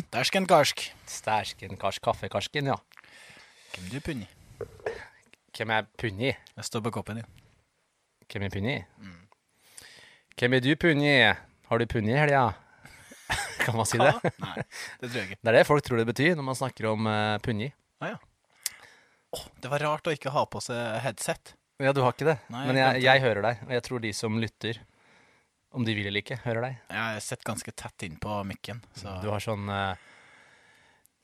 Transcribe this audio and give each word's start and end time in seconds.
Stæsken 0.00 0.46
karsk. 0.48 0.86
Stæsken, 1.06 1.76
karsk, 1.76 2.02
kaffekarsken, 2.04 2.70
ja. 2.72 2.78
Hvem 3.74 3.88
du 3.92 4.00
punni? 4.04 4.28
Hvem 5.56 5.70
er 5.74 5.86
punni? 5.98 6.30
Jeg 6.32 6.64
står 6.64 6.80
på 6.86 6.92
koppen 6.94 7.20
din. 7.20 7.28
Hvem 8.32 8.46
er 8.46 8.52
punni? 8.54 8.76
Hvem 10.38 10.56
er 10.56 10.64
du 10.64 10.70
punni? 10.80 11.12
Har 11.68 11.82
du 11.82 11.86
punni 11.86 12.14
i 12.14 12.20
helga? 12.20 12.52
kan 13.64 13.76
man 13.76 13.88
si 13.88 14.00
det? 14.00 14.12
Nei, 14.42 14.64
det 15.00 15.10
tror 15.10 15.18
jeg 15.18 15.28
ikke. 15.30 15.40
Det 15.42 15.52
er 15.52 15.58
det 15.58 15.64
folk 15.68 15.84
tror 15.86 16.00
det 16.00 16.06
betyr 16.08 16.36
når 16.38 16.46
man 16.48 16.58
snakker 16.58 16.88
om 16.92 17.08
uh, 17.08 17.40
punni. 17.44 17.68
Ah, 18.02 18.14
ja. 18.14 18.86
oh, 19.36 19.44
det 19.62 19.70
var 19.72 19.84
rart 19.84 20.08
å 20.08 20.14
ikke 20.14 20.32
ha 20.34 20.46
på 20.48 20.62
seg 20.64 21.02
headset. 21.04 21.54
Ja, 21.82 21.92
du 21.96 22.02
har 22.04 22.14
ikke 22.14 22.28
det. 22.28 22.38
Nei, 22.52 22.64
Men 22.68 22.78
jeg 22.80 23.00
jeg, 23.00 23.04
jeg 23.08 23.24
hører 23.26 23.46
deg, 23.48 23.62
og 23.66 23.76
jeg 23.76 23.84
tror 23.88 24.02
de 24.02 24.12
som 24.16 24.40
lytter, 24.40 24.80
om 25.72 25.84
de 25.86 25.94
vil 25.96 26.08
eller 26.08 26.22
ikke, 26.24 26.40
hører 26.44 26.66
deg. 26.66 26.80
Jeg 26.92 27.22
sitter 27.26 27.48
ganske 27.50 27.74
tett 27.84 28.06
innpå 28.08 28.38
mikken, 28.48 28.82
så 28.98 29.18
Du 29.22 29.28
har 29.32 29.42
sånn 29.42 29.68
eh, 29.72 30.08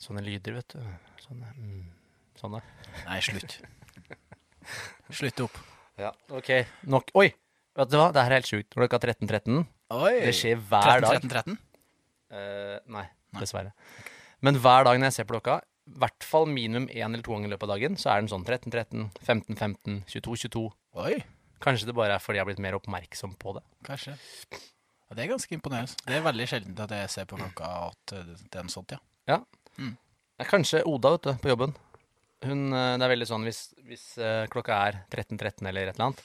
sånne 0.03 0.23
lyder, 0.25 0.59
vet 0.61 0.77
du. 0.77 0.85
Sånne. 1.25 1.53
Mm, 1.59 1.83
sånne. 2.39 2.63
Nei, 3.07 3.19
slutt. 3.25 3.59
Slutt 5.19 5.41
opp. 5.47 5.57
Ja, 5.99 6.13
ok. 6.35 6.51
Nok. 6.93 7.11
Oi! 7.19 7.31
Vet 7.79 7.91
du 7.91 7.97
hva, 7.99 8.11
det 8.15 8.23
her 8.25 8.35
er 8.35 8.41
helt 8.41 8.51
sjukt. 8.51 8.71
Klokka 8.75 9.01
13.13. 9.01 9.29
13. 9.31 9.65
Det 9.89 10.35
skjer 10.37 10.61
hver 10.61 11.01
13, 11.01 11.07
dag. 11.07 11.25
13, 11.25 11.33
13? 11.33 11.59
Eh, 12.29 12.77
nei, 12.93 13.07
dessverre. 13.39 13.73
Men 14.45 14.59
hver 14.63 14.85
dag 14.87 14.99
når 15.01 15.09
jeg 15.09 15.17
ser 15.19 15.29
på 15.29 15.37
klokka, 15.39 15.61
i 15.89 16.01
hvert 16.03 16.27
fall 16.27 16.45
minimum 16.51 16.89
én 16.93 17.09
eller 17.09 17.25
to 17.25 17.33
ganger 17.33 17.49
i 17.49 17.53
løpet 17.55 17.65
av 17.65 17.73
dagen, 17.73 17.97
så 17.99 18.13
er 18.13 18.23
den 18.23 18.31
sånn 18.31 18.45
13.13, 18.45 19.09
15.15, 19.25 20.03
22.22. 20.13 20.65
Oi, 21.01 21.15
Kanskje 21.63 21.89
det 21.91 21.95
bare 21.99 22.17
er 22.17 22.23
fordi 22.23 22.39
jeg 22.39 22.45
har 22.45 22.51
blitt 22.51 22.63
mer 22.63 22.77
oppmerksom 22.79 23.35
på 23.41 23.57
det. 23.59 23.65
kanskje. 23.87 24.15
Ja, 25.09 25.17
det 25.17 25.25
er 25.25 25.31
ganske 25.33 25.55
imponerende. 25.57 25.97
Det 26.05 26.17
er 26.19 26.25
veldig 26.27 26.47
sjelden 26.51 26.81
at 26.85 26.93
jeg 26.93 27.11
ser 27.11 27.29
på 27.29 27.39
klokka 27.41 27.69
at 27.89 28.13
det 28.13 28.59
er 28.61 28.67
noe 28.67 28.73
sånt, 28.73 28.93
ja. 28.93 29.01
Ja. 29.29 29.39
Mm. 29.79 29.95
Det 29.97 30.45
er 30.45 30.51
kanskje 30.51 30.83
Oda, 30.87 31.15
vet 31.17 31.25
du, 31.25 31.33
på 31.43 31.51
jobben. 31.51 31.73
Hun, 32.45 32.61
eh, 32.71 32.93
det 33.01 33.07
er 33.07 33.13
veldig 33.15 33.27
sånn 33.27 33.47
hvis, 33.49 33.63
hvis 33.89 34.05
eh, 34.23 34.45
klokka 34.53 34.77
er 34.87 35.01
13.13 35.11 35.67
eller 35.71 35.89
et 35.89 35.97
eller 35.97 36.11
annet, 36.11 36.21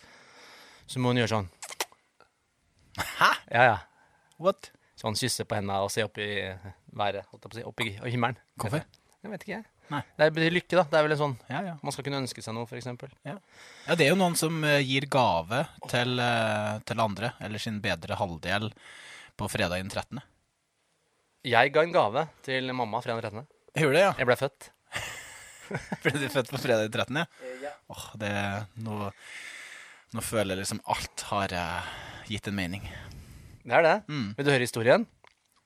så 0.86 1.02
må 1.02 1.14
hun 1.14 1.22
gjøre 1.24 1.32
sånn. 1.32 1.50
Hæ? 3.00 3.32
Ja, 3.56 3.64
ja. 3.72 3.78
What? 4.44 4.70
Sånn 5.00 5.18
kysse 5.18 5.48
på 5.50 5.58
henda 5.58 5.80
og 5.82 5.90
se 5.94 6.04
opp 6.06 6.20
i 6.22 6.30
været, 6.94 7.26
holdt 7.32 7.48
jeg 7.48 7.50
på 7.50 7.56
å 7.56 7.58
si, 7.58 7.66
opp 7.72 7.86
i, 7.86 7.90
i 7.96 8.14
himmelen. 8.14 8.38
Hvorfor? 8.62 8.84
Jeg 9.24 9.32
vet 9.32 9.48
ikke, 9.48 9.58
jeg. 9.62 9.73
Nei. 9.92 10.02
Det 10.18 10.30
betyr 10.36 10.54
lykke, 10.56 10.76
da. 10.80 10.84
Det 10.90 10.98
er 11.00 11.06
vel 11.06 11.16
en 11.16 11.20
sånn 11.20 11.34
Ja, 11.52 11.62
ja. 11.66 11.74
Man 11.84 11.96
skal 11.96 12.06
kunne 12.08 12.22
ønske 12.24 12.44
seg 12.44 12.56
noe, 12.56 12.68
for 12.70 12.80
eksempel. 12.80 13.12
Ja, 13.28 13.36
det 13.94 14.06
er 14.06 14.14
jo 14.14 14.20
noen 14.20 14.38
som 14.40 14.64
eh, 14.68 14.80
gir 14.86 15.08
gave 15.12 15.66
til, 15.92 16.16
eh, 16.24 16.78
til 16.88 17.04
andre, 17.04 17.34
eller 17.44 17.62
sin 17.62 17.82
bedre 17.84 18.18
halvdel, 18.20 18.70
på 19.40 19.50
fredag 19.50 19.82
den 19.82 19.92
13. 19.92 20.22
Jeg 21.44 21.74
ga 21.76 21.84
en 21.84 21.96
gave 21.96 22.28
til 22.46 22.72
mamma 22.72 23.02
fredag 23.04 23.28
13. 23.34 23.48
Jeg 23.74 23.88
gjorde 23.88 23.98
det, 23.98 24.06
ja. 24.06 24.14
Jeg 24.22 24.30
ble 24.30 24.40
født. 24.40 24.70
Ble 26.04 26.14
du 26.22 26.28
født 26.30 26.52
på 26.54 26.62
fredag 26.62 26.88
den 26.88 26.94
13., 26.94 27.20
ja? 27.24 27.50
ja. 27.66 27.74
Åh, 27.92 28.06
det 28.22 28.34
nå, 28.86 29.10
nå 30.14 30.24
føler 30.24 30.54
jeg 30.54 30.64
liksom 30.64 30.84
alt 30.94 31.26
har 31.32 31.56
uh, 31.58 31.92
gitt 32.30 32.48
en 32.48 32.58
mening. 32.58 32.86
Det 33.64 33.76
er 33.76 33.86
det. 33.88 33.98
Mm. 34.08 34.30
Vil 34.38 34.48
du 34.48 34.52
høre 34.54 34.68
historien? 34.68 35.08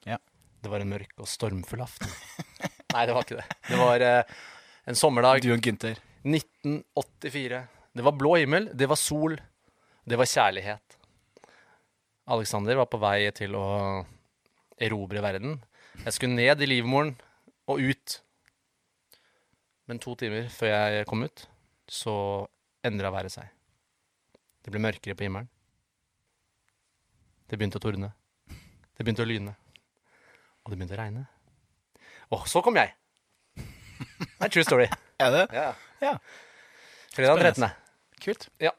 Ja. 0.08 0.18
Det 0.64 0.72
var 0.72 0.82
en 0.82 0.94
mørk 0.96 1.14
og 1.22 1.30
stormfull 1.30 1.84
aften. 1.86 2.10
Nei, 2.94 3.06
det 3.06 3.16
var 3.16 3.26
ikke 3.26 3.40
det. 3.40 3.48
Det 3.68 3.80
var 3.80 4.04
eh, 4.06 4.36
en 4.88 4.96
sommerdag. 4.98 5.42
Du 5.44 5.52
og 5.54 5.64
Gunther. 5.64 6.00
1984. 6.28 7.64
Det 7.98 8.06
var 8.06 8.16
blå 8.16 8.36
himmel, 8.38 8.70
det 8.78 8.88
var 8.90 9.00
sol, 9.00 9.34
det 10.06 10.18
var 10.20 10.30
kjærlighet. 10.30 10.98
Alexander 12.30 12.78
var 12.78 12.90
på 12.92 13.00
vei 13.02 13.32
til 13.36 13.56
å 13.58 13.68
erobre 14.84 15.24
verden. 15.24 15.58
Jeg 16.04 16.14
skulle 16.14 16.38
ned 16.38 16.62
i 16.62 16.70
livmoren 16.70 17.16
og 17.72 17.82
ut. 17.82 18.18
Men 19.88 20.02
to 20.04 20.14
timer 20.20 20.50
før 20.52 20.74
jeg 20.74 21.08
kom 21.10 21.24
ut, 21.24 21.46
så 21.88 22.14
endra 22.86 23.12
været 23.16 23.34
seg. 23.34 23.48
Det 24.64 24.74
ble 24.74 24.84
mørkere 24.84 25.16
på 25.16 25.26
himmelen. 25.26 25.48
Det 27.48 27.56
begynte 27.56 27.80
å 27.80 27.84
tordne. 27.84 28.12
Det 28.48 29.06
begynte 29.08 29.24
å 29.24 29.30
lyne. 29.30 29.56
Og 30.66 30.74
det 30.74 30.78
begynte 30.78 30.98
å 30.98 31.02
regne. 31.02 31.24
Og 32.36 32.48
så 32.50 32.62
kom 32.66 32.76
jeg. 32.80 32.94
Det 33.58 34.48
er 34.48 34.52
true 34.54 34.64
story. 34.68 34.88
Er 35.24 35.32
det? 35.34 35.46
Ja. 35.56 35.70
Ja. 36.04 36.12
Fredag 37.16 37.40
13. 37.42 37.64
Kult. 38.22 38.44
Ja. 38.62 38.70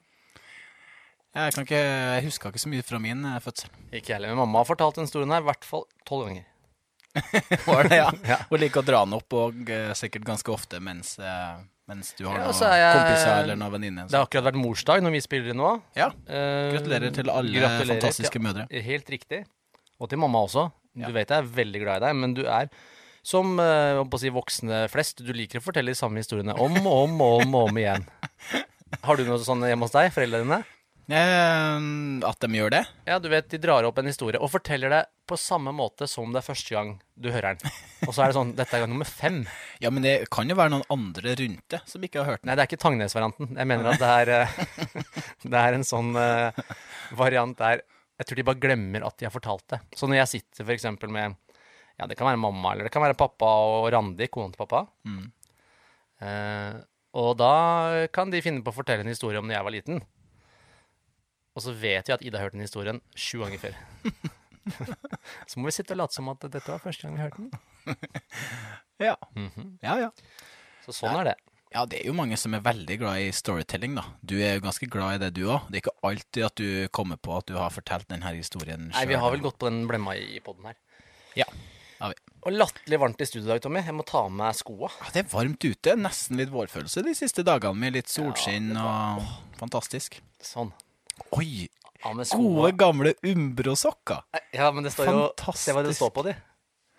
Jeg, 1.34 1.52
kan 1.54 1.64
ikke, 1.66 1.78
jeg 1.80 2.22
husker 2.28 2.52
ikke 2.52 2.60
så 2.62 2.70
mye 2.70 2.84
fra 2.86 3.00
min 3.02 3.24
eh, 3.26 3.40
fødsel. 3.42 3.72
Ikke 3.94 4.14
heller. 4.14 4.30
Men 4.32 4.38
mamma 4.44 4.60
har 4.62 4.68
fortalt 4.68 4.98
den 5.00 5.08
historien 5.08 5.32
her 5.34 5.42
i 5.42 5.46
hvert 5.48 5.66
fall 5.66 5.82
tolv 6.06 6.28
ganger. 6.28 6.46
Var 7.66 7.88
det, 7.90 7.98
ja? 7.98 8.06
Ja. 8.32 8.38
Hun 8.50 8.62
liker 8.62 8.84
å 8.84 8.86
dra 8.86 9.00
den 9.06 9.16
opp, 9.18 9.34
og 9.34 9.72
eh, 9.74 9.90
sikkert 9.98 10.26
ganske 10.28 10.52
ofte 10.54 10.78
mens, 10.84 11.16
eh, 11.18 11.58
mens 11.90 12.12
du 12.18 12.24
har 12.28 12.38
Ja, 12.38 12.44
noen 12.46 12.58
så 12.60 12.68
er 12.70 12.80
jeg- 12.84 12.98
kompiser 13.00 13.32
eller 13.42 13.58
noen 13.58 13.74
venninner. 13.74 14.06
Det 14.10 14.18
har 14.20 14.28
akkurat 14.28 14.46
vært 14.52 14.60
morsdag 14.62 15.02
når 15.06 15.16
vi 15.16 15.22
spiller 15.26 15.54
inn 15.54 15.58
nå. 15.62 15.72
Ja. 15.98 16.10
Eh, 16.26 16.68
Gratulerer 16.76 17.14
til 17.18 17.32
alle 17.34 17.54
gratulerer 17.58 17.94
fantastiske 17.96 18.36
til- 18.38 18.46
mødre. 18.46 18.68
Helt 18.92 19.10
riktig. 19.14 19.42
Og 19.98 20.10
til 20.14 20.22
mamma 20.22 20.44
også. 20.46 20.68
Du 20.94 21.02
Ja. 21.08 21.10
vet 21.18 21.34
jeg 21.34 21.42
er 21.42 21.50
veldig 21.58 21.82
glad 21.82 22.02
i 22.02 22.06
deg, 22.06 22.16
men 22.22 22.34
du 22.38 22.44
er 22.46 22.70
som 23.28 23.58
eh, 23.60 24.00
på 24.00 24.18
å 24.18 24.22
si, 24.22 24.32
voksne 24.32 24.86
flest. 24.92 25.20
Du 25.24 25.34
liker 25.36 25.60
å 25.60 25.64
fortelle 25.64 25.92
de 25.92 25.98
samme 25.98 26.22
historiene 26.22 26.56
om 26.56 26.80
og 26.80 26.96
om 27.04 27.20
og 27.20 27.42
om, 27.42 27.54
og 27.60 27.70
om 27.70 27.80
igjen. 27.80 28.08
Har 29.04 29.18
du 29.18 29.26
noe 29.28 29.40
sånn 29.44 29.66
hjemme 29.68 29.84
hos 29.84 29.94
deg, 29.94 30.12
foreldrene 30.14 30.46
dine? 30.46 30.64
Eh, 31.08 31.76
at 32.28 32.40
de 32.44 32.58
gjør 32.58 32.72
det? 32.74 32.82
Ja, 33.08 33.16
du 33.20 33.30
vet, 33.32 33.48
de 33.52 33.60
drar 33.60 33.86
opp 33.88 34.00
en 34.00 34.08
historie 34.10 34.40
og 34.40 34.52
forteller 34.52 34.92
det 34.92 35.02
på 35.28 35.36
samme 35.40 35.72
måte 35.76 36.08
som 36.08 36.32
det 36.32 36.42
er 36.42 36.46
første 36.46 36.74
gang 36.76 36.94
du 37.16 37.30
hører 37.32 37.56
den. 37.56 37.72
Og 38.06 38.12
så 38.12 38.24
er 38.24 38.30
det 38.30 38.36
sånn, 38.38 38.54
dette 38.56 38.76
er 38.76 38.84
gang 38.84 38.92
nummer 38.92 39.08
fem. 39.08 39.42
Ja, 39.84 39.92
men 39.94 40.02
det 40.02 40.14
kan 40.34 40.48
jo 40.50 40.56
være 40.58 40.72
noen 40.74 40.88
andre 40.90 41.36
rundt 41.38 41.68
det 41.70 41.78
som 41.88 42.02
ikke 42.04 42.22
har 42.22 42.32
hørt 42.32 42.42
den. 42.42 42.50
Nei, 42.50 42.56
det 42.58 42.64
er 42.64 42.70
ikke 42.70 42.80
Tangnes-varianten. 42.82 43.52
Jeg 43.54 43.70
mener 43.70 43.92
at 43.92 44.02
det 44.02 44.14
er, 44.24 44.32
eh, 44.40 45.04
det 45.52 45.60
er 45.60 45.76
en 45.76 45.86
sånn 45.86 46.16
eh, 46.18 46.64
variant 47.16 47.56
der 47.60 47.84
jeg 48.18 48.26
tror 48.26 48.38
de 48.40 48.44
bare 48.48 48.58
glemmer 48.58 49.04
at 49.06 49.14
de 49.20 49.28
har 49.28 49.30
fortalt 49.30 49.62
det. 49.70 49.78
Så 49.94 50.08
når 50.10 50.24
jeg 50.24 50.30
sitter 50.32 50.72
eksempel 50.74 51.12
med 51.14 51.36
Ja, 51.98 52.06
det 52.06 52.14
kan 52.18 52.28
være 52.28 52.38
mamma, 52.40 52.72
eller 52.72 52.86
det 52.86 52.92
kan 52.94 53.02
være 53.02 53.18
pappa 53.18 53.48
og 53.66 53.88
Randi, 53.92 54.28
kona 54.30 54.54
til 54.54 54.60
pappa. 54.62 54.84
Mm. 55.08 55.24
Eh, 56.22 56.78
og 57.18 57.32
da 57.40 57.52
kan 58.14 58.30
de 58.30 58.42
finne 58.44 58.62
på 58.62 58.70
å 58.70 58.76
fortelle 58.76 59.02
en 59.02 59.10
historie 59.10 59.40
om 59.40 59.50
da 59.50 59.56
jeg 59.56 59.66
var 59.66 59.74
liten. 59.74 60.02
Og 61.58 61.64
så 61.64 61.74
vet 61.74 62.06
vi 62.06 62.14
at 62.14 62.22
Ida 62.22 62.38
har 62.38 62.48
hørt 62.48 62.54
den 62.54 62.62
historien 62.62 63.00
sju 63.18 63.40
ganger 63.42 63.58
før. 63.64 63.78
så 65.50 65.58
må 65.58 65.66
vi 65.66 65.74
sitte 65.74 65.96
og 65.96 66.04
late 66.04 66.14
som 66.14 66.30
at 66.30 66.46
dette 66.46 66.70
var 66.70 66.82
første 66.84 67.06
gang 67.08 67.18
vi 67.18 67.24
hørte 67.26 67.46
den. 67.46 67.52
Ja. 68.98 69.12
Mhm. 69.38 69.76
ja, 69.78 69.92
ja. 70.02 70.08
Så 70.82 70.90
sånn 70.96 71.20
er 71.20 71.28
det. 71.28 71.34
Ja, 71.70 71.84
det 71.86 72.00
er 72.00 72.08
jo 72.08 72.16
mange 72.16 72.34
som 72.40 72.54
er 72.56 72.62
veldig 72.64 72.96
glad 72.98 73.20
i 73.22 73.28
storytelling, 73.30 73.92
da. 73.94 74.02
Du 74.26 74.34
er 74.40 74.56
jo 74.56 74.64
ganske 74.64 74.88
glad 74.90 75.18
i 75.18 75.20
det, 75.22 75.28
du 75.36 75.44
òg. 75.52 75.68
Det 75.68 75.78
er 75.78 75.84
ikke 75.84 75.94
alltid 76.08 76.46
at 76.48 76.58
du 76.58 76.88
kommer 76.96 77.20
på 77.20 77.36
at 77.36 77.46
du 77.46 77.54
har 77.60 77.70
fortalt 77.70 78.08
denne 78.10 78.32
historien 78.34 78.88
Nei, 78.88 79.04
vi 79.06 79.18
har 79.20 79.30
vel 79.34 79.44
gått 79.44 79.58
på 79.60 79.68
den 79.70 79.84
blemma 79.86 80.16
i 80.18 80.40
poden 80.42 80.66
her. 80.66 80.78
Ja. 81.38 81.46
Og 82.46 82.54
latterlig 82.54 82.98
varmt 83.02 83.20
i 83.20 83.26
studio 83.26 83.48
i 83.48 83.50
dag, 83.54 83.62
Tommy. 83.64 83.80
Jeg 83.82 83.94
må 83.98 84.04
ta 84.06 84.20
av 84.26 84.30
meg 84.32 84.54
skoa. 84.56 84.90
Ja, 85.00 85.08
det 85.14 85.24
er 85.24 85.30
varmt 85.32 85.64
ute. 85.66 85.96
Nesten 85.98 86.38
litt 86.38 86.52
vårfølelse 86.52 87.02
de 87.06 87.14
siste 87.18 87.42
dagene, 87.46 87.74
med 87.76 87.96
litt 87.98 88.12
solskinn 88.12 88.70
og 88.78 89.24
Fantastisk. 89.58 90.20
Sånn. 90.44 90.70
Oi! 91.34 91.66
Ja, 92.04 92.12
med 92.14 92.30
Gode, 92.30 92.70
gamle 92.78 93.12
Umbro-sokker. 93.26 94.22
Ja, 94.54 94.68
men 94.70 94.86
det 94.86 94.92
står 94.94 95.10
jo 95.10 95.16
Fantastisk. 95.18 95.64
Se 95.66 95.74
hva 95.74 95.82
det 95.82 95.96
står 95.98 96.12
på 96.14 96.22
de. 96.28 96.36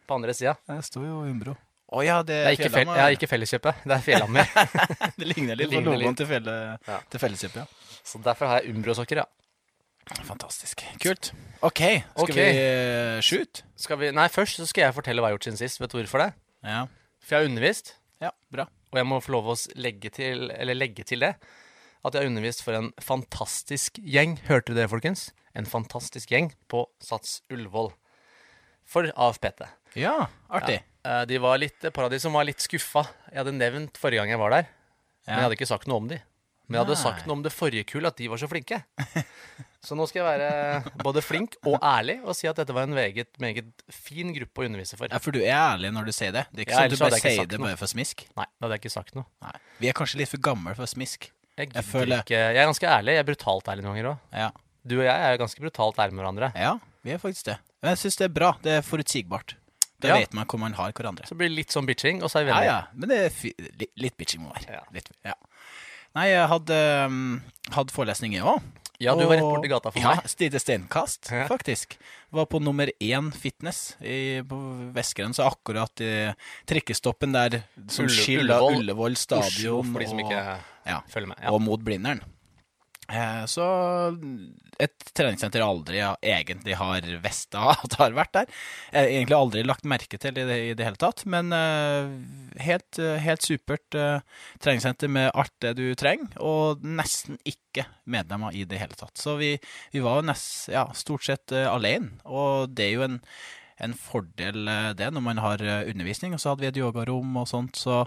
På 0.10 0.18
andre 0.20 0.36
sida. 0.36 0.58
Det 0.68 0.82
står 0.90 1.08
jo 1.08 1.22
Umbro. 1.30 1.56
Å 1.90 2.04
ja, 2.06 2.20
det 2.22 2.36
Det 2.36 2.40
er 2.44 2.50
er 2.52 2.58
ikke, 2.60 2.70
fel, 2.76 2.90
ja, 3.00 3.06
ikke 3.16 3.28
Felleskjøpet. 3.32 3.80
Det 3.88 3.96
er 3.96 4.04
Fjellhammer. 4.06 4.52
Det 5.20 5.26
ligner 5.32 5.58
litt 5.58 5.72
Det 5.72 5.80
på 5.80 5.88
logoen 5.88 6.18
til, 6.20 6.28
felle, 6.30 6.58
Ja. 6.86 7.00
til 7.10 7.24
Felleskjøpet, 7.24 7.64
ja. 7.64 8.02
Så 8.06 8.20
derfor 8.28 8.52
har 8.52 8.60
jeg 8.62 8.76
Umbro-sokker, 8.76 9.24
ja. 9.24 9.26
Fantastisk. 10.26 10.82
Kult. 11.02 11.32
OK, 11.62 11.82
skal 11.82 12.24
okay. 12.24 12.36
vi 12.36 12.62
eh, 12.64 13.22
shoot? 13.26 13.64
Skal 13.80 14.00
vi 14.02 14.12
Nei, 14.16 14.26
først 14.32 14.60
så 14.62 14.68
skal 14.70 14.88
jeg 14.88 14.96
fortelle 14.96 15.22
hva 15.22 15.30
jeg 15.30 15.36
har 15.36 15.40
gjort 15.40 15.48
siden 15.50 15.62
sist. 15.62 15.82
Vet 15.82 15.94
du 15.94 16.00
hvorfor 16.00 16.24
det? 16.24 16.30
Ja. 16.66 16.84
For 17.24 17.36
jeg 17.36 17.44
har 17.44 17.50
undervist, 17.52 17.94
ja, 18.24 18.32
bra. 18.54 18.66
og 18.92 19.00
jeg 19.02 19.08
må 19.10 19.20
få 19.22 19.36
lov 19.36 19.52
å 19.54 19.56
legge 19.78 20.12
til, 20.16 20.48
eller 20.56 20.78
legge 20.78 21.06
til 21.08 21.22
det, 21.26 21.34
at 22.00 22.16
jeg 22.16 22.24
har 22.24 22.30
undervist 22.30 22.64
for 22.66 22.78
en 22.78 22.90
fantastisk 23.04 24.00
gjeng. 24.02 24.38
Hørte 24.48 24.74
dere 24.74 24.86
det, 24.86 24.92
folkens? 24.94 25.30
En 25.58 25.68
fantastisk 25.70 26.32
gjeng 26.32 26.54
på 26.72 26.86
Sats 27.04 27.42
Ullevål. 27.52 27.92
For 28.90 29.12
AFPT. 29.14 29.68
Ja, 30.00 30.30
artig. 30.50 30.80
Ja, 31.06 31.24
De 31.30 31.38
var 31.42 31.60
litt, 31.62 31.78
et 31.84 31.94
par 31.94 32.08
av 32.08 32.14
de 32.14 32.20
som 32.22 32.34
var 32.36 32.48
litt 32.48 32.64
skuffa. 32.64 33.06
Jeg 33.30 33.44
hadde 33.44 33.56
nevnt 33.58 34.00
forrige 34.00 34.24
gang 34.24 34.34
jeg 34.34 34.42
var 34.42 34.56
der, 34.56 34.72
men 35.28 35.36
jeg 35.36 35.46
hadde 35.46 35.60
ikke 35.60 35.70
sagt 35.70 35.90
noe 35.90 36.02
om 36.02 36.10
de. 36.10 36.18
Men 36.70 36.78
jeg 36.78 36.86
hadde 36.86 36.98
sagt 37.02 37.26
noe 37.28 37.34
om 37.40 37.42
det 37.44 37.52
forrige 37.52 37.84
kullet, 37.90 38.14
at 38.14 38.18
de 38.22 38.28
var 38.30 38.38
så 38.38 38.48
flinke. 38.48 38.84
Så 39.82 39.96
nå 39.96 40.04
skal 40.10 40.20
jeg 40.20 40.28
være 40.42 41.04
både 41.06 41.22
flink 41.24 41.54
og 41.64 41.78
ærlig 41.88 42.18
og 42.28 42.36
si 42.36 42.50
at 42.50 42.58
dette 42.60 42.74
var 42.76 42.84
en 42.84 42.92
meget, 42.98 43.30
meget 43.40 43.70
fin 43.96 44.28
gruppe 44.36 44.60
å 44.60 44.66
undervise 44.68 44.98
for. 45.00 45.08
Ja, 45.08 45.22
for 45.24 45.32
du 45.32 45.40
er 45.40 45.54
ærlig 45.56 45.94
når 45.96 46.10
du 46.10 46.12
sier 46.12 46.34
det. 46.36 46.42
Det 46.52 46.60
er 46.60 46.66
ikke 46.66 46.74
Ja, 46.74 46.76
sånn 46.76 46.84
at 46.84 46.90
ellers 46.90 47.00
du 47.00 47.04
bare 47.06 47.16
jeg 47.16 47.22
ikke 47.24 47.30
sier 47.32 47.40
sagt 47.46 47.54
det 47.54 47.60
noe. 47.62 47.68
bare 47.70 47.80
for 47.80 47.88
smisk. 47.94 48.26
Nei, 48.36 48.46
da 48.60 48.66
hadde 48.68 48.76
jeg 48.76 48.84
ikke 48.84 48.92
sagt 48.92 49.16
noe. 49.16 49.26
Nei. 49.48 49.54
Vi 49.80 49.88
er 49.88 49.96
kanskje 50.02 50.20
litt 50.20 50.32
for 50.34 50.44
gamle 50.50 50.74
for 50.76 50.92
smisk. 50.92 51.30
Jeg, 51.56 51.72
Jeg 51.74 51.84
føler- 51.88 52.20
ikke, 52.26 52.36
jeg 52.44 52.60
er 52.60 52.68
ganske 52.68 52.88
ærlig. 52.92 53.16
Jeg 53.16 53.24
er 53.24 53.30
brutalt 53.32 53.72
ærlig 53.72 53.84
noen 53.88 53.96
ganger 53.96 54.10
òg. 54.12 54.20
Ja. 54.44 54.50
Du 54.86 54.98
og 55.00 55.06
jeg 55.08 55.16
er 55.16 55.32
jo 55.32 55.42
ganske 55.46 55.64
brutalt 55.64 55.96
ærlige 56.04 56.16
med 56.20 56.24
hverandre. 56.26 56.52
ja, 56.60 56.76
vi 57.04 57.12
er 57.16 57.18
faktisk 57.24 57.44
det. 57.46 57.58
Men 57.82 57.96
jeg 57.96 57.98
syns 58.04 58.18
det 58.20 58.26
er 58.28 58.36
bra. 58.36 58.52
Det 58.62 58.72
er 58.76 58.82
forutsigbart. 58.84 59.56
Da 60.00 60.08
Ja. 60.12 60.18
vet 60.20 60.34
man 60.34 60.46
hvor 60.46 60.60
man 60.60 60.74
har 60.74 60.92
hverandre. 60.92 61.24
Så 61.28 61.36
blir 61.40 61.48
det 61.48 61.56
litt 61.56 61.72
sånn 61.72 61.86
bitching, 61.88 62.22
og 62.24 62.30
så 62.32 62.40
er 62.40 62.44
vi 62.44 62.52
Ja, 62.52 62.60
venner. 62.60 62.68
ja, 62.68 62.88
men 62.96 63.10
det 63.10 63.18
er 63.26 63.30
fi 63.30 63.54
litt 63.96 64.18
bitching 64.18 64.44
må 64.44 64.52
være. 64.54 64.72
Ja. 64.76 64.84
Litt, 64.92 65.10
ja. 65.24 65.34
Nei, 66.20 66.28
jeg 66.34 66.50
hadde, 66.52 66.78
um, 67.08 67.20
hadde 67.72 67.96
forelesning, 67.96 68.34
jeg 68.36 68.44
òg. 68.44 68.60
Ja, 69.00 69.14
du 69.16 69.22
var 69.24 69.38
rett 69.38 69.46
borti 69.48 69.70
gata 69.72 69.92
for 69.94 70.04
ja, 70.04 70.10
meg. 70.18 70.26
Stige 70.28 70.60
steinkast, 70.60 71.30
Ja. 71.32 71.46
faktisk. 71.48 71.94
Var 72.36 72.46
på 72.52 72.60
nummer 72.60 72.90
én 73.00 73.30
fitness 73.32 73.94
i, 74.04 74.42
på 74.44 74.58
Vestgrønn, 74.92 75.32
så 75.34 75.46
akkurat 75.48 76.04
i 76.04 76.10
trikkestoppen 76.68 77.32
der 77.32 77.62
som 77.88 78.10
Ulle- 78.10 78.18
skiller 78.26 78.60
Ullevål, 78.60 78.82
Ullevål 78.82 79.16
Oslo, 79.16 79.40
stadion 79.40 79.94
for 79.94 80.04
de 80.04 80.10
som 80.12 80.20
ikke 80.20 80.42
ja, 80.92 81.00
følger 81.08 81.32
med. 81.32 81.40
Ja. 81.40 81.54
og 81.56 81.64
mot 81.64 81.80
Blindern. 81.88 82.20
Eh, 83.10 83.46
Så 83.50 83.66
et 84.80 85.10
treningssenter 85.18 85.64
aldri 85.66 86.00
egentlig 86.00 86.76
har 86.80 87.06
visst 87.24 87.56
at 87.58 87.96
har 88.00 88.16
vært 88.16 88.36
der. 88.38 88.52
Har 88.94 89.10
egentlig 89.10 89.38
aldri 89.38 89.64
lagt 89.66 89.88
merke 89.90 90.20
til 90.22 90.38
i 90.38 90.46
det, 90.48 90.58
i 90.70 90.76
det 90.78 90.86
hele 90.88 91.00
tatt. 91.02 91.26
Men 91.30 91.52
eh, 91.56 92.12
helt, 92.64 93.00
eh, 93.02 93.18
helt 93.26 93.46
supert 93.46 93.98
eh, 93.98 94.22
treningssenter 94.64 95.12
med 95.12 95.32
alt 95.34 95.56
det 95.66 95.76
du 95.82 95.88
trenger, 96.00 96.32
og 96.40 96.86
nesten 96.86 97.40
ikke 97.50 97.88
medlemmer 98.10 98.56
i 98.56 98.64
det 98.70 98.80
hele 98.82 98.98
tatt. 99.00 99.18
Så 99.20 99.36
vi, 99.42 99.56
vi 99.92 100.04
var 100.06 100.22
jo 100.22 100.30
nest, 100.30 100.70
ja, 100.72 100.86
stort 100.98 101.26
sett 101.28 101.56
eh, 101.56 101.68
alene, 101.70 102.14
og 102.30 102.72
det 102.78 102.88
er 102.92 102.96
jo 103.00 103.08
en 103.10 103.20
en 103.84 103.94
fordel 103.96 104.68
eh, 104.68 104.90
det 104.98 105.08
når 105.14 105.24
man 105.24 105.40
har 105.42 105.62
eh, 105.64 105.90
undervisning. 105.90 106.36
Og 106.36 106.42
så 106.42 106.52
hadde 106.52 106.66
vi 106.66 106.70
et 106.70 106.80
yogarom 106.82 107.38
og 107.42 107.48
sånt, 107.50 107.80
så 107.80 108.02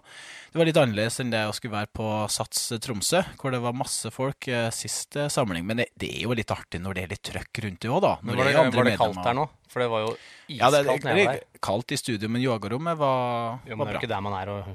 det 0.52 0.60
var 0.60 0.68
litt 0.68 0.80
annerledes 0.80 1.20
enn 1.22 1.32
det 1.32 1.44
å 1.48 1.54
skulle 1.56 1.78
være 1.78 1.92
på 1.96 2.08
Sats 2.32 2.68
Tromsø, 2.82 3.22
hvor 3.40 3.54
det 3.54 3.62
var 3.64 3.76
masse 3.76 4.12
folk 4.14 4.48
eh, 4.52 4.68
sist 4.74 5.16
eh, 5.20 5.30
samling. 5.32 5.66
Men 5.68 5.82
det, 5.82 5.88
det 5.98 6.12
er 6.12 6.26
jo 6.26 6.36
litt 6.36 6.52
artig 6.54 6.82
når 6.82 6.98
det 6.98 7.06
er 7.06 7.14
litt 7.14 7.24
trøkk 7.30 7.62
rundt 7.66 7.82
det 7.84 7.92
òg, 7.92 8.02
da. 8.04 8.12
Når 8.20 8.38
var 8.42 8.50
det 8.50 8.54
det, 8.58 8.76
var 8.76 8.90
det 8.90 8.98
kaldt 9.00 9.22
her 9.22 9.30
der 9.30 9.40
nå? 9.40 9.48
For 9.72 9.84
det 9.84 9.88
var 9.88 10.04
jo 10.04 10.12
iskaldt 10.52 10.78
ja, 10.78 10.98
nede 11.08 11.16
der. 11.16 11.32
er 11.32 11.64
kaldt 11.64 11.96
i 11.96 12.00
studio, 12.00 12.28
men 12.28 12.44
yogarommet 12.44 13.00
var, 13.00 13.62
Jo, 13.64 13.76
men 13.76 13.86
var 13.86 13.88
det 13.88 13.94
er 13.94 13.98
jo 13.98 14.04
ikke 14.04 14.14
der 14.14 14.24
man 14.28 14.38
er 14.42 14.52
og 14.52 14.72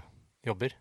jobber. 0.48 0.78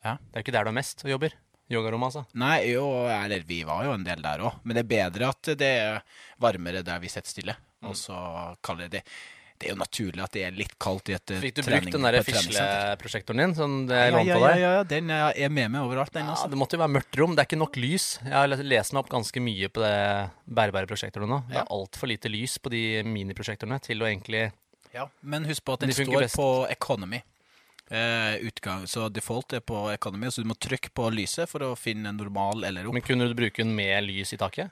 Ja. 0.00 0.16
Det 0.16 0.32
er 0.32 0.40
jo 0.40 0.46
ikke 0.46 0.56
der 0.56 0.64
du 0.64 0.72
er 0.72 0.80
mest 0.80 1.04
og 1.04 1.12
jobber. 1.12 1.36
Yogarommet, 1.70 2.10
altså. 2.10 2.24
Nei, 2.40 2.72
jo, 2.72 2.86
eller 3.06 3.44
vi 3.46 3.60
var 3.66 3.84
jo 3.86 3.92
en 3.94 4.06
del 4.06 4.22
der 4.24 4.42
òg, 4.42 4.62
men 4.64 4.74
det 4.74 4.82
er 4.82 4.88
bedre 4.90 5.28
at 5.30 5.50
det 5.58 5.74
er 5.84 6.00
varmere 6.42 6.82
der 6.86 7.02
vi 7.02 7.10
sitter 7.12 7.30
stille. 7.30 7.54
Mm. 7.80 7.92
Og 7.92 7.96
så 7.96 8.16
kaller 8.64 8.90
det 8.92 9.04
Det 9.60 9.68
er 9.68 9.74
jo 9.74 9.80
naturlig 9.80 10.22
at 10.24 10.32
det 10.32 10.42
er 10.46 10.54
litt 10.56 10.74
kaldt 10.80 11.10
i 11.12 11.14
et 11.14 11.24
trening. 11.28 11.42
Fikk 11.44 11.56
du 11.58 11.62
brukt 11.66 11.94
den 11.94 12.06
der 12.06 12.24
fisleprosjektoren 12.24 13.42
din 13.42 13.54
som 13.56 13.74
det 13.88 13.98
Ja, 13.98 14.22
ja, 14.24 14.24
ja, 14.24 14.52
ja, 14.56 14.70
ja, 14.78 14.84
den 14.88 15.10
er 15.12 15.52
med 15.52 15.68
meg 15.74 15.84
overalt, 15.84 16.14
den. 16.14 16.24
Ja, 16.24 16.32
altså. 16.32 16.48
det 16.48 16.56
måtte 16.56 16.78
jo 16.78 16.82
være 16.82 16.94
mørkt 16.96 17.18
rom. 17.20 17.36
Det 17.36 17.44
er 17.44 17.50
ikke 17.50 17.60
nok 17.60 17.76
lys. 17.76 18.06
Jeg 18.24 18.32
har 18.32 18.48
lest 18.48 18.96
meg 18.96 19.02
opp 19.04 19.12
ganske 19.12 19.42
mye 19.44 19.68
på 19.68 19.84
det 19.84 19.98
bærbare 20.48 20.88
prosjektoren 20.88 21.28
nå. 21.28 21.42
Det 21.52 21.60
er 21.60 21.74
altfor 21.76 22.08
lite 22.08 22.32
lys 22.32 22.56
på 22.56 22.72
de 22.72 22.84
miniprosjektorene 23.04 23.78
til 23.84 24.00
å 24.00 24.08
egentlig 24.08 24.48
Ja, 24.96 25.06
men 25.20 25.44
husk 25.46 25.62
på 25.68 25.76
at 25.76 25.84
den 25.84 25.92
står 25.94 26.32
på 26.32 26.48
economy. 26.72 27.20
Eh, 27.90 28.36
utgang, 28.46 28.84
så 28.86 29.08
default 29.10 29.52
er 29.58 29.60
på 29.66 29.80
economy, 29.92 30.28
så 30.30 30.44
du 30.44 30.46
må 30.46 30.54
trykke 30.54 30.92
på 30.94 31.08
lyset 31.10 31.48
for 31.50 31.64
å 31.66 31.72
finne 31.78 32.12
en 32.12 32.16
normal 32.20 32.62
eller 32.68 32.86
opp. 32.86 32.94
Men 32.94 33.02
kunne 33.02 33.26
du 33.26 33.34
bruke 33.34 33.64
den 33.64 33.72
med 33.74 34.04
lys 34.06 34.30
i 34.32 34.38
taket? 34.38 34.70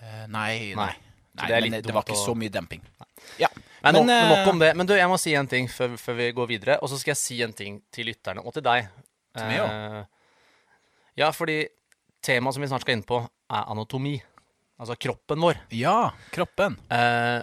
Eh, 0.00 0.24
nei, 0.26 0.74
Nei. 0.74 0.74
nei. 0.74 0.94
Nei 1.36 1.46
det 1.52 1.60
men 1.70 1.82
det 1.84 1.92
var 1.94 2.02
ikke 2.02 2.16
å- 2.16 2.24
så 2.26 2.34
mye 2.34 2.48
demping. 2.50 2.80
Ja, 3.38 3.48
Men, 3.82 3.94
men, 3.94 4.06
nok, 4.06 4.10
eh, 4.10 4.28
nok 4.44 4.48
om 4.54 4.58
det. 4.58 4.74
Men 4.76 4.86
du, 4.86 4.94
jeg 4.96 5.08
må 5.08 5.18
si 5.20 5.34
en 5.34 5.46
ting 5.46 5.68
før, 5.68 5.96
før 6.00 6.16
vi 6.16 6.32
går 6.32 6.46
videre. 6.48 6.78
Og 6.82 6.88
så 6.88 6.98
skal 6.98 7.10
jeg 7.12 7.16
si 7.22 7.42
en 7.42 7.52
ting 7.52 7.82
til 7.92 8.06
lytterne, 8.06 8.42
og 8.44 8.52
til 8.54 8.62
deg. 8.62 8.88
Til 9.36 9.46
meg 9.46 9.60
også? 9.60 9.98
Eh, 10.00 10.04
ja, 11.18 11.30
fordi 11.30 11.58
temaet 12.22 12.54
som 12.56 12.62
vi 12.62 12.68
snart 12.68 12.80
skal 12.86 12.96
inn 12.96 13.02
på, 13.04 13.20
er 13.50 13.64
anatomi. 13.70 14.16
Altså 14.80 14.96
kroppen 14.98 15.38
vår. 15.40 15.56
Ja, 15.70 16.10
kroppen. 16.32 16.78
Eh, 16.90 17.42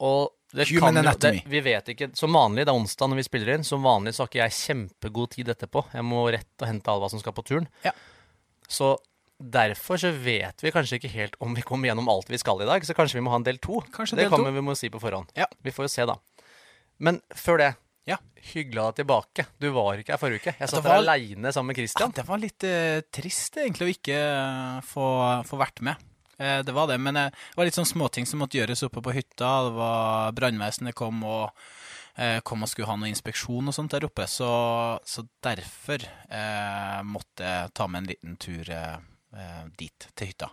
og 0.00 0.33
det 0.54 0.68
Human 0.70 0.94
kan 0.94 1.00
anatomy. 1.02 1.40
det, 1.42 1.50
vi 1.50 1.60
vet 1.66 1.88
ikke 1.94 2.08
Som 2.16 2.32
vanlig, 2.36 2.64
det 2.64 2.70
er 2.72 2.78
onsdag 2.78 3.10
når 3.10 3.18
vi 3.20 3.26
spiller 3.26 3.54
inn, 3.56 3.64
som 3.66 3.82
vanlig 3.82 4.12
så 4.14 4.22
har 4.24 4.30
ikke 4.30 4.42
jeg 4.44 4.54
kjempegod 4.60 5.32
tid 5.34 5.50
etterpå. 5.54 5.82
Jeg 5.92 6.06
må 6.06 6.22
rett 6.30 6.62
og 6.62 6.68
hente 6.70 6.92
Alva 6.92 7.10
som 7.10 7.18
skal 7.22 7.34
på 7.36 7.42
turen. 7.46 7.66
Ja. 7.84 7.92
Så 8.70 8.94
derfor 9.42 9.98
så 10.00 10.12
vet 10.14 10.62
vi 10.62 10.70
kanskje 10.72 11.00
ikke 11.00 11.10
helt 11.10 11.34
om 11.42 11.56
vi 11.58 11.64
kommer 11.66 11.90
gjennom 11.90 12.06
alt 12.08 12.30
vi 12.30 12.38
skal 12.38 12.62
i 12.62 12.68
dag. 12.68 12.86
Så 12.86 12.94
kanskje 12.96 13.18
vi 13.18 13.24
må 13.26 13.32
ha 13.34 13.40
en 13.42 13.46
del 13.46 13.58
to. 13.58 13.80
Kanskje 13.92 14.16
det 14.16 14.24
del 14.28 14.30
to. 14.30 14.36
kommer 14.38 14.54
vi 14.54 14.62
må 14.64 14.76
si 14.78 14.88
på 14.94 15.02
forhånd. 15.02 15.34
Ja. 15.36 15.48
Vi 15.62 15.74
får 15.74 15.88
jo 15.88 15.94
se, 15.96 16.06
da. 16.06 16.16
Men 17.02 17.18
før 17.34 17.58
det, 17.58 17.72
Ja. 18.06 18.18
hyggelig 18.54 18.78
å 18.78 18.84
ha 18.84 18.92
deg 18.92 19.02
tilbake. 19.02 19.46
Du 19.58 19.70
var 19.72 19.96
ikke 19.98 20.12
her 20.14 20.20
forrige 20.20 20.40
uke. 20.44 20.54
Jeg 20.60 20.68
satt 20.68 20.84
var- 20.84 20.92
her 20.92 21.02
aleine 21.02 21.50
sammen 21.52 21.74
med 21.74 21.90
Ja, 21.98 22.06
det 22.08 22.26
var 22.28 22.38
litt 22.38 22.62
uh, 22.62 23.00
trist 23.10 23.56
egentlig 23.56 23.86
å 23.88 23.94
ikke 23.96 24.18
uh, 24.20 24.80
få, 24.86 25.42
få 25.48 25.58
vært 25.58 25.80
med. 25.80 25.96
Eh, 26.38 26.60
det 26.66 26.74
var 26.74 26.90
det, 26.90 26.98
men 26.98 27.16
eh, 27.16 27.30
det 27.30 27.58
var 27.58 27.68
litt 27.68 27.78
sånn 27.78 27.88
småting 27.88 28.26
som 28.26 28.42
måtte 28.42 28.58
gjøres 28.58 28.84
oppe 28.86 29.02
på 29.04 29.14
hytta. 29.16 29.50
Det 29.68 29.74
var 29.78 30.36
Brannvesenet 30.36 30.96
kom 30.98 31.22
og 31.28 31.50
eh, 32.16 32.40
kom 32.46 32.64
og 32.64 32.70
skulle 32.72 32.90
ha 32.90 32.98
noe 32.98 33.12
inspeksjon 33.12 33.70
og 33.70 33.76
sånt 33.76 33.94
der 33.94 34.08
oppe. 34.08 34.26
Så, 34.30 34.50
så 35.06 35.26
derfor 35.44 36.04
eh, 36.04 37.00
måtte 37.06 37.46
jeg 37.48 37.74
ta 37.76 37.88
med 37.88 38.04
en 38.04 38.12
liten 38.12 38.36
tur 38.42 38.70
eh, 38.70 38.98
dit, 39.78 40.10
til 40.14 40.32
hytta. 40.32 40.50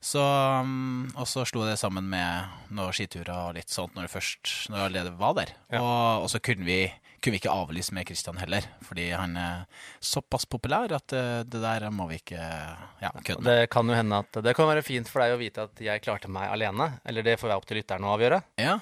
Så, 0.00 0.20
mm, 0.64 1.10
og 1.20 1.26
så 1.28 1.42
slo 1.44 1.66
det 1.68 1.74
sammen 1.80 2.06
med 2.08 2.72
noen 2.72 2.94
skiturer 2.96 3.34
og 3.50 3.56
litt 3.58 3.68
sånt 3.68 3.92
når 3.94 4.06
det 4.06 4.12
først 4.14 4.52
når 4.72 4.78
jeg 4.78 4.86
allerede 4.88 5.12
var 5.20 5.34
der. 5.36 5.50
Ja. 5.74 5.80
Og, 5.84 6.22
og 6.24 6.30
så 6.32 6.40
kunne 6.40 6.64
vi, 6.64 6.78
kunne 7.20 7.34
vi 7.36 7.40
ikke 7.42 7.52
avlyse 7.52 7.92
med 7.92 8.08
Christian 8.08 8.38
heller, 8.40 8.64
fordi 8.86 9.10
han 9.12 9.36
er 9.36 9.66
såpass 10.00 10.46
populær 10.48 10.94
at 10.96 11.04
det, 11.12 11.24
det 11.52 11.60
der 11.60 11.84
må 11.92 12.06
vi 12.08 12.16
ikke 12.22 12.40
ja, 12.40 13.10
kødde 13.12 13.42
med. 13.44 13.50
Det 13.50 13.68
kan 13.76 13.92
jo 13.92 13.98
hende 13.98 14.22
at 14.24 14.40
det 14.48 14.54
kan 14.56 14.70
være 14.72 14.86
fint 14.88 15.10
for 15.12 15.20
deg 15.26 15.36
å 15.36 15.42
vite 15.42 15.66
at 15.68 15.84
jeg 15.84 16.04
klarte 16.06 16.32
meg 16.32 16.48
alene. 16.54 16.94
Eller 17.04 17.26
det 17.28 17.36
får 17.42 17.52
jeg 17.52 17.60
opp 17.60 17.68
til 17.68 17.80
lytteren 17.82 18.08
å 18.08 18.14
avgjøre. 18.16 18.40
Ja, 18.64 18.78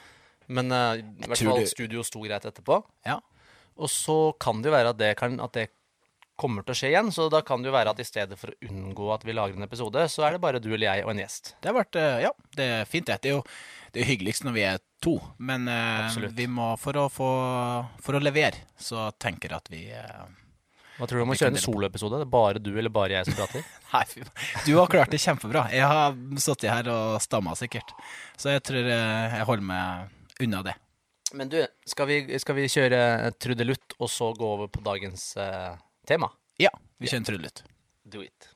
Men 0.55 0.71
eh, 0.73 1.03
i 1.03 1.27
hvert 1.29 1.43
fall 1.51 1.65
du- 1.67 1.73
studio 1.75 2.07
sto 2.07 2.23
greit 2.25 2.47
etterpå. 2.47 2.79
ja. 3.11 3.19
Og 3.79 3.87
så 3.95 4.15
kan 4.43 4.59
det 4.59 4.67
jo 4.71 4.75
være 4.75 4.91
at 4.91 4.97
det, 4.99 5.09
kan, 5.21 5.37
at 5.39 5.53
det 5.55 5.69
kommer 6.39 6.67
til 6.67 6.75
å 6.75 6.79
skje 6.79 6.93
igjen. 6.93 7.11
Så 7.15 7.29
da 7.33 7.43
kan 7.47 7.63
det 7.63 7.71
jo 7.71 7.75
være 7.77 7.93
at 7.95 8.03
i 8.03 8.07
stedet 8.07 8.39
for 8.41 8.53
å 8.55 8.71
unngå 8.71 9.11
at 9.15 9.27
vi 9.27 9.35
lager 9.37 9.59
en 9.59 9.67
episode, 9.67 10.07
så 10.13 10.27
er 10.27 10.37
det 10.37 10.43
bare 10.45 10.63
du 10.63 10.71
eller 10.71 10.87
jeg 10.89 11.07
og 11.07 11.13
en 11.15 11.25
gjest. 11.25 11.55
Det 11.59 11.73
har 11.73 11.79
vært 11.81 12.01
eh, 12.01 12.23
Ja, 12.29 12.33
det 12.59 12.71
er 12.79 12.89
fint, 12.89 13.09
det. 13.11 13.21
Det 13.25 13.33
er 13.33 13.39
jo 13.41 13.45
det 13.93 14.03
er 14.03 14.11
hyggeligst 14.11 14.45
når 14.45 14.55
vi 14.57 14.65
er 14.69 14.83
to, 15.03 15.15
men 15.41 15.69
eh, 15.71 16.03
Absolutt. 16.05 16.35
vi 16.37 16.45
må 16.51 16.73
for 16.81 16.99
å 17.01 17.07
få 17.13 17.29
For 18.05 18.19
å 18.19 18.21
levere, 18.21 18.67
så 18.77 19.09
tenker 19.21 19.55
jeg 19.55 19.63
at 19.63 19.71
vi 19.73 19.81
eh, 19.97 20.27
Hva 20.99 21.09
tror 21.09 21.23
du 21.23 21.25
om 21.25 21.33
å 21.33 21.39
kjøre 21.39 21.55
en 21.55 21.63
soloepisode? 21.63 22.21
Det 22.21 22.27
er 22.27 22.35
bare 22.35 22.63
du 22.63 22.73
eller 22.75 22.93
bare 22.93 23.17
jeg 23.17 23.31
som 23.31 23.39
prater? 23.39 23.65
Nei, 23.95 24.05
fy. 24.11 24.27
Du 24.67 24.75
har 24.77 24.91
klart 24.93 25.15
det 25.15 25.23
kjempebra. 25.23 25.65
Jeg 25.73 25.89
har 25.89 26.17
sittet 26.43 26.69
her 26.69 26.91
og 26.93 27.17
stamma 27.25 27.55
sikkert. 27.57 27.95
Så 28.37 28.53
jeg 28.53 28.65
tror 28.69 28.85
eh, 28.85 29.39
jeg 29.39 29.49
holder 29.49 29.69
meg 29.71 30.45
unna 30.45 30.63
det. 30.67 30.77
Men 31.39 31.51
du, 31.53 31.59
skal 31.89 32.09
vi, 32.09 32.19
skal 32.41 32.57
vi 32.57 32.69
kjøre 32.73 33.01
trudelutt 33.41 33.97
og 33.99 34.09
så 34.13 34.31
gå 34.37 34.49
over 34.57 34.69
på 34.73 34.85
dagens 34.85 35.31
eh, 35.41 35.73
tema? 36.09 36.31
Ja, 36.57 36.73
vi 36.99 37.11
kjører 37.11 37.21
en 37.21 37.29
trudelutt. 37.29 37.67
Do 38.09 38.25
it. 38.25 38.55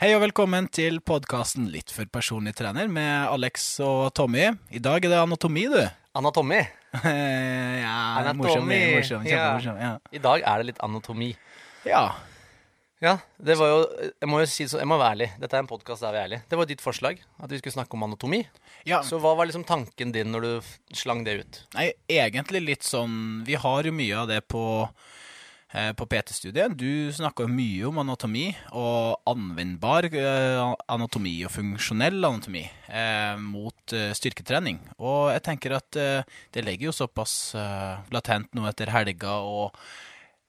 Hei 0.00 0.14
og 0.16 0.22
velkommen 0.24 0.64
til 0.72 1.02
podkasten 1.04 1.66
Litt 1.70 1.92
for 1.92 2.08
personlig 2.08 2.54
trener 2.56 2.88
med 2.88 3.28
Alex 3.28 3.74
og 3.84 4.08
Tommy. 4.16 4.48
I 4.72 4.80
dag 4.80 5.04
er 5.04 5.12
det 5.12 5.18
anatomi, 5.20 5.66
du. 5.68 5.82
Anatomi. 6.18 6.58
ja, 7.84 7.98
Anatomi, 8.18 8.40
morsom, 8.42 8.66
morsom, 8.66 9.26
ja. 9.28 9.30
kjempemorsom. 9.30 9.78
Ja. 9.78 9.92
I 10.10 10.22
dag 10.22 10.42
er 10.42 10.62
det 10.62 10.72
litt 10.72 10.82
anatomi. 10.82 11.30
ja. 11.86 12.08
Ja, 13.00 13.14
det 13.40 13.54
var 13.56 13.70
jo 13.70 13.76
Jeg 14.20 14.28
må 14.28 14.42
jo 14.42 14.48
si 14.52 14.66
så, 14.68 14.76
jeg 14.82 14.88
må 14.90 14.98
være 15.00 15.14
ærlig. 15.14 15.28
Dette 15.40 15.56
er 15.56 15.62
en 15.62 15.68
podkast 15.70 16.04
der 16.04 16.12
vi 16.12 16.18
er 16.18 16.26
ærlige. 16.26 16.42
Det 16.50 16.58
var 16.60 16.66
ditt 16.68 16.82
forslag, 16.84 17.22
at 17.40 17.48
vi 17.48 17.56
skulle 17.56 17.72
snakke 17.72 17.96
om 17.96 18.02
anatomi. 18.04 18.42
ja. 18.84 18.98
Så 19.06 19.16
hva 19.22 19.32
var 19.38 19.48
liksom 19.48 19.64
tanken 19.64 20.12
din 20.12 20.28
når 20.34 20.44
du 20.44 20.50
slang 21.00 21.22
det 21.24 21.38
ut? 21.40 21.60
Nei, 21.78 21.86
egentlig 22.12 22.60
litt 22.60 22.84
sånn 22.84 23.40
Vi 23.48 23.56
har 23.56 23.88
jo 23.88 23.94
mye 23.96 24.18
av 24.20 24.28
det 24.28 24.42
på, 24.52 24.64
på 25.70 26.06
PT-studiet. 26.10 26.74
Du 26.74 27.12
snakka 27.14 27.46
mye 27.50 27.86
om 27.86 28.00
anatomi, 28.02 28.48
og 28.74 29.20
anvendbar 29.30 30.08
eh, 30.10 30.60
anatomi 30.90 31.36
og 31.46 31.54
funksjonell 31.54 32.18
anatomi 32.18 32.64
eh, 32.88 33.36
mot 33.38 33.94
eh, 33.94 34.10
styrketrening. 34.16 34.80
Og 34.98 35.30
jeg 35.34 35.44
tenker 35.46 35.76
at 35.78 36.00
eh, 36.00 36.38
det 36.54 36.66
ligger 36.66 36.90
jo 36.90 36.96
såpass 37.02 37.34
eh, 37.54 38.06
latent 38.14 38.50
nå 38.56 38.66
etter 38.70 38.92
helga, 38.94 39.40
og 39.46 39.76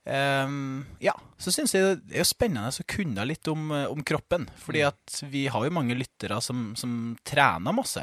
Um, 0.02 0.88
ja, 0.98 1.14
så 1.38 1.52
syns 1.54 1.76
jeg 1.76 2.00
det 2.08 2.16
er 2.16 2.24
jo 2.24 2.26
spennende 2.26 2.72
å 2.74 2.86
kunne 2.90 3.22
litt 3.30 3.46
om, 3.52 3.68
eh, 3.76 3.86
om 3.86 4.02
kroppen. 4.02 4.48
Fordi 4.58 4.82
at 4.88 5.20
vi 5.30 5.46
har 5.52 5.66
jo 5.68 5.74
mange 5.76 5.98
lyttere 5.98 6.40
som, 6.42 6.72
som 6.74 7.14
trener 7.28 7.76
masse, 7.76 8.02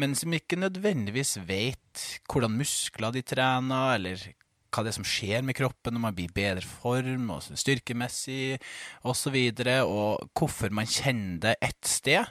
men 0.00 0.14
som 0.16 0.32
ikke 0.32 0.56
nødvendigvis 0.60 1.36
vet 1.44 2.06
hvordan 2.30 2.56
muskler 2.56 3.12
de 3.12 3.24
trener, 3.26 3.98
eller 3.98 4.24
hva 4.70 4.84
det 4.86 4.92
er 4.92 4.96
som 5.00 5.06
skjer 5.06 5.42
med 5.46 5.56
kroppen 5.58 5.94
når 5.96 6.02
man 6.06 6.14
blir 6.16 6.30
i 6.30 6.34
bedre 6.36 6.64
form, 6.66 7.28
og 7.34 7.42
styrkemessig 7.48 8.58
osv., 9.02 9.36
og, 9.60 9.90
og 9.90 10.30
hvorfor 10.38 10.70
man 10.74 10.86
kjenner 10.90 11.40
det 11.48 11.56
ett 11.60 11.84
sted. 11.90 12.24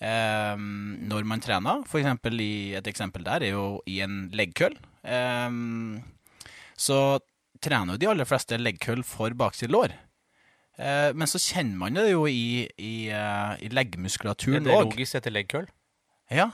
eh, 0.00 0.56
når 0.56 1.26
man 1.28 1.42
trener. 1.44 1.82
For 1.90 2.00
eksempel 2.00 2.40
i, 2.40 2.52
et 2.78 2.86
eksempel 2.88 3.24
der 3.26 3.42
er 3.44 3.52
jo 3.52 3.64
i 3.90 3.98
en 4.00 4.30
leggkøll. 4.32 4.78
Eh, 5.04 5.50
så 6.80 7.00
trener 7.60 7.92
jo 7.96 8.00
de 8.00 8.08
aller 8.08 8.24
fleste 8.28 8.56
leggkøll 8.56 9.02
for 9.04 9.34
bakside 9.36 9.72
lår. 9.74 9.92
Eh, 10.80 11.10
men 11.12 11.28
så 11.28 11.36
kjenner 11.42 11.76
man 11.76 11.98
det 11.98 12.06
jo 12.14 12.22
i, 12.30 12.64
i, 12.80 12.94
eh, 13.12 13.50
i 13.60 13.68
Er 13.68 13.74
leggmuskulaturen 13.76 14.64
det 14.64 14.72
òg. 14.72 14.86
logisk 14.88 15.18
etter 15.20 15.34
leggkøll? 15.34 15.66
Ja. 16.32 16.46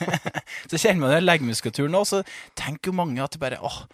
så 0.70 0.78
kjenner 0.80 1.04
man 1.04 1.12
det 1.12 1.20
i 1.20 1.26
leggmuskulaturen 1.28 1.94
òg, 1.98 2.08
så 2.08 2.22
tenker 2.58 2.90
jo 2.90 2.96
mange 2.98 3.22
at 3.22 3.36
det 3.36 3.42
bare 3.42 3.60
åh, 3.62 3.84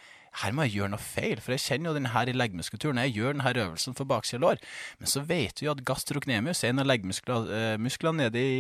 her 0.43 0.55
må 0.55 0.67
jeg 0.67 0.79
gjøre 0.79 0.93
noe 0.95 1.03
feil, 1.03 1.43
for 1.43 1.55
jeg 1.55 1.65
kjenner 1.65 1.91
jo 1.91 1.99
den 1.99 2.11
her 2.15 2.31
i 2.31 2.37
leggmuskulaturen. 2.37 3.03
Jeg 3.07 3.17
gjør 3.17 3.37
denne 3.37 3.53
øvelsen 3.65 3.97
for 3.99 4.09
baksida 4.09 4.43
lår. 4.45 4.63
Men 5.01 5.11
så 5.11 5.25
vet 5.27 5.61
vi 5.61 5.69
jo 5.69 5.75
at 5.75 5.85
gastrocnemius 5.89 6.65
er 6.65 6.75
en 6.75 6.85
av 6.85 6.91
leggmusklene 6.91 7.79
uh, 7.79 8.19
nede 8.19 8.43
i 8.43 8.59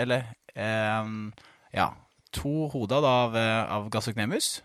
Eller 0.00 0.30
eh, 0.54 1.10
ja, 1.76 1.90
to 2.34 2.68
hoder 2.72 3.04
av, 3.06 3.36
eh, 3.36 3.72
av 3.72 3.88
gastrocnemius 3.90 4.60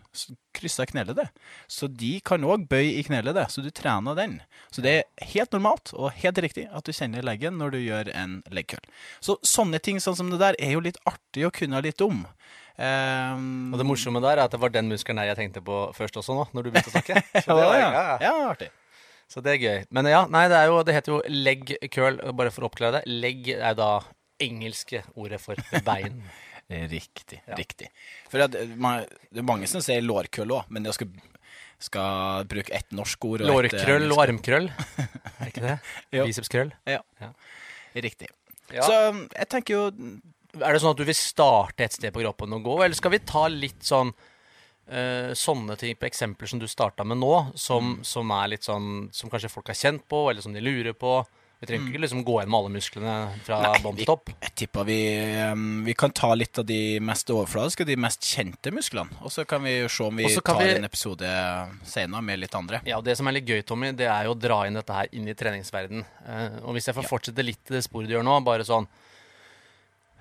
krysser 0.56 0.88
kneleddet. 0.90 1.32
Så 1.68 1.90
de 1.92 2.20
kan 2.26 2.44
òg 2.46 2.68
bøye 2.70 3.00
i 3.00 3.04
kneleddet, 3.06 3.52
så 3.52 3.64
du 3.64 3.72
trener 3.74 4.16
den. 4.18 4.38
Så 4.72 4.84
det 4.86 4.94
er 4.94 5.32
helt 5.34 5.56
normalt 5.56 5.92
og 5.94 6.14
helt 6.22 6.40
riktig 6.44 6.68
at 6.72 6.86
du 6.86 6.94
kjenner 6.96 7.26
leggen 7.26 7.58
når 7.60 7.76
du 7.76 7.80
gjør 7.82 8.12
en 8.14 8.38
leggkøll. 8.54 8.86
Så 9.20 9.40
sånne 9.46 9.82
ting 9.84 10.00
sånn 10.04 10.18
som 10.18 10.32
det 10.32 10.42
der 10.42 10.60
er 10.62 10.78
jo 10.78 10.86
litt 10.86 11.02
artig 11.10 11.48
å 11.48 11.54
kunne 11.54 11.84
litt 11.84 12.02
om. 12.06 12.24
Um, 12.76 13.72
Og 13.72 13.80
det 13.80 13.86
morsomme 13.88 14.20
der 14.24 14.36
er 14.40 14.46
at 14.50 14.52
det 14.52 14.60
var 14.60 14.72
den 14.74 14.90
muskelen 14.92 15.22
her 15.22 15.30
jeg 15.32 15.38
tenkte 15.40 15.62
på 15.64 15.78
først 15.96 16.18
også 16.20 16.36
nå, 16.36 16.48
når 16.52 16.66
du 16.66 16.72
begynte 16.74 16.92
å 16.92 16.96
snakke. 16.98 17.22
Så 17.46 17.48
ja, 17.48 17.56
det, 17.56 17.68
var, 17.70 17.78
ja, 17.80 18.18
ja, 18.26 18.34
artig. 18.50 18.68
Så 19.32 19.42
det 19.46 19.54
er 19.56 19.62
gøy. 19.64 19.86
Men 19.96 20.10
ja, 20.12 20.26
nei, 20.30 20.44
det, 20.52 20.60
jo, 20.70 20.82
det 20.86 20.96
heter 20.98 21.14
jo 21.16 21.22
leg 21.32 21.72
curl, 21.94 22.20
bare 22.38 22.52
for 22.54 22.66
å 22.66 22.70
oppklare 22.70 23.00
det. 23.00 23.16
Leg 23.24 23.48
er 23.56 23.78
da 23.80 23.94
engelske 24.44 25.02
ordet 25.16 25.40
for 25.42 25.58
bein. 25.88 26.20
Riktig. 26.70 27.40
Ja. 27.46 27.56
riktig. 27.60 27.88
For 28.32 28.42
at, 28.44 28.56
eh, 28.58 28.76
man, 28.82 29.06
det 29.32 29.42
er 29.44 29.48
mange 29.48 29.70
som 29.70 29.82
sier 29.86 30.04
lårkøll 30.04 30.52
òg, 30.58 30.70
men 30.74 30.86
jeg 30.90 30.98
skal, 30.98 31.12
skal 31.88 32.48
bruke 32.50 32.74
ett 32.74 32.92
norsk 32.98 33.28
ord. 33.30 33.44
og 33.46 33.50
eh, 33.50 33.54
Lårkrøll 33.54 34.08
og 34.12 34.24
armkrøll. 34.26 34.72
Er 35.40 35.52
ikke 35.52 35.64
det? 35.64 35.76
Bicepskrøll. 36.16 36.74
Ja. 36.90 37.04
Ja. 37.22 37.32
Riktig. 37.96 38.32
Ja. 38.74 38.82
Så 38.82 38.96
jeg 39.14 39.48
tenker 39.54 39.76
jo 39.78 39.84
Er 40.62 40.74
det 40.74 40.82
sånn 40.84 40.96
at 40.96 41.02
du 41.02 41.06
vil 41.08 41.18
starte 41.18 41.84
et 41.86 41.96
sted 41.98 42.14
på 42.16 42.24
kroppen 42.24 42.54
og 42.58 42.64
gå, 42.64 42.78
eller 42.86 42.96
skal 42.98 43.12
vi 43.16 43.20
ta 43.20 43.48
litt 43.52 43.84
sånn 43.86 44.12
uh, 44.14 45.32
sånne 45.36 45.78
på 45.78 46.08
eksempler 46.10 46.48
som 46.52 46.62
du 46.62 46.68
starta 46.72 47.04
med 47.08 47.20
nå, 47.22 47.34
som, 47.60 47.98
som 48.06 48.32
er 48.32 48.54
litt 48.56 48.68
sånn 48.68 49.10
Som 49.16 49.32
kanskje 49.34 49.52
folk 49.52 49.68
har 49.74 49.80
kjent 49.80 50.06
på, 50.08 50.30
eller 50.30 50.46
som 50.46 50.54
de 50.56 50.64
lurer 50.64 50.94
på? 50.94 51.24
Vi 51.56 51.70
trenger 51.70 51.88
ikke 51.94 52.02
liksom 52.04 52.24
gå 52.28 52.34
med 52.44 52.54
alle 52.58 52.70
musklene 52.74 53.14
fra 53.46 53.72
bånn 53.82 53.96
til 53.96 54.06
topp. 54.10 54.28
Jeg 54.44 54.52
tipper 54.60 54.84
vi, 54.86 54.98
um, 55.50 55.86
vi 55.88 55.94
kan 55.98 56.12
ta 56.12 56.34
litt 56.36 56.60
av 56.60 56.66
de 56.68 57.00
mest 57.00 57.32
overfladiske 57.32 57.88
de 57.88 57.96
mest 57.96 58.28
kjente 58.28 58.74
musklene. 58.76 59.16
Og 59.24 59.32
så 59.32 59.46
kan 59.48 59.64
vi 59.64 59.78
se 59.88 60.04
om 60.04 60.20
vi 60.20 60.28
tar 60.36 60.60
vi- 60.60 60.76
en 60.76 60.84
episode 60.86 61.32
senere 61.88 62.22
med 62.22 62.44
litt 62.44 62.54
andre. 62.60 62.82
Ja, 62.86 62.98
og 63.00 63.06
Det 63.06 63.16
som 63.18 63.28
er 63.28 63.38
litt 63.40 63.48
gøy, 63.48 63.64
Tommy, 63.66 63.94
det 63.96 64.06
er 64.06 64.26
jo 64.28 64.36
å 64.36 64.40
dra 64.40 64.66
inn 64.68 64.76
dette 64.76 64.94
her 64.94 65.08
inn 65.14 65.28
i 65.28 65.34
treningsverden. 65.34 66.06
Eh, 66.28 66.60
og 66.62 66.76
hvis 66.76 66.92
jeg 66.92 66.96
får 67.00 67.08
fortsette 67.08 67.44
litt 67.46 67.72
i 67.72 67.80
det 67.80 67.84
sporet 67.88 68.12
du 68.12 68.14
gjør 68.14 68.28
nå, 68.28 68.44
bare 68.44 68.68
sånn 68.68 68.86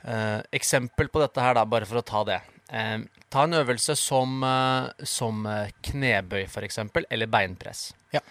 eh, 0.05 0.41
Eksempel 0.55 1.11
på 1.13 1.23
dette 1.23 1.43
her, 1.43 1.57
da, 1.59 1.65
bare 1.69 1.89
for 1.89 2.01
å 2.01 2.07
ta 2.07 2.25
det. 2.29 2.41
Eh, 2.69 2.99
ta 3.33 3.45
en 3.45 3.59
øvelse 3.61 3.97
som, 3.99 4.43
eh, 4.47 5.07
som 5.09 5.47
knebøy, 5.89 6.45
f.eks., 6.47 6.83
eller 7.09 7.31
beinpress. 7.31 7.89
Ja. 8.15 8.23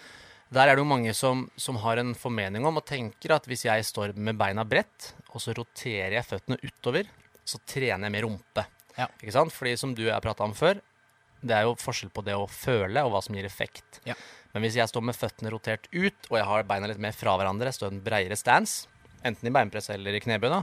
Der 0.54 0.70
er 0.70 0.76
det 0.76 0.84
jo 0.84 0.90
mange 0.90 1.14
som, 1.18 1.48
som 1.58 1.80
har 1.82 1.98
en 1.98 2.14
formening 2.14 2.66
om 2.70 2.78
og 2.78 2.86
tenker 2.86 3.34
at 3.34 3.48
hvis 3.50 3.66
jeg 3.66 3.86
står 3.88 4.14
med 4.14 4.38
beina 4.38 4.66
bredt, 4.68 5.14
og 5.34 5.42
så 5.42 5.56
roterer 5.58 6.14
jeg 6.20 6.28
føttene 6.30 6.60
utover, 6.62 7.10
så 7.44 7.58
trener 7.66 8.06
jeg 8.06 8.14
med 8.14 8.26
rumpe. 8.28 8.66
Ja. 8.94 9.08
Ikke 9.18 9.34
sant? 9.34 9.54
Fordi 9.56 9.74
som 9.82 9.96
du 9.98 10.04
og 10.06 10.12
jeg 10.12 10.26
prata 10.26 10.46
om 10.46 10.54
før, 10.54 10.78
det 11.44 11.58
er 11.58 11.66
jo 11.66 11.74
forskjell 11.80 12.14
på 12.14 12.24
det 12.24 12.38
å 12.38 12.46
føle 12.48 13.02
og 13.04 13.16
hva 13.16 13.22
som 13.26 13.36
gir 13.36 13.48
effekt. 13.48 14.00
Ja. 14.08 14.16
Men 14.54 14.64
hvis 14.64 14.78
jeg 14.78 14.92
står 14.92 15.04
med 15.10 15.18
føttene 15.18 15.52
rotert 15.52 15.90
ut, 15.92 16.30
og 16.30 16.38
jeg 16.38 16.48
har 16.48 16.68
beina 16.70 16.90
litt 16.90 17.02
mer 17.02 17.16
fra 17.18 17.34
hverandre, 17.40 17.74
står 17.74 17.92
en 17.92 18.04
breiere 18.06 18.38
stance, 18.40 18.86
enten 19.26 19.50
i 19.50 19.54
beinpress 19.56 19.90
eller 19.94 20.16
i 20.16 20.22
knebøy, 20.24 20.52
da, 20.54 20.62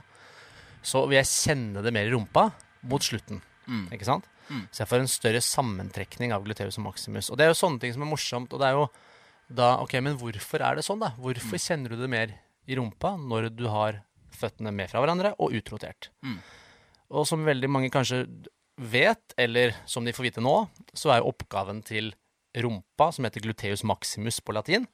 så 0.82 1.04
vil 1.08 1.18
jeg 1.20 1.28
kjenne 1.30 1.82
det 1.84 1.92
mer 1.92 2.08
i 2.08 2.12
rumpa 2.14 2.50
mot 2.88 3.02
slutten. 3.04 3.40
Mm. 3.68 3.86
Ikke 3.92 4.06
sant? 4.08 4.24
Mm. 4.50 4.64
Så 4.72 4.82
jeg 4.82 4.88
får 4.90 5.02
en 5.04 5.10
større 5.12 5.40
sammentrekning 5.44 6.32
av 6.34 6.42
gluteus 6.44 6.78
og 6.80 6.86
maximus. 6.88 7.28
Og 7.30 7.36
det 7.38 7.44
er 7.46 7.52
jo 7.52 7.58
sånne 7.60 7.80
ting 7.82 7.92
som 7.94 8.02
er 8.02 8.10
morsomt. 8.10 8.52
Og 8.52 8.58
det 8.62 8.66
er 8.70 8.78
jo 8.78 8.88
da 9.50 9.72
Ok, 9.82 9.96
men 10.02 10.14
hvorfor 10.18 10.62
er 10.62 10.76
det 10.78 10.84
sånn, 10.86 11.00
da? 11.02 11.10
Hvorfor 11.18 11.58
Mm. 11.58 11.64
kjenner 11.66 11.88
du 11.90 11.96
det 11.96 12.08
mer 12.10 12.34
i 12.70 12.74
rumpa 12.78 13.16
når 13.18 13.48
du 13.56 13.66
har 13.68 14.02
føttene 14.30 14.72
med 14.72 14.88
fra 14.90 15.00
hverandre 15.02 15.34
og 15.38 15.50
utrotert? 15.52 16.08
Mm. 16.22 16.38
Og 17.10 17.26
som 17.26 17.44
veldig 17.44 17.68
mange 17.68 17.90
kanskje 17.90 18.24
vet, 18.78 19.34
eller 19.36 19.74
som 19.86 20.04
de 20.04 20.12
får 20.12 20.22
vite 20.30 20.40
nå, 20.40 20.68
så 20.94 21.10
er 21.12 21.18
jo 21.20 21.32
oppgaven 21.32 21.82
til 21.84 22.14
rumpa, 22.56 23.12
som 23.12 23.24
heter 23.26 23.42
gluteus 23.42 23.82
maximus 23.84 24.40
på 24.40 24.54
latin 24.54 24.86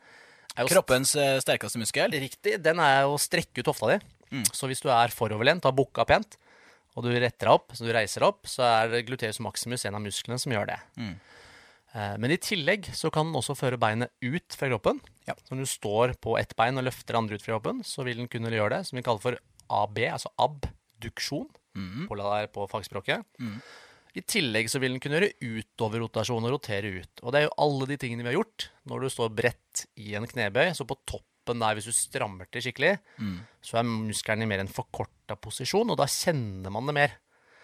Kroppens 0.56 1.14
eh, 1.20 1.36
sterkeste 1.40 1.76
muskel. 1.76 2.10
Riktig. 2.16 2.62
Den 2.62 2.78
er 2.80 3.04
å 3.04 3.18
strekke 3.20 3.60
ut 3.60 3.66
hofta 3.68 3.90
di. 3.92 3.98
Mm. 4.32 4.44
Så 4.50 4.68
hvis 4.70 4.82
du 4.84 4.90
er 4.92 5.14
foroverlent 5.14 5.66
har 5.66 5.74
bukka 5.76 6.06
pent, 6.08 6.38
og 6.96 7.04
du 7.04 7.10
retter 7.12 7.44
deg 7.44 7.52
opp, 7.52 7.74
så 7.76 7.84
du 7.84 7.92
reiser 7.92 8.24
deg 8.24 8.30
opp, 8.32 8.48
så 8.48 8.64
er 8.64 9.02
gluteus 9.06 9.40
maximus 9.44 9.84
en 9.84 9.98
av 9.98 10.04
musklene 10.04 10.40
som 10.40 10.54
gjør 10.54 10.70
det. 10.70 10.78
Mm. 10.96 11.14
Eh, 11.92 12.14
Men 12.22 12.32
i 12.32 12.40
tillegg 12.40 12.88
så 12.96 13.10
kan 13.12 13.28
den 13.28 13.36
også 13.38 13.56
føre 13.58 13.80
beinet 13.80 14.12
ut 14.24 14.56
fra 14.56 14.70
kroppen. 14.72 15.02
Ja. 15.28 15.36
Så 15.44 15.54
når 15.54 15.66
du 15.66 15.72
står 15.72 16.14
på 16.22 16.38
ett 16.40 16.56
bein 16.56 16.80
og 16.80 16.86
løfter 16.88 17.12
det 17.12 17.20
andre 17.20 17.36
ut 17.36 17.44
fra 17.44 17.56
kroppen, 17.56 17.84
så 17.84 18.06
vil 18.06 18.22
den 18.22 18.30
kunne 18.32 18.52
gjøre 18.52 18.78
det, 18.78 18.86
som 18.88 18.96
vi 18.96 19.04
kaller 19.06 19.24
for 19.24 19.40
AB, 19.76 20.00
altså 20.08 20.32
abduksjon 20.40 21.50
mm. 21.76 22.06
på, 22.08 22.20
på 22.54 22.70
fagspråket. 22.72 23.28
Mm. 23.40 23.60
I 24.16 24.24
tillegg 24.24 24.70
så 24.72 24.80
vil 24.80 24.94
den 24.94 25.02
kunne 25.04 25.18
gjøre 25.18 25.60
utoverrotasjon 25.60 26.48
og 26.48 26.54
rotere 26.54 27.02
ut. 27.02 27.20
Og 27.20 27.32
det 27.32 27.42
er 27.42 27.48
jo 27.50 27.56
alle 27.66 27.88
de 27.90 27.98
tingene 28.00 28.24
vi 28.24 28.32
har 28.32 28.38
gjort 28.38 28.70
når 28.88 29.04
du 29.04 29.12
står 29.12 29.34
bredt 29.36 29.84
i 30.00 30.14
en 30.16 30.24
knebøy. 30.24 30.70
Så 30.72 30.88
på 30.88 30.96
toppen 31.04 31.35
der, 31.54 31.74
hvis 31.78 31.84
du 31.86 31.92
strammer 31.92 32.46
til 32.50 32.62
skikkelig, 32.62 32.98
Mm. 33.18 33.38
så 33.62 33.78
er 33.78 33.82
muskelen 33.84 34.42
i 34.42 34.46
mer 34.46 34.58
en 34.60 34.68
forkorta 34.68 35.36
posisjon, 35.38 35.90
og 35.90 35.96
da 35.96 36.04
kjenner 36.04 36.70
man 36.70 36.86
det 36.86 36.94
mer 36.94 37.12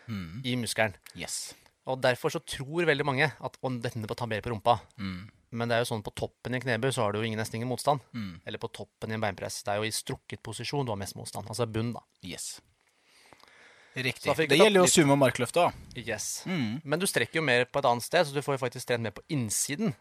Mm. 0.08 0.42
i 0.44 0.54
muskelen. 0.56 0.94
Yes. 1.16 1.54
Og 1.86 2.00
derfor 2.00 2.30
så 2.30 2.38
tror 2.44 2.84
veldig 2.86 3.04
mange 3.04 3.24
at 3.40 3.56
å, 3.62 3.68
denne 3.82 4.06
må 4.06 4.14
ta 4.16 4.26
mer 4.26 4.40
på 4.40 4.50
rumpa. 4.50 4.80
Mm. 4.98 5.28
Men 5.52 5.68
det 5.68 5.74
er 5.76 5.84
jo 5.84 5.94
sånn 5.94 6.02
på 6.02 6.14
toppen 6.14 6.54
i 6.54 6.56
en 6.56 6.62
knebøy 6.62 6.92
så 6.94 7.02
har 7.02 7.12
du 7.12 7.18
jo 7.18 7.24
ingen, 7.26 7.38
nesten 7.38 7.56
ingen 7.56 7.68
motstand. 7.68 8.00
Mm. 8.14 8.40
Eller 8.46 8.58
på 8.58 8.70
toppen 8.72 9.10
i 9.10 9.14
en 9.14 9.20
beinpress. 9.20 9.62
Det 9.62 9.68
er 9.74 9.76
jo 9.76 9.82
i 9.82 9.90
strukket 9.90 10.42
posisjon 10.42 10.86
du 10.86 10.92
har 10.92 10.96
mest 10.96 11.14
motstand. 11.14 11.46
Altså 11.48 11.66
bunn, 11.70 11.92
da. 11.92 12.00
Yes. 12.24 12.60
Riktig. 13.94 14.32
Det 14.48 14.56
gjelder 14.56 14.80
jo 14.80 14.86
sumo 14.88 15.12
og 15.12 15.18
markløft 15.20 15.58
òg. 15.60 15.74
Yes. 16.00 16.44
Mm. 16.48 16.80
Men 16.82 16.98
du 16.98 17.04
strekker 17.06 17.34
jo 17.36 17.42
mer 17.44 17.66
på 17.68 17.78
et 17.82 17.84
annet 17.90 18.02
sted, 18.06 18.24
så 18.26 18.32
du 18.32 18.40
får 18.40 18.56
jo 18.56 18.62
faktisk 18.64 18.86
trent 18.88 19.02
mer 19.04 19.12
på 19.12 19.20
innsiden. 19.28 19.92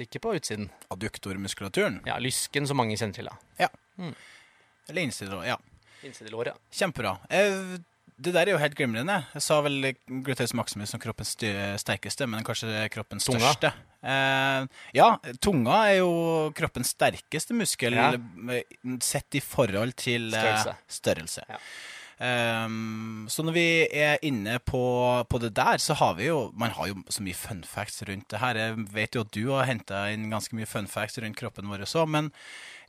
Ikke 0.00 0.20
på 0.24 0.32
utsiden. 0.38 0.70
Adduktormuskulaturen. 0.90 2.00
Ja, 2.08 2.18
lysken 2.18 2.66
som 2.66 2.76
mange 2.80 2.96
kjenner 2.96 3.14
til, 3.14 3.28
da. 3.28 3.68
Eller 4.88 5.02
innsidelår. 5.02 5.46
ja. 5.46 5.58
Innsidelår, 6.02 6.46
ja. 6.46 6.54
Kjempebra. 6.72 7.18
Eh, 7.30 7.78
Det 8.22 8.32
der 8.34 8.46
er 8.46 8.52
jo 8.52 8.58
helt 8.58 8.74
glimrende. 8.76 9.24
Jeg 9.34 9.42
sa 9.42 9.56
vel 9.64 9.94
gluteus 10.06 10.52
maximus 10.54 10.90
som 10.90 11.00
kroppens 11.00 11.32
sterkeste, 11.80 12.26
men 12.28 12.44
kanskje 12.44 12.88
kroppens 12.92 13.24
Tunga. 13.26 13.40
største. 13.40 13.72
Eh, 14.04 14.66
ja, 14.94 15.16
tunga 15.40 15.78
er 15.90 15.96
jo 15.98 16.52
kroppens 16.54 16.92
sterkeste 16.94 17.52
muskel 17.56 17.94
Ja. 17.96 18.12
eh, 18.12 18.62
sett 19.00 19.34
i 19.34 19.40
forhold 19.40 19.96
til 19.96 20.28
eh, 20.34 20.38
Størrelse. 20.38 20.76
størrelse. 20.88 21.42
Ja. 21.48 21.58
Ehm, 22.22 23.26
så 23.26 23.42
når 23.42 23.54
vi 23.56 23.66
er 23.98 24.20
inne 24.22 24.58
på, 24.62 24.82
på 25.26 25.40
det 25.42 25.54
der, 25.58 25.80
så 25.82 25.96
har 25.98 26.14
vi 26.20 26.28
jo 26.28 26.52
Man 26.54 26.70
har 26.76 26.92
jo 26.92 27.00
så 27.10 27.24
mye 27.24 27.34
fun 27.34 27.64
facts 27.66 28.02
rundt 28.06 28.28
det 28.30 28.38
her. 28.42 28.58
Jeg 28.60 28.84
vet 28.94 29.16
jo 29.16 29.24
at 29.26 29.32
du 29.34 29.42
har 29.50 29.66
henta 29.66 30.04
inn 30.12 30.30
ganske 30.30 30.54
mye 30.54 30.68
fun 30.70 30.86
facts 30.90 31.18
rundt 31.18 31.38
kroppen 31.40 31.66
vår 31.70 31.82
også, 31.86 32.06
men 32.06 32.30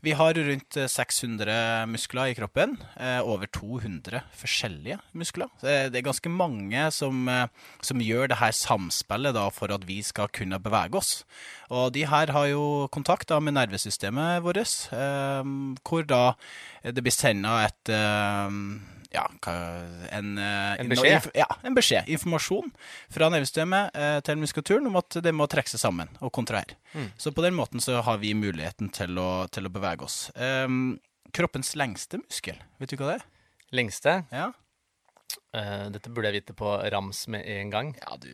vi 0.04 0.12
har 0.20 0.36
rundt 0.36 0.76
eh, 0.78 0.90
600 0.92 1.88
muskler 1.88 2.34
i 2.34 2.36
kroppen. 2.36 2.76
eh, 3.00 3.22
Over 3.24 3.48
200 3.48 4.20
forskjellige 4.36 5.00
muskler. 5.16 5.48
Så 5.62 5.66
Det 5.66 5.94
det 5.94 6.02
er 6.02 6.10
ganske 6.12 6.30
mange 6.30 6.92
som, 6.92 7.28
eh, 7.30 7.48
som 7.82 8.04
gjør 8.04 8.28
det 8.28 8.38
her 8.42 8.52
samspillet 8.52 9.34
da 9.34 9.48
for 9.50 9.72
at 9.72 9.88
vi 9.88 10.02
skal 10.04 10.28
kunne 10.28 10.60
bevege 10.60 11.00
oss. 11.00 11.24
Og 11.72 11.94
de 11.94 12.06
her 12.06 12.28
har 12.36 12.48
jo 12.52 12.88
kontakt 12.92 13.30
da 13.30 13.40
med 13.40 13.56
nervesystemet 13.56 14.44
vårt, 14.44 14.92
eh, 14.92 15.44
hvor 15.88 16.06
da 16.06 16.36
det 16.84 17.02
blir 17.02 17.16
senda 17.16 17.64
et 17.66 17.90
eh, 17.90 18.52
ja, 19.14 19.24
en, 20.12 20.38
eh, 20.38 20.80
En 20.82 20.90
beskjed? 20.90 21.28
Ja, 21.38 21.48
en 21.64 21.76
beskjed. 21.78 22.10
Informasjon 22.10 22.72
fra 23.14 23.30
nervesystemet 23.30 23.94
eh, 23.96 24.18
til 24.26 24.40
muskulaturen 24.42 24.90
om 24.90 24.98
at 25.00 25.20
det 25.24 25.34
må 25.36 25.46
trekke 25.52 25.70
seg 25.70 25.84
sammen 25.84 26.10
og 26.20 26.34
kontrahere. 26.34 26.78
Mm. 26.96 27.12
Så 27.22 27.34
på 27.36 27.46
den 27.46 27.56
måten 27.58 27.84
så 27.84 28.02
har 28.06 28.18
vi 28.24 28.34
muligheten 28.38 28.90
til 28.94 29.18
å, 29.22 29.46
til 29.54 29.70
å 29.70 29.74
bevege 29.74 30.08
oss. 30.08 30.18
Um, 30.36 30.98
kroppens 31.34 31.76
lengste 31.78 32.20
muskel, 32.24 32.58
vet 32.82 32.94
du 32.94 32.98
hva 32.98 33.14
det 33.14 33.22
er? 33.22 33.30
Lengste. 33.80 34.20
Ja, 34.34 34.52
Uh, 35.54 35.90
dette 35.94 36.10
burde 36.14 36.30
jeg 36.30 36.42
vite 36.44 36.54
på 36.58 36.70
rams 36.94 37.24
med 37.30 37.46
en 37.50 37.70
gang. 37.74 37.88
ja 37.98 38.16
du, 38.22 38.30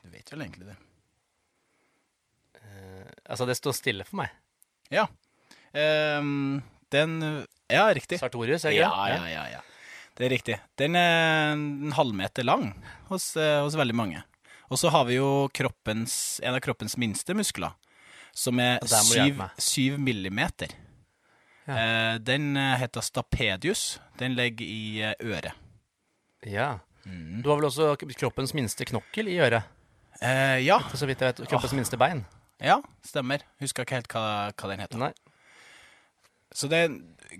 du 0.00 0.08
vet 0.12 0.28
vel 0.32 0.44
egentlig 0.44 0.66
det. 0.70 0.76
Altså, 3.28 3.46
det 3.48 3.56
står 3.56 3.76
stille 3.76 4.04
for 4.08 4.20
meg. 4.20 4.32
Ja. 4.92 5.06
Um, 5.72 6.62
den 6.92 7.18
Ja, 7.72 7.86
riktig. 7.92 8.18
Sartorius, 8.20 8.64
er 8.64 8.74
det 8.74 8.80
Ja, 8.82 8.92
ja, 9.08 9.28
ja, 9.28 9.44
ja. 9.54 9.60
Det 10.18 10.26
er 10.26 10.32
riktig. 10.34 10.58
Den 10.78 10.96
er 10.98 11.52
en 11.54 11.92
halvmeter 11.96 12.44
lang 12.44 12.72
hos, 13.08 13.30
eh, 13.36 13.60
hos 13.64 13.76
veldig 13.78 13.96
mange. 13.96 14.22
Og 14.72 14.78
så 14.80 14.90
har 14.92 15.04
vi 15.08 15.18
jo 15.18 15.48
kroppens, 15.52 16.40
en 16.44 16.54
av 16.56 16.60
kroppens 16.64 16.96
minste 17.00 17.34
muskler, 17.36 17.74
som 18.32 18.60
er 18.60 18.78
syv, 18.88 19.40
syv 19.60 19.98
millimeter. 20.00 20.72
Ja. 21.66 21.74
Eh, 21.76 22.14
den 22.24 22.56
eh, 22.56 22.76
heter 22.80 23.04
stapedius. 23.04 24.00
Den 24.18 24.34
ligger 24.34 24.64
i 24.66 25.12
øret. 25.20 25.52
Ja. 26.48 26.78
Mm. 27.04 27.42
Du 27.42 27.50
har 27.50 27.58
vel 27.60 27.68
også 27.68 27.92
kroppens 28.18 28.54
minste 28.54 28.86
knokkel 28.88 29.28
i 29.30 29.38
øret? 29.42 29.64
Eh, 30.22 30.60
ja, 30.62 30.78
Så 30.94 31.06
vidt 31.06 31.20
jeg 31.22 31.34
vet, 31.34 31.48
kroppens 31.50 31.72
minste 31.74 31.98
bein? 31.98 32.24
ja, 32.62 32.76
stemmer. 33.02 33.42
Husker 33.60 33.82
ikke 33.82 33.96
helt 33.98 34.12
hva, 34.12 34.52
hva 34.54 34.68
den 34.70 34.82
heter. 34.84 35.00
Nei. 35.02 35.12
Så 36.54 36.68
det 36.68 36.78
er 36.84 36.94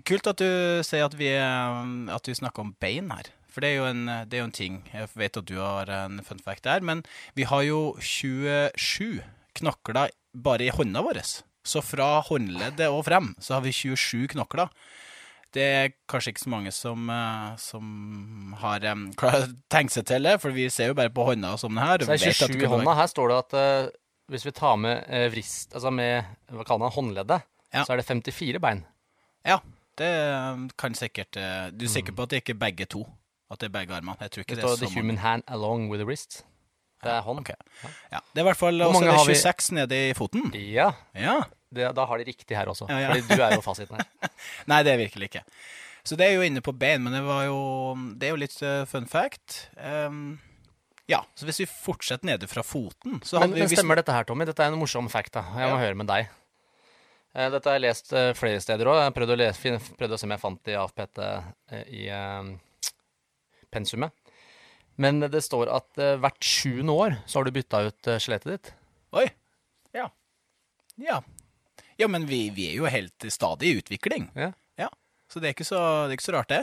kult 0.07 0.27
at 0.31 0.41
du 0.41 0.81
sier 0.85 1.05
at 1.05 1.15
vi, 1.19 1.29
eh, 1.37 1.83
at 2.15 2.27
vi 2.29 2.35
snakker 2.37 2.65
om 2.65 2.75
bein 2.81 3.11
her. 3.13 3.29
For 3.53 3.61
det 3.61 3.75
er, 3.75 3.85
en, 3.91 4.07
det 4.25 4.33
er 4.33 4.41
jo 4.41 4.49
en 4.49 4.55
ting. 4.55 4.79
Jeg 4.89 5.11
vet 5.13 5.37
at 5.37 5.45
du 5.45 5.59
har 5.61 5.89
en 5.93 6.17
fun 6.25 6.39
fact 6.41 6.65
der. 6.65 6.81
Men 6.81 7.03
vi 7.37 7.45
har 7.45 7.61
jo 7.67 7.93
27 8.01 9.21
knokler 9.59 10.09
bare 10.33 10.65
i 10.65 10.73
hånda 10.73 11.03
vår. 11.05 11.19
Så 11.63 11.83
fra 11.85 12.17
håndleddet 12.25 12.89
og 12.89 13.03
frem 13.05 13.35
så 13.39 13.59
har 13.59 13.65
vi 13.67 13.71
27 13.75 14.27
knokler. 14.33 14.71
Det 15.53 15.61
er 15.63 15.91
kanskje 16.09 16.31
ikke 16.33 16.41
så 16.47 16.49
mange 16.49 16.71
som, 16.73 17.09
eh, 17.13 17.51
som 17.61 18.55
har 18.57 18.81
um, 18.89 19.03
tenkt 19.69 19.93
seg 19.93 20.07
til 20.09 20.25
det, 20.25 20.39
for 20.41 20.49
vi 20.55 20.65
ser 20.73 20.89
jo 20.89 20.95
bare 20.97 21.13
på 21.13 21.27
hånda 21.27 21.53
som 21.61 21.75
den 21.75 21.83
her. 21.83 22.01
Så 22.01 22.09
det 22.09 22.31
er 22.31 22.39
27 22.41 22.63
i 22.65 22.71
hånda. 22.71 22.95
Her 22.97 23.11
står 23.11 23.29
det 23.29 23.37
at 23.43 23.53
uh, 23.59 23.91
hvis 24.33 24.47
vi 24.49 24.55
tar 24.57 24.79
med 24.81 25.05
uh, 25.05 25.27
vrist, 25.29 25.75
altså 25.77 25.93
med 25.93 26.25
hva 26.49 26.65
kaller 26.65 26.87
man 26.87 26.95
håndleddet, 26.97 27.45
Ja. 27.73 27.83
så 27.85 27.93
er 27.93 28.01
det 28.01 28.05
54 28.09 28.59
bein. 28.61 28.83
Ja, 29.45 29.57
det 29.99 30.09
kan 30.79 30.95
sikkert 30.95 31.37
eh, 31.37 31.69
Du 31.75 31.85
er 31.85 31.89
sikker 31.91 32.15
på 32.15 32.23
at 32.23 32.29
det 32.33 32.41
ikke 32.43 32.55
er 32.55 32.61
begge 32.63 32.85
to? 32.89 33.03
At 33.51 33.59
det 33.59 33.67
er 33.69 33.73
begge 33.75 33.93
armene? 33.95 34.15
Jeg 34.21 34.31
tror 34.31 34.41
ikke 34.45 34.55
Det 34.55 34.63
det, 34.63 34.71
er 34.71 34.75
'the 34.77 34.87
så 34.87 34.93
mange. 34.95 35.01
human 35.01 35.17
hand 35.17 35.43
along 35.47 35.89
with 35.91 35.99
the 36.01 36.07
wrist'. 36.09 36.41
Det 37.03 37.11
er 37.11 37.21
hånd. 37.21 37.39
Okay. 37.39 37.53
Ja, 38.11 38.19
det 38.33 38.39
er 38.39 38.45
i 38.45 38.47
hvert 38.47 38.57
fall 38.57 38.81
også 38.81 38.93
mange 38.93 39.07
det 39.11 39.17
har 39.19 39.25
vi? 39.27 39.33
26 39.35 39.71
nede 39.75 40.09
i 40.09 40.13
foten. 40.13 40.53
Ja, 40.55 40.91
Ja. 41.13 41.41
det, 41.75 41.95
da 41.95 42.05
har 42.05 42.17
de 42.17 42.23
riktig 42.23 42.55
her 42.57 42.65
også. 42.65 42.85
Ja, 42.89 42.97
ja. 42.99 43.09
Fordi 43.09 43.35
du 43.35 43.41
er 43.43 43.55
jo 43.55 43.61
fasiten 43.61 43.95
her. 43.99 44.29
Nei, 44.71 44.83
det 44.83 44.93
er 44.93 44.97
virkelig 44.97 45.23
ikke. 45.29 45.41
Så 46.05 46.15
det 46.15 46.27
er 46.27 46.33
jo 46.33 46.41
inne 46.41 46.61
på 46.61 46.71
bein, 46.71 47.03
men 47.03 47.13
det 47.13 47.23
var 47.23 47.43
jo 47.45 47.95
Det 48.19 48.23
er 48.23 48.29
jo 48.31 48.35
litt 48.39 48.61
eh, 48.63 48.85
fun 48.85 49.05
fact. 49.07 49.69
Um, 50.07 50.39
ja, 51.09 51.19
så 51.35 51.45
hvis 51.45 51.59
vi 51.59 51.65
fortsetter 51.65 52.25
nede 52.25 52.47
fra 52.47 52.61
foten 52.63 53.19
så 53.23 53.39
Men, 53.39 53.53
vi 53.53 53.59
men 53.59 53.67
hvis- 53.67 53.77
stemmer 53.79 53.95
dette 53.95 54.11
her, 54.13 54.23
Tommy? 54.23 54.45
Dette 54.45 54.63
er 54.63 54.71
en 54.71 54.79
morsom 54.79 55.09
fact. 55.09 55.33
da. 55.33 55.41
Jeg 55.57 55.69
må 55.69 55.77
høre 55.77 55.95
med 55.95 56.07
deg. 56.07 56.27
Eh, 57.33 57.49
Dette 57.49 57.69
har 57.69 57.79
jeg 57.79 57.87
lest 57.87 58.13
eh, 58.13 58.31
flere 58.37 58.61
steder 58.61 58.89
òg. 58.89 58.99
Jeg 59.01 59.15
prøvde 59.15 59.35
å, 59.35 59.39
lese, 59.41 59.77
prøvde 59.97 60.17
å 60.17 60.21
se 60.21 60.27
om 60.27 60.35
jeg 60.35 60.43
fant 60.43 60.61
det 60.65 60.75
i 60.75 60.79
AFPT 60.79 61.21
eh, 61.23 61.85
i 61.89 62.03
pensumet. 63.73 64.13
Men 65.01 65.23
det 65.25 65.41
står 65.41 65.71
at 65.73 65.97
hvert 66.21 66.45
sjuende 66.45 66.93
år 66.93 67.15
så 67.25 67.39
har 67.39 67.47
du 67.47 67.55
bytta 67.55 67.79
ut 67.87 68.09
skjelettet 68.21 68.51
ditt. 68.51 68.67
Oi. 69.17 69.23
Ja. 69.97 70.05
Ja. 71.01 71.23
Ja, 71.97 72.09
men 72.13 72.27
vi, 72.29 72.43
vi 72.53 72.67
er 72.69 72.75
jo 72.77 72.85
helt 72.85 73.25
stadig 73.33 73.71
i 73.71 73.79
utvikling. 73.79 74.27
Ja. 74.37 74.51
Ja. 74.77 74.91
Så 75.33 75.41
det 75.41 75.49
er 75.49 75.55
ikke 75.55 75.65
så, 75.65 75.79
det 76.05 76.13
er 76.13 76.19
ikke 76.19 76.27
så 76.27 76.35
rart, 76.35 76.53
det. 76.53 76.61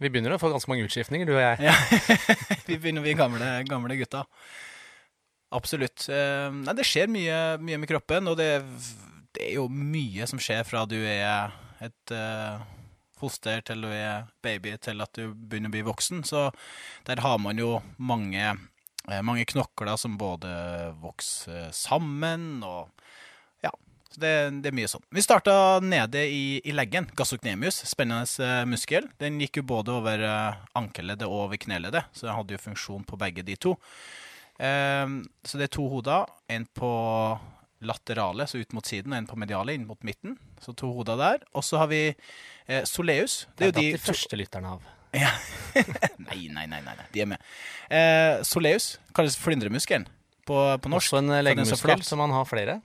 Vi 0.00 0.08
begynner 0.08 0.32
å 0.32 0.40
få 0.40 0.48
ganske 0.54 0.72
mange 0.72 0.86
utskiftninger, 0.88 1.28
du 1.28 1.34
og 1.36 1.42
jeg. 1.42 1.68
Ja. 1.68 1.76
vi 2.68 2.78
begynner, 2.80 3.04
vi 3.04 3.12
gamle, 3.18 3.50
gamle 3.68 4.00
gutta. 4.00 4.24
Absolutt. 5.56 6.08
Nei, 6.08 6.76
det 6.80 6.88
skjer 6.88 7.12
mye, 7.12 7.36
mye 7.60 7.82
med 7.82 7.92
kroppen, 7.92 8.32
og 8.32 8.40
det, 8.40 8.54
det 9.36 9.50
er 9.50 9.58
jo 9.58 9.68
mye 9.68 10.26
som 10.28 10.40
skjer 10.40 10.64
fra 10.64 10.86
du 10.88 10.96
er 10.96 11.52
et 11.84 12.12
uh, 12.14 12.62
foster 13.20 13.60
til 13.64 13.84
du 13.84 13.90
er 13.92 14.26
baby 14.44 14.74
til 14.82 15.00
at 15.04 15.12
du 15.16 15.32
begynner 15.34 15.72
å 15.72 15.76
bli 15.76 15.84
voksen. 15.86 16.24
Så 16.24 16.48
der 17.08 17.20
har 17.24 17.38
man 17.40 17.60
jo 17.60 17.78
mange, 17.96 18.44
eh, 19.08 19.22
mange 19.24 19.46
knokler 19.48 19.96
som 20.00 20.18
både 20.20 20.52
vokser 21.02 21.70
sammen 21.72 22.62
og 22.64 22.92
Ja. 23.64 23.72
Så 24.12 24.20
det, 24.20 24.34
det 24.62 24.70
er 24.70 24.76
mye 24.76 24.88
sånn. 24.88 25.04
Vi 25.10 25.24
starta 25.24 25.80
nede 25.80 26.26
i, 26.28 26.60
i 26.60 26.72
leggen. 26.72 27.08
gassoknemius, 27.16 27.82
spennende 27.88 28.28
eh, 28.44 28.64
muskel. 28.68 29.08
Den 29.18 29.40
gikk 29.40 29.62
jo 29.62 29.68
både 29.72 29.96
over 29.96 30.28
ankelleddet 30.76 31.26
og 31.26 31.48
over 31.48 31.56
kneleddet, 31.56 32.04
så 32.12 32.28
den 32.28 32.36
hadde 32.36 32.56
jo 32.56 32.64
funksjon 32.68 33.08
på 33.08 33.18
begge 33.20 33.44
de 33.44 33.56
to. 33.56 33.76
Ehm, 34.60 35.24
så 35.44 35.58
det 35.58 35.68
er 35.68 35.76
to 35.76 35.88
hoder. 35.88 36.28
En 36.48 36.64
på 36.66 36.92
laterale, 37.84 38.46
så 38.48 38.60
ut 38.60 38.72
mot 38.76 38.86
siden, 38.86 39.12
og 39.12 39.18
en 39.18 39.28
på 39.28 39.38
mediale, 39.40 39.74
inn 39.76 39.86
mot 39.88 40.00
midten. 40.06 40.36
Så 40.62 40.74
to 40.76 40.90
hoder 40.96 41.18
der. 41.20 41.44
Og 41.56 41.64
så 41.66 41.80
har 41.82 41.90
vi 41.92 42.02
eh, 42.08 42.84
soleus. 42.88 43.44
Det 43.56 43.68
er 43.68 43.72
jo 43.72 43.76
Det 43.76 43.82
de 43.82 43.88
er 43.90 43.98
de 43.98 44.04
første 44.06 44.40
lytterne 44.40 44.76
av. 44.76 44.92
ja. 45.16 45.32
nei, 46.28 46.48
nei, 46.52 46.66
nei, 46.68 46.80
nei, 46.82 46.96
de 47.12 47.22
er 47.24 47.30
med. 47.30 47.52
Eh, 47.92 48.42
soleus 48.44 48.96
kalles 49.16 49.36
flyndremuskelen 49.40 50.08
på, 50.48 50.56
på 50.82 50.92
norsk. 50.92 51.12
Også 51.12 51.22
en 51.22 51.32
legemuskel 51.32 51.76
så 51.76 51.92
leggemuskel, 51.92 52.16
flat. 52.16 52.22
man 52.24 52.34
har 52.36 52.48
flere. 52.48 52.80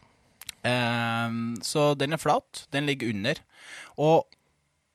Eh, 0.67 1.39
så 1.67 1.87
den 1.99 2.13
er 2.13 2.21
flat. 2.21 2.67
Den 2.75 2.87
ligger 2.91 3.11
under. 3.15 3.41
Og 3.97 4.27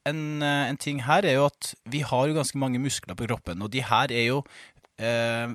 en, 0.06 0.42
eh, 0.42 0.68
en 0.70 0.78
ting 0.78 1.02
her 1.06 1.26
er 1.26 1.38
jo 1.38 1.48
at 1.48 1.74
vi 1.90 2.02
har 2.06 2.28
jo 2.28 2.36
ganske 2.36 2.58
mange 2.58 2.80
muskler 2.82 3.18
på 3.18 3.26
kroppen, 3.26 3.62
og 3.62 3.72
de 3.74 3.82
her 3.82 4.12
er 4.14 4.28
jo 4.30 4.42
eh, 4.98 5.52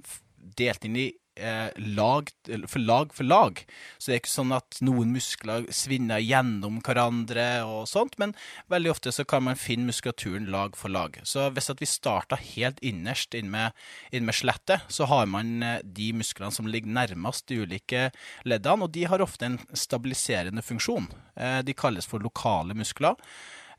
delt 0.59 0.87
inn 0.87 0.97
i 0.99 1.07
eh, 1.41 1.69
lag 1.97 2.29
for 2.69 2.79
lag 2.81 3.13
for 3.15 3.27
lag. 3.27 3.61
Så 3.97 4.11
det 4.11 4.15
er 4.15 4.21
ikke 4.21 4.31
sånn 4.33 4.53
at 4.55 4.79
noen 4.85 5.11
muskler 5.15 5.65
svinner 5.73 6.21
gjennom 6.23 6.79
hverandre 6.85 7.47
og 7.67 7.87
sånt, 7.89 8.17
men 8.21 8.35
veldig 8.71 8.93
ofte 8.93 9.13
så 9.15 9.25
kan 9.27 9.45
man 9.47 9.59
finne 9.59 9.89
muskulaturen 9.89 10.49
lag 10.53 10.77
for 10.79 10.93
lag. 10.93 11.17
Så 11.27 11.49
hvis 11.55 11.71
at 11.73 11.81
vi 11.81 11.89
starter 11.89 12.41
helt 12.53 12.81
innerst 12.85 13.35
inn 13.37 13.51
med, 13.53 13.75
inn 14.13 14.27
med 14.27 14.37
skjelettet, 14.37 14.85
så 14.91 15.09
har 15.11 15.29
man 15.31 15.63
eh, 15.65 15.79
de 15.83 16.11
musklene 16.17 16.53
som 16.55 16.69
ligger 16.69 16.93
nærmest 17.01 17.47
de 17.51 17.61
ulike 17.65 18.09
leddene, 18.45 18.85
og 18.85 18.93
de 18.95 19.07
har 19.09 19.23
ofte 19.25 19.49
en 19.49 19.59
stabiliserende 19.73 20.63
funksjon. 20.65 21.09
Eh, 21.35 21.61
De 21.65 21.73
kalles 21.77 22.07
for 22.07 22.23
lokale 22.23 22.77
muskler. 22.77 23.17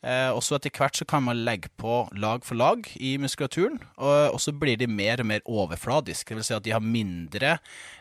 Eh, 0.02 0.30
og 0.34 0.40
så 0.42 0.56
etter 0.56 0.72
hvert 0.74 0.98
så 0.98 1.06
kan 1.06 1.22
man 1.22 1.44
legge 1.46 1.70
på 1.78 2.00
lag 2.18 2.42
for 2.42 2.58
lag 2.58 2.88
i 2.98 3.12
muskulaturen, 3.22 3.78
og, 4.02 4.34
og 4.34 4.40
så 4.42 4.50
blir 4.50 4.80
de 4.80 4.88
mer 4.90 5.22
og 5.22 5.28
mer 5.30 5.44
overfladiske. 5.46 6.32
Det 6.32 6.40
vil 6.40 6.46
si 6.48 6.56
at 6.56 6.64
de 6.66 6.74
har 6.74 6.82
mindre, 6.82 7.52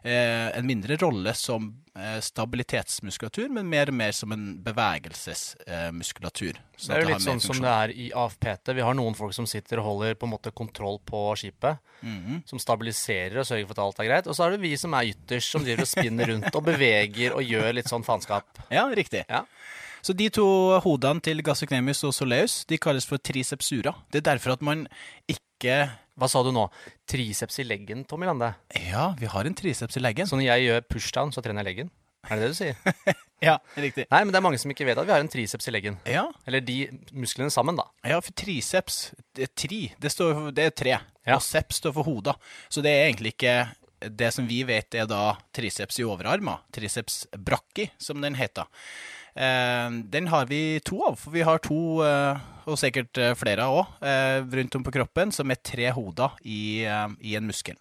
eh, 0.02 0.48
en 0.58 0.66
mindre 0.66 0.98
rolle 1.04 1.36
som 1.38 1.68
eh, 1.94 2.18
stabilitetsmuskulatur, 2.26 3.52
men 3.54 3.70
mer 3.70 3.94
og 3.94 4.00
mer 4.00 4.16
som 4.18 4.34
en 4.34 4.48
bevegelsesmuskulatur. 4.66 6.58
Det 6.82 6.96
er 6.96 7.04
jo 7.04 7.12
litt 7.12 7.22
sånn 7.28 7.44
som 7.44 7.62
det 7.62 7.70
er 7.70 7.94
i 7.94 8.08
AFPT. 8.18 8.74
Vi 8.74 8.86
har 8.88 8.98
noen 8.98 9.18
folk 9.18 9.38
som 9.38 9.46
sitter 9.50 9.84
og 9.84 9.92
holder 9.92 10.18
på 10.18 10.26
en 10.26 10.34
måte 10.34 10.54
kontroll 10.58 10.98
på 11.06 11.28
skipet. 11.38 11.78
Mhm. 12.02 12.42
Som 12.50 12.58
stabiliserer 12.58 13.38
og 13.44 13.46
sørger 13.46 13.68
for 13.70 13.78
at 13.78 13.84
alt 13.86 14.02
er 14.02 14.10
greit. 14.10 14.26
Og 14.32 14.34
så 14.34 14.48
er 14.48 14.56
det 14.56 14.64
vi 14.66 14.74
som 14.74 14.98
er 14.98 15.14
ytterst, 15.14 15.54
som 15.54 15.62
driver 15.62 15.86
og 15.86 15.92
spinner 15.92 16.34
rundt 16.34 16.50
og 16.50 16.66
beveger 16.66 17.38
og 17.38 17.46
gjør 17.46 17.76
litt 17.78 17.94
sånn 17.94 18.06
faenskap. 18.08 18.66
Ja, 18.74 18.88
riktig. 18.90 19.22
Ja. 19.30 19.46
Så 20.02 20.16
de 20.18 20.30
to 20.34 20.46
hodene 20.84 21.22
til 21.22 21.42
gassocnemius 21.46 22.04
og 22.08 22.14
soleus 22.18 22.62
de 22.70 22.78
kalles 22.82 23.06
for 23.06 23.18
tricepsura. 23.22 23.94
Det 24.12 24.22
er 24.24 24.30
derfor 24.34 24.56
at 24.58 24.62
man 24.66 24.88
ikke 25.30 25.90
Hva 26.18 26.28
sa 26.30 26.42
du 26.44 26.50
nå? 26.54 26.64
Triceps 27.10 27.60
i 27.62 27.64
leggen, 27.66 28.04
Tommy 28.10 28.26
Lande? 28.28 28.52
Ja, 28.90 29.12
vi 29.18 29.26
har 29.30 29.46
en 29.48 29.54
triceps 29.58 29.98
i 29.98 30.02
leggen. 30.04 30.28
Så 30.28 30.36
når 30.38 30.48
jeg 30.48 30.66
gjør 30.68 30.82
pushdown, 30.90 31.32
så 31.34 31.42
trener 31.42 31.62
jeg 31.64 31.70
leggen? 31.72 31.92
Er 32.30 32.38
det 32.38 32.48
det 32.50 32.54
du 32.54 32.58
sier? 32.60 32.76
Ja, 33.42 33.56
riktig. 33.74 34.04
Nei, 34.12 34.20
men 34.22 34.30
det 34.30 34.38
er 34.38 34.44
mange 34.46 34.60
som 34.62 34.70
ikke 34.70 34.86
vet 34.86 35.00
at 35.02 35.08
vi 35.08 35.14
har 35.16 35.24
en 35.24 35.30
triceps 35.34 35.66
i 35.66 35.72
leggen. 35.74 35.96
Ja, 36.06 36.28
Eller 36.46 36.62
de 36.62 36.76
musklene 37.18 37.50
sammen, 37.50 37.74
da. 37.80 37.88
Ja, 38.06 38.20
for 38.22 38.36
triceps, 38.38 39.00
det 39.34 39.48
er 39.48 39.54
tri, 39.58 39.80
det, 39.98 40.12
står, 40.14 40.36
for- 40.38 40.52
det 40.54 40.68
er 40.68 40.76
tre, 40.78 40.92
Ja. 41.26 41.40
og 41.40 41.42
seps 41.42 41.80
står 41.82 41.96
for 41.96 42.06
hodet. 42.06 42.36
Så 42.70 42.84
det 42.86 42.92
er 42.94 43.08
egentlig 43.08 43.32
ikke 43.34 43.56
det 44.14 44.30
som 44.36 44.46
vi 44.46 44.60
vet 44.70 44.94
er 44.94 45.10
da 45.10 45.24
triceps 45.58 45.98
i 45.98 46.06
overarma, 46.06 46.60
triceps 46.74 47.24
brachii, 47.34 47.90
som 47.98 48.22
den 48.22 48.38
heter. 48.38 48.70
Eh, 49.36 49.90
den 50.12 50.28
har 50.28 50.46
vi 50.50 50.80
to 50.84 51.02
av, 51.08 51.16
for 51.20 51.32
vi 51.32 51.42
har 51.48 51.62
to, 51.64 52.02
eh, 52.04 52.40
og 52.68 52.78
sikkert 52.78 53.18
eh, 53.18 53.34
flere 53.40 53.64
òg, 53.72 53.94
eh, 54.06 54.42
rundt 54.58 54.76
om 54.76 54.84
på 54.84 54.92
kroppen, 54.94 55.32
som 55.32 55.50
er 55.52 55.62
tre 55.64 55.88
hoder 55.96 56.36
i, 56.44 56.84
i 56.84 57.36
en 57.40 57.48
muskel. 57.48 57.78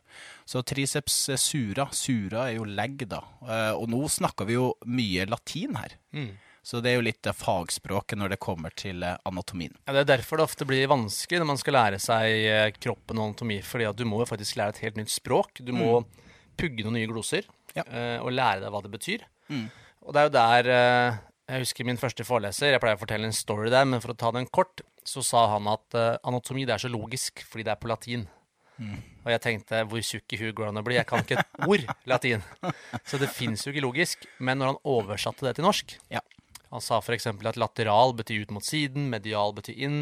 Så 0.46 0.62
triceps 0.66 1.28
sura, 1.38 1.88
sura 1.94 2.48
er 2.50 2.56
jo 2.58 2.64
legg, 2.66 3.02
da. 3.10 3.20
Eh, 3.46 3.72
og 3.74 3.90
nå 3.92 4.04
snakker 4.10 4.46
vi 4.48 4.56
jo 4.58 4.70
mye 4.86 5.26
latin 5.30 5.76
her. 5.78 5.96
Så 6.62 6.82
det 6.84 6.90
er 6.92 6.98
jo 6.98 7.04
litt 7.06 7.24
fagspråket 7.24 8.18
når 8.20 8.34
det 8.34 8.40
kommer 8.42 8.70
til 8.76 9.00
anatomien. 9.02 9.72
Ja, 9.88 9.94
det 9.96 10.02
er 10.04 10.10
derfor 10.18 10.36
det 10.38 10.44
ofte 10.44 10.66
blir 10.68 10.90
vanskelig 10.92 11.40
når 11.40 11.48
man 11.48 11.58
skal 11.60 11.74
lære 11.78 11.98
seg 12.02 12.76
kroppen 12.82 13.16
og 13.18 13.30
anatomi, 13.30 13.56
fordi 13.64 13.86
at 13.88 13.96
du 13.96 14.04
må 14.04 14.20
jo 14.20 14.28
faktisk 14.28 14.58
lære 14.60 14.74
et 14.76 14.82
helt 14.84 14.98
nytt 15.00 15.10
språk. 15.14 15.62
Du 15.64 15.72
må 15.72 16.02
pugge 16.60 16.84
noen 16.84 16.98
nye 16.98 17.08
gloser 17.10 17.48
Ja. 17.74 17.84
og 18.20 18.28
lære 18.34 18.60
deg 18.60 18.74
hva 18.74 18.82
det 18.84 18.92
betyr. 18.92 19.24
Mm. 19.48 19.70
Og 20.04 20.12
det 20.14 20.20
er 20.20 20.28
jo 20.28 20.34
der 20.36 20.70
Jeg 21.50 21.64
husker 21.64 21.86
min 21.88 21.98
første 21.98 22.22
foreleser, 22.22 22.70
jeg 22.70 22.82
pleier 22.82 22.98
å 22.98 23.00
fortelle 23.00 23.26
en 23.26 23.34
story 23.34 23.72
der, 23.72 23.86
men 23.88 24.02
for 24.02 24.12
å 24.12 24.18
ta 24.18 24.30
den 24.36 24.46
kort, 24.54 24.84
så 25.02 25.22
sa 25.26 25.48
han 25.56 25.66
at 25.70 25.96
uh, 25.98 26.18
anatomi 26.28 26.62
det 26.68 26.76
er 26.76 26.84
så 26.84 26.90
logisk 26.92 27.42
fordi 27.42 27.64
det 27.66 27.72
er 27.74 27.80
på 27.80 27.90
latin. 27.90 28.28
Og 28.80 29.28
jeg 29.34 29.42
tenkte 29.44 29.82
hvor 29.88 30.04
tjukk 30.04 30.34
i 30.34 30.38
huet 30.40 30.54
går 30.56 30.68
det 30.68 30.72
an 30.72 30.80
å 30.80 30.84
bli? 30.86 30.96
Jeg 30.96 31.08
kan 31.08 31.24
ikke 31.24 31.40
et 31.42 31.56
ord 31.70 31.86
latin. 32.08 32.44
Så 33.04 33.20
det 33.20 33.28
fins 33.32 33.66
jo 33.66 33.74
ikke 33.74 33.84
logisk. 33.84 34.24
Men 34.40 34.60
når 34.60 34.72
han 34.72 34.82
oversatte 34.94 35.46
det 35.46 35.58
til 35.58 35.66
norsk 35.66 35.98
Ja. 36.12 36.22
Han 36.70 36.82
sa 36.84 37.00
f.eks. 37.02 37.26
at 37.26 37.58
lateral 37.58 38.14
betyr 38.14 38.44
ut 38.46 38.52
mot 38.54 38.64
siden, 38.64 39.08
medial 39.10 39.50
betyr 39.56 39.74
inn. 39.74 39.96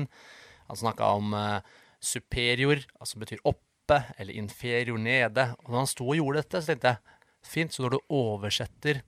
Han 0.68 0.76
snakka 0.76 1.14
om 1.16 1.32
uh, 1.32 1.64
superior, 1.96 2.82
altså 3.00 3.22
betyr 3.22 3.40
oppe, 3.48 4.02
eller 4.20 4.37
inferior 4.37 5.00
nede. 5.00 5.46
Og 5.64 5.70
når 5.72 5.80
han 5.80 5.88
sto 5.88 6.11
og 6.11 6.18
gjorde 6.20 6.42
dette, 6.42 6.61
så 6.61 6.74
tenkte 6.74 6.92
jeg 6.92 7.48
fint, 7.48 7.72
så 7.72 7.87
når 7.87 7.96
du 7.96 8.12
oversetter 8.18 9.00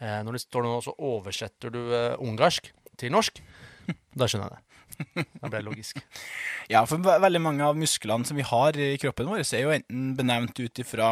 eh, 0.00 0.20
Når 0.26 0.32
det 0.38 0.42
står 0.44 0.66
nå, 0.66 0.74
så 0.84 0.94
oversetter 0.98 1.70
du 1.74 1.80
eh, 1.94 2.14
ungarsk 2.22 2.70
til 3.00 3.12
norsk, 3.14 3.40
da 4.18 4.28
skjønner 4.30 4.50
jeg 4.50 4.56
det. 4.56 5.26
Da 5.42 5.48
ble 5.50 5.58
det 5.58 5.66
logisk. 5.66 5.98
Ja, 6.72 6.84
for 6.88 7.02
ve- 7.04 7.18
veldig 7.20 7.40
mange 7.44 7.66
av 7.66 7.76
musklene 7.76 8.24
som 8.24 8.38
vi 8.38 8.44
har 8.46 8.76
i 8.80 8.94
kroppen 9.02 9.26
vår, 9.28 9.42
er 9.44 9.64
jo 9.66 9.72
enten 9.74 10.14
benevnt 10.16 10.56
ut 10.62 10.80
ifra 10.80 11.10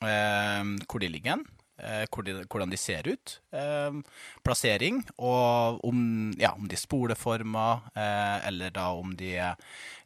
eh, 0.00 0.62
hvor 0.88 1.02
de 1.02 1.10
ligger, 1.12 1.34
hen, 1.36 1.42
hvordan 1.84 2.70
de 2.72 2.78
ser 2.80 3.06
ut, 3.08 3.38
eh, 3.52 3.96
plassering, 4.44 5.02
og 5.18 5.80
om, 5.84 6.32
ja, 6.40 6.52
om 6.56 6.68
de 6.68 6.76
er 6.76 6.80
spoleformer, 6.82 7.84
eh, 7.96 8.46
eller 8.48 8.72
da 8.74 8.88
om 8.96 9.14
de 9.16 9.34
er 9.36 9.56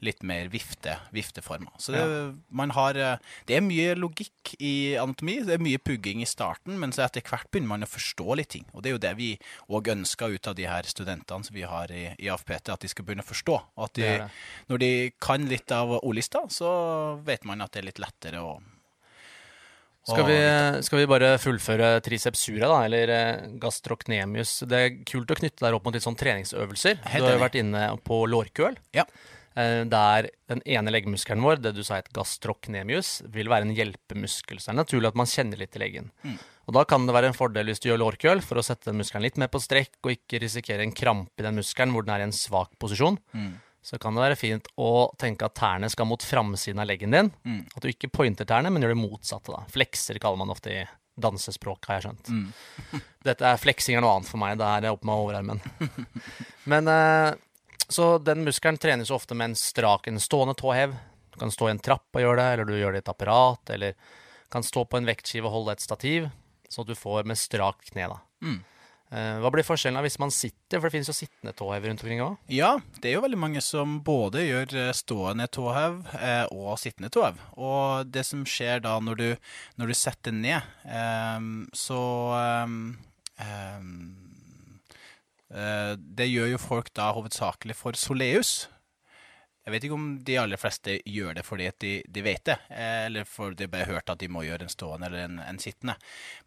litt 0.04 0.22
mer 0.22 0.48
vifte, 0.52 0.94
vifteformer. 1.14 1.72
Så 1.82 1.94
det, 1.94 2.02
man 2.50 2.70
har, 2.76 2.96
eh, 2.96 3.18
det 3.46 3.56
er 3.58 3.64
mye 3.66 3.94
logikk 3.98 4.54
i 4.60 4.94
anatomi, 5.00 5.40
det 5.46 5.56
er 5.58 5.64
mye 5.64 5.78
pugging 5.82 6.22
i 6.22 6.28
starten, 6.28 6.78
men 6.78 6.94
så 6.94 7.04
etter 7.06 7.22
hvert 7.26 7.50
begynner 7.50 7.74
man 7.74 7.86
å 7.86 7.90
forstå 7.90 8.36
litt 8.38 8.52
ting. 8.54 8.66
Og 8.74 8.82
det 8.82 8.90
er 8.90 8.96
jo 8.96 9.04
det 9.06 9.14
vi 9.18 9.30
òg 9.68 9.92
ønsker 9.96 10.34
ut 10.34 10.50
av 10.50 10.54
de 10.58 10.68
her 10.70 10.82
studentene 10.88 11.44
som 11.44 11.54
vi 11.54 11.66
har 11.66 11.90
i, 11.94 12.14
i 12.18 12.30
AFPT, 12.30 12.70
at 12.74 12.80
de 12.80 12.88
skal 12.88 13.04
begynne 13.04 13.26
å 13.26 13.30
forstå. 13.32 13.58
At 13.78 13.94
de, 13.98 14.02
Det 14.02 14.18
det. 14.22 14.30
når 14.68 14.78
de 14.78 14.92
kan 15.20 15.46
litt 15.48 15.70
av 15.72 15.98
ordlista, 15.98 16.46
så 16.48 17.20
vet 17.26 17.44
man 17.44 17.60
at 17.60 17.72
det 17.72 17.82
er 17.82 17.88
litt 17.90 18.02
lettere 18.02 18.42
å 18.42 18.58
Skal 20.08 20.24
vi, 20.28 20.36
skal 20.86 21.02
vi 21.02 21.08
bare 21.10 21.32
fullføre 21.42 21.88
triceps 22.04 22.46
sura, 22.48 22.68
da, 22.70 22.78
eller 22.88 23.10
eh, 23.12 23.48
gastrocnemius? 23.60 24.62
Det 24.68 24.78
er 24.84 24.94
kult 25.08 25.30
å 25.30 25.36
knytte 25.38 25.64
deg 25.66 25.76
opp 25.76 25.84
mot 25.88 25.96
litt 25.96 26.06
sånn 26.06 26.16
treningsøvelser. 26.18 27.02
Du 27.04 27.10
har 27.26 27.34
jo 27.36 27.42
vært 27.42 27.58
inne 27.60 27.82
på 28.06 28.22
lårkøl. 28.30 28.78
Ja. 28.96 29.04
Eh, 29.58 29.84
Der 29.90 30.30
den 30.48 30.62
ene 30.64 30.92
leggmuskelen 30.94 31.44
vår, 31.44 31.60
det 31.60 31.74
du 31.76 31.82
sa 31.84 31.98
het 32.00 32.08
gastrocnemius, 32.16 33.22
vil 33.34 33.50
være 33.52 33.68
en 33.68 33.74
hjelpemuskel. 33.76 34.60
Så 34.60 34.70
det 34.70 34.76
er 34.76 34.80
naturlig 34.82 35.10
at 35.12 35.18
man 35.20 35.28
kjenner 35.28 35.60
litt 35.60 35.74
til 35.74 35.84
leggen. 35.84 36.10
Mm. 36.24 36.38
Og 36.68 36.74
Da 36.76 36.82
kan 36.84 37.06
det 37.08 37.14
være 37.16 37.30
en 37.32 37.36
fordel 37.36 37.70
hvis 37.70 37.80
du 37.80 37.88
gjør 37.88 38.02
lårkøl, 38.02 38.42
for 38.44 38.60
å 38.60 38.64
sette 38.64 38.90
den 38.90 39.00
muskelen 39.00 39.24
litt 39.24 39.38
mer 39.40 39.48
på 39.52 39.60
strekk, 39.60 39.96
og 40.04 40.12
ikke 40.12 40.40
risikere 40.42 40.84
en 40.84 40.92
krampe 40.92 41.40
i 41.40 41.46
den 41.46 41.56
muskelen 41.56 41.92
hvor 41.94 42.04
den 42.04 42.14
er 42.14 42.24
i 42.24 42.28
en 42.28 42.36
svak 42.36 42.74
posisjon. 42.80 43.16
Mm. 43.32 43.54
Så 43.82 43.98
kan 44.02 44.14
det 44.16 44.24
være 44.24 44.36
fint 44.36 44.66
å 44.76 45.08
tenke 45.20 45.46
at 45.46 45.54
tærne 45.56 45.88
skal 45.90 46.08
mot 46.10 46.22
framsiden 46.22 46.80
av 46.82 46.88
leggen 46.90 47.14
din. 47.14 47.30
Mm. 47.46 47.60
At 47.74 47.84
du 47.84 47.88
ikke 47.88 48.10
pointer 48.12 48.44
tærne, 48.48 48.70
men 48.74 48.82
gjør 48.84 48.92
det 48.94 49.00
motsatte. 49.00 49.54
da. 49.54 49.62
Flekser 49.72 50.18
kaller 50.20 50.40
man 50.40 50.52
ofte 50.52 50.72
i 50.74 50.82
dansespråk, 51.18 51.86
har 51.88 51.98
jeg 51.98 52.08
skjønt. 52.08 52.28
Mm. 52.30 53.02
Dette 53.28 53.46
er 53.48 53.60
fleksing 53.62 53.96
er 53.98 54.04
noe 54.04 54.16
annet 54.18 54.30
for 54.30 54.40
meg. 54.42 54.58
Det 54.60 54.66
er 54.66 54.90
opp 54.90 55.06
med 55.08 55.22
overarmen. 55.24 55.62
Men 56.72 56.90
eh, 56.92 57.32
Så 57.88 58.18
den 58.20 58.44
muskelen 58.44 58.78
trenes 58.78 59.10
ofte 59.14 59.34
med 59.38 59.52
en 59.52 59.58
strak, 59.58 60.06
en 60.10 60.20
stående 60.20 60.54
tåhev. 60.58 60.94
Du 61.32 61.38
kan 61.40 61.50
stå 61.54 61.68
i 61.70 61.74
en 61.76 61.82
trapp 61.82 62.06
og 62.18 62.22
gjøre 62.22 62.42
det, 62.42 62.48
eller 62.52 62.68
du 62.68 62.76
gjør 62.76 62.92
det 62.92 63.00
i 63.00 63.04
et 63.06 63.12
apparat, 63.14 63.70
eller 63.70 63.94
kan 64.52 64.64
stå 64.64 64.84
på 64.84 64.98
en 64.98 65.08
vektskive 65.08 65.48
og 65.48 65.54
holde 65.54 65.76
et 65.76 65.84
stativ, 65.84 66.28
sånn 66.68 66.84
at 66.84 66.92
du 66.92 66.98
får 66.98 67.24
med 67.28 67.38
strakt 67.40 67.92
kne. 67.92 68.08
da. 68.12 68.18
Mm. 68.44 68.60
Eh, 69.08 69.38
hva 69.40 69.48
blir 69.52 69.64
forskjellen 69.64 70.04
hvis 70.04 70.18
man 70.20 70.32
sitter? 70.34 70.78
For 70.78 70.88
det 70.88 70.98
finnes 70.98 71.08
jo 71.08 71.16
sittende 71.16 71.54
tåhev 71.56 71.86
rundt 71.88 72.04
omkring 72.04 72.20
òg. 72.24 72.36
Ja, 72.52 72.74
det 73.00 73.10
er 73.10 73.16
jo 73.16 73.24
veldig 73.24 73.40
mange 73.40 73.62
som 73.64 73.98
både 74.04 74.44
gjør 74.44 74.74
eh, 74.76 74.94
stående 74.96 75.48
tåhev 75.54 76.02
eh, 76.18 76.44
og 76.52 76.76
sittende 76.80 77.10
tåhev. 77.14 77.40
Og 77.56 78.10
det 78.12 78.26
som 78.28 78.44
skjer 78.48 78.84
da 78.84 78.98
når 79.00 79.20
du, 79.20 79.28
når 79.80 79.92
du 79.92 79.96
setter 79.96 80.34
ned, 80.34 80.64
så 81.78 82.00
Det 85.48 86.26
gjør 86.26 86.48
jo 86.50 86.58
folk 86.60 86.90
da 86.98 87.12
hovedsakelig 87.14 87.76
for 87.78 87.96
soleus. 87.96 88.66
Jeg 89.64 89.72
vet 89.72 89.84
ikke 89.86 89.96
om 89.96 90.08
de 90.24 90.36
aller 90.40 90.60
fleste 90.60 90.96
gjør 91.06 91.38
det 91.38 91.44
fordi 91.46 91.68
de, 91.84 91.92
de 92.08 92.24
vet 92.24 92.42
det, 92.48 92.56
eller 92.72 93.28
fordi 93.28 93.62
de 93.62 93.70
bare 93.70 93.86
har 93.86 93.98
hørt 93.98 94.12
at 94.12 94.20
de 94.20 94.28
må 94.32 94.42
gjøre 94.44 94.66
en 94.66 94.72
stående 94.72 95.08
eller 95.08 95.26
en, 95.26 95.38
en 95.44 95.60
sittende. 95.62 95.94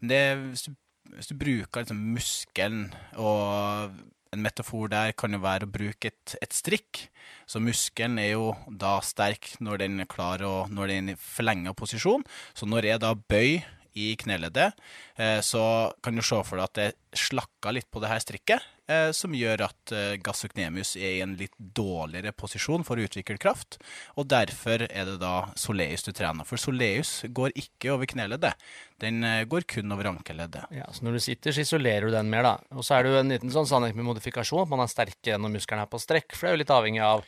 Men 0.00 0.12
det, 0.12 0.22
hvis, 0.42 0.64
du, 0.66 0.74
hvis 1.10 1.30
du 1.30 1.36
bruker 1.38 1.82
liksom 1.82 2.00
muskelen, 2.14 2.86
og 3.20 3.92
en 4.32 4.44
metafor 4.44 4.88
der 4.92 5.12
kan 5.18 5.34
jo 5.34 5.42
være 5.42 5.68
å 5.68 5.72
bruke 5.72 6.08
et, 6.12 6.36
et 6.40 6.54
strikk, 6.56 7.06
så 7.46 7.60
muskelen 7.60 8.20
er 8.22 8.32
jo 8.32 8.52
da 8.66 8.96
sterk 9.04 9.50
når 9.60 9.84
den 9.84 10.04
er 10.04 10.10
klar 10.10 10.44
og 10.46 10.72
når 10.72 10.94
den 10.94 11.12
er 11.12 11.18
i 11.18 11.20
forlenga 11.20 11.74
posisjon. 11.76 12.24
Så 12.56 12.68
når 12.68 12.88
jeg 12.88 13.02
da 13.02 13.12
bøyer 13.14 13.66
i 13.94 14.12
kneleddet, 14.16 14.78
eh, 15.16 15.40
så 15.40 15.92
kan 16.02 16.16
du 16.16 16.22
se 16.24 16.38
for 16.46 16.58
deg 16.58 16.64
at 16.64 16.78
det 16.78 17.18
slakker 17.18 17.76
litt 17.76 17.90
på 17.92 18.00
det 18.02 18.08
her 18.08 18.22
strikket, 18.22 18.64
eh, 18.88 19.10
som 19.16 19.34
gjør 19.36 19.66
at 19.68 19.92
eh, 19.92 20.16
gastrocnemius 20.24 20.94
er 20.96 21.18
i 21.18 21.22
en 21.24 21.34
litt 21.36 21.54
dårligere 21.56 22.32
posisjon 22.36 22.86
for 22.88 22.96
å 22.96 23.06
utvikle 23.06 23.38
kraft, 23.42 23.78
og 24.16 24.30
derfor 24.32 24.86
er 24.88 25.10
det 25.10 25.18
da 25.22 25.52
soleus 25.58 26.06
du 26.06 26.12
trener. 26.16 26.48
For 26.48 26.60
soleus 26.60 27.20
går 27.28 27.56
ikke 27.58 27.92
over 27.96 28.08
kneleddet, 28.08 28.56
den 29.02 29.24
går 29.50 29.66
kun 29.68 29.92
over 29.92 30.12
ankeleddet. 30.12 30.68
Ja, 30.72 30.86
så 30.94 31.04
når 31.04 31.18
du 31.18 31.24
sitter, 31.24 31.54
så 31.54 31.64
isolerer 31.64 32.06
du 32.06 32.14
den 32.14 32.30
mer, 32.32 32.46
da. 32.46 32.54
Og 32.78 32.86
så 32.86 32.96
er 32.96 33.04
det 33.04 33.12
jo 33.12 33.22
en 33.22 33.34
liten 33.34 33.52
sånn 33.52 33.68
sannhet 33.68 33.98
med 33.98 34.06
modifikasjon, 34.06 34.62
at 34.64 34.70
man 34.70 34.84
er 34.84 34.92
sterkere 34.92 35.40
når 35.42 35.56
muskelen 35.56 35.82
er 35.82 35.90
på 35.90 36.00
strekk. 36.00 36.36
For 36.36 36.46
det 36.46 36.52
er 36.52 36.56
jo 36.56 36.62
litt 36.62 36.76
avhengig 36.76 37.02
av 37.02 37.26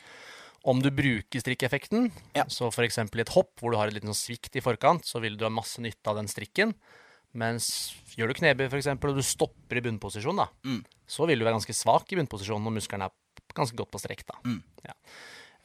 om 0.65 0.79
du 0.81 0.89
bruker 0.91 1.41
strikkeffekten. 1.43 2.07
Ja. 2.35 2.45
Så 2.49 2.71
f.eks. 2.73 2.97
i 2.97 3.21
et 3.21 3.33
hopp 3.35 3.53
hvor 3.61 3.71
du 3.73 3.77
har 3.77 3.87
et 3.91 3.97
liten 3.99 4.15
svikt 4.17 4.55
i 4.57 4.63
forkant, 4.65 5.05
så 5.05 5.21
vil 5.21 5.37
du 5.37 5.45
ha 5.45 5.51
masse 5.53 5.81
nytte 5.83 6.09
av 6.09 6.17
den 6.17 6.27
strikken. 6.31 6.73
Mens 7.35 7.67
gjør 8.15 8.31
du 8.31 8.37
knebøy 8.39 8.65
f.eks., 8.69 8.87
og 8.95 9.17
du 9.17 9.21
stopper 9.25 9.77
i 9.77 9.83
bunnposisjon, 9.85 10.37
da, 10.39 10.47
Mm. 10.65 10.83
så 11.07 11.27
vil 11.27 11.37
du 11.39 11.45
være 11.45 11.57
ganske 11.59 11.75
svak 11.75 12.11
i 12.11 12.15
bunnposisjon 12.17 12.63
når 12.63 12.77
muskelen 12.79 13.03
er 13.05 13.11
ganske 13.53 13.75
godt 13.77 13.91
på 13.91 13.99
strekk. 14.01 14.23
da. 14.25 14.39
Mm. 14.45 14.63
Ja. 14.87 14.95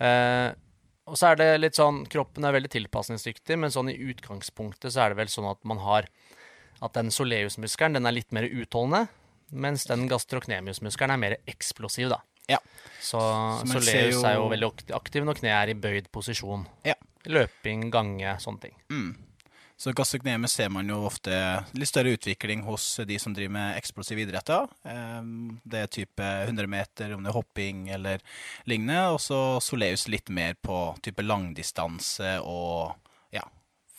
Eh, 0.01 0.55
og 1.07 1.17
så 1.19 1.31
er 1.33 1.37
det 1.41 1.49
litt 1.61 1.75
sånn, 1.79 2.05
Kroppen 2.11 2.45
er 2.45 2.53
veldig 2.53 2.71
tilpasningsdyktig, 2.71 3.57
men 3.59 3.71
sånn 3.71 3.89
i 3.91 3.97
utgangspunktet 4.13 4.93
så 4.93 5.07
er 5.07 5.09
det 5.15 5.17
vel 5.23 5.27
sånn 5.33 5.49
at 5.51 5.65
man 5.65 5.79
har 5.79 6.07
at 6.83 6.93
den 6.95 7.11
soleusmuskelen 7.11 7.95
den 7.99 8.07
er 8.07 8.13
litt 8.17 8.33
mer 8.33 8.45
utholdende, 8.49 9.09
mens 9.53 9.85
den 9.85 10.09
gastrocnemiusmuskelen 10.09 11.11
er 11.13 11.17
mer 11.19 11.37
eksplosiv. 11.51 12.09
da. 12.11 12.21
Ja. 12.51 12.59
Så, 13.01 13.19
Så 13.67 13.81
ser 13.87 14.11
jo- 14.11 14.23
er 14.29 14.35
jo 14.37 14.49
veldig 14.53 14.71
aktiv 14.99 15.25
når 15.25 15.39
kneet 15.41 15.57
er 15.63 15.73
i 15.73 15.79
bøyd 15.81 16.11
posisjon. 16.13 16.67
Ja. 16.85 16.95
Løping, 17.27 17.91
gange, 17.93 18.37
sånne 18.41 18.61
ting. 18.67 18.75
Mm. 18.91 19.11
Så 19.81 19.95
gastrocnemius 19.97 20.53
ser 20.59 20.69
man 20.69 20.89
jo 20.93 20.99
ofte 21.09 21.33
litt 21.73 21.89
større 21.89 22.13
utvikling 22.13 22.63
hos 22.67 22.85
de 23.09 23.17
som 23.19 23.33
driver 23.33 23.55
med 23.55 23.79
eksplosive 23.81 24.27
idretter. 24.27 24.67
Det 25.65 25.79
er 25.81 25.87
type 25.89 26.21
100 26.21 26.69
meter, 26.69 27.15
om 27.17 27.23
det 27.25 27.31
er 27.33 27.37
hopping 27.39 27.89
eller 27.89 28.21
lignende. 28.69 29.07
Og 29.15 29.21
så 29.25 29.39
soleus 29.65 30.05
litt 30.13 30.29
mer 30.29 30.53
på 30.61 30.83
type 31.01 31.25
langdistanse 31.25 32.35
og 32.45 32.93
ja, 33.33 33.41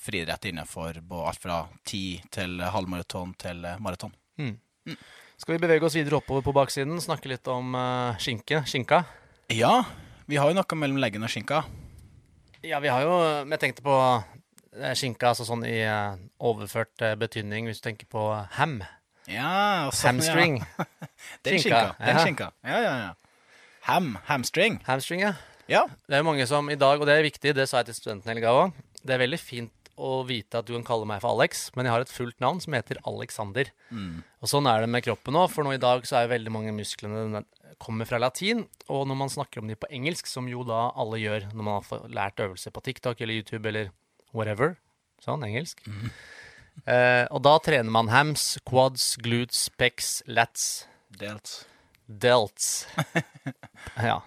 friidrett 0.06 0.46
innenfor 0.52 1.02
alt 1.26 1.42
fra 1.42 1.64
10 1.84 2.22
til 2.30 2.62
halvmaraton 2.62 3.34
til 3.42 3.66
maraton. 3.82 4.14
Mm. 4.38 4.60
maraton. 4.86 4.98
Skal 5.42 5.56
vi 5.56 5.62
bevege 5.64 5.88
oss 5.88 5.96
videre 5.98 6.20
oppover 6.20 6.44
på 6.46 6.52
baksiden, 6.54 7.00
snakke 7.02 7.32
litt 7.32 7.48
om 7.50 7.74
uh, 7.74 8.14
skinke, 8.22 8.60
skinka? 8.70 9.00
Ja, 9.50 9.88
vi 10.30 10.38
har 10.38 10.52
jo 10.52 10.54
noe 10.54 10.78
mellom 10.78 11.00
leggen 11.02 11.26
og 11.26 11.32
skinka. 11.34 11.64
Ja, 12.62 12.78
vi 12.84 12.92
har 12.94 13.02
jo 13.02 13.16
jeg 13.50 13.58
tenkte 13.64 13.82
på 13.82 13.96
eh, 13.98 14.94
skinka 14.94 15.32
altså 15.32 15.48
sånn 15.48 15.66
i 15.66 15.80
uh, 15.82 16.14
overført 16.46 16.94
uh, 17.02 17.16
betydning, 17.18 17.66
hvis 17.66 17.82
du 17.82 17.88
tenker 17.88 18.06
på 18.14 18.28
ham. 18.60 18.84
Ja, 19.26 19.90
sånn, 19.90 20.22
Hamstring. 20.22 20.60
Ja. 20.62 20.86
Den 21.48 21.58
Skinka, 21.58 21.66
skinka. 21.66 21.82
Den 21.98 22.14
ja. 22.14 22.22
skinka. 22.28 22.52
Ja, 22.62 22.86
ja, 22.86 22.94
ja. 23.08 23.60
Ham. 23.90 24.14
Hamstring. 24.30 24.78
Hamstring, 24.86 25.26
ja. 25.26 25.34
Ja. 25.66 25.88
Det 26.06 26.20
er 26.20 26.22
jo 26.22 26.30
mange 26.30 26.46
som 26.54 26.70
i 26.70 26.78
dag, 26.78 27.02
og 27.02 27.10
det 27.10 27.18
er 27.18 27.26
viktig, 27.26 27.58
det 27.58 27.66
sa 27.66 27.82
jeg 27.82 27.90
til 27.90 28.04
studentene 28.04 28.38
hele 28.38 28.54
òg, 28.54 28.78
det 29.02 29.18
er 29.18 29.26
veldig 29.26 29.42
fint 29.42 29.81
å 29.98 30.26
vite 30.28 30.60
at 30.60 30.66
du 30.66 30.74
kan 30.74 30.84
kalle 30.88 31.06
meg 31.10 31.22
for 31.22 31.34
Alex, 31.36 31.70
men 31.76 31.86
jeg 31.86 31.92
har 31.94 32.02
et 32.06 32.10
fullt 32.14 32.40
navn 32.40 32.60
som 32.64 32.74
heter 32.74 32.98
Alexander. 33.06 33.70
Og 33.92 34.48
sånn 34.50 34.68
er 34.72 34.82
det 34.86 34.90
med 34.90 35.04
kroppen 35.06 35.36
òg, 35.36 35.50
for 35.52 35.64
nå 35.68 35.74
i 35.76 35.82
dag 35.82 36.06
så 36.08 36.22
er 36.22 36.32
veldig 36.32 36.52
mange 36.54 36.72
musklene 36.74 37.44
kommer 37.82 38.06
fra 38.06 38.20
latin, 38.22 38.68
og 38.94 39.08
når 39.10 39.18
man 39.18 39.30
snakker 39.34 39.62
om 39.64 39.68
de 39.72 39.76
på 39.76 39.88
engelsk, 39.90 40.28
som 40.30 40.46
jo 40.50 40.62
da 40.68 40.92
alle 40.96 41.18
gjør 41.18 41.48
når 41.54 41.64
man 41.66 41.82
har 41.82 42.04
lært 42.14 42.40
øvelser 42.44 42.72
på 42.76 42.84
TikTok 42.86 43.22
eller 43.22 43.40
YouTube 43.42 43.66
eller 43.70 43.90
whatever, 44.38 44.76
sånn 45.24 45.42
engelsk, 45.48 45.82
eh, 46.86 47.26
og 47.32 47.42
da 47.46 47.56
trener 47.64 47.90
man 47.94 48.12
hams, 48.14 48.58
quads, 48.70 49.16
glutes, 49.22 49.68
pecs, 49.82 50.22
lats, 50.30 50.86
Delt. 51.18 51.66
delts. 52.08 52.86
ja. 53.98 54.20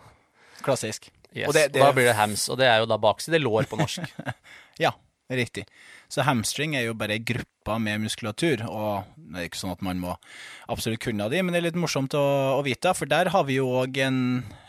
Klassisk. 0.65 1.11
Yes. 1.35 1.49
Og 1.49 1.55
det- 1.55 1.73
det- 1.73 1.83
Da 1.83 1.93
blir 1.93 2.05
det 2.11 2.15
hams, 2.19 2.49
og 2.49 2.59
det 2.59 2.67
er 2.67 2.79
jo 2.83 2.87
da 2.87 2.99
bakside 2.99 3.41
lår 3.43 3.67
på 3.71 3.79
norsk. 3.79 4.03
Ja, 4.83 4.91
riktig. 5.39 5.65
Så 6.13 6.23
hamstring 6.27 6.75
er 6.79 6.85
jo 6.87 6.95
bare 6.95 7.17
ei 7.17 7.23
gruppe 7.25 7.79
med 7.81 8.03
muskulatur, 8.05 8.61
og 8.69 9.07
det 9.17 9.41
er 9.41 9.47
ikke 9.49 9.59
sånn 9.63 9.73
at 9.73 9.83
man 9.83 9.99
må 10.03 10.13
absolutt 10.71 11.01
kunne 11.03 11.27
de, 11.33 11.41
men 11.43 11.55
det 11.55 11.63
er 11.63 11.67
litt 11.71 11.79
morsomt 11.81 12.13
å, 12.15 12.23
å 12.59 12.63
vite, 12.67 12.93
for 12.95 13.09
der 13.11 13.31
har 13.33 13.47
vi 13.49 13.57
jo 13.57 13.67
òg 13.81 13.97
en 14.05 14.19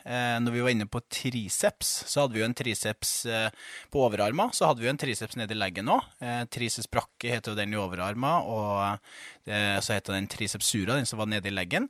eh, 0.06 0.38
Når 0.41 0.54
vi 0.56 0.63
var 0.63 0.71
inne 0.73 0.88
på 0.89 1.01
triceps, 1.12 1.91
så 2.08 2.23
hadde 2.23 2.38
vi 2.38 2.41
jo 2.41 2.47
en 2.47 2.56
triceps 2.58 3.12
eh, 3.28 3.49
på 3.91 4.06
overarmer, 4.08 4.54
så 4.56 4.69
hadde 4.69 4.82
vi 4.82 4.88
jo 4.88 4.93
en 4.93 5.01
triceps 5.01 5.36
nede 5.39 5.54
i 5.54 5.60
leggen 5.60 5.91
òg. 5.91 6.06
Eh, 6.23 6.43
triceps 6.56 6.88
brakke 6.91 7.34
heter 7.36 7.51
jo 7.54 7.60
den 7.60 7.75
i 7.75 7.82
overarmer, 7.82 8.47
og 8.47 9.49
eh, 9.51 9.75
så 9.84 9.97
heter 9.97 10.15
den 10.15 10.30
triceps 10.32 10.71
sura, 10.71 10.95
den 10.95 11.06
som 11.10 11.19
var 11.19 11.28
nede 11.32 11.51
i 11.51 11.54
leggen. 11.56 11.89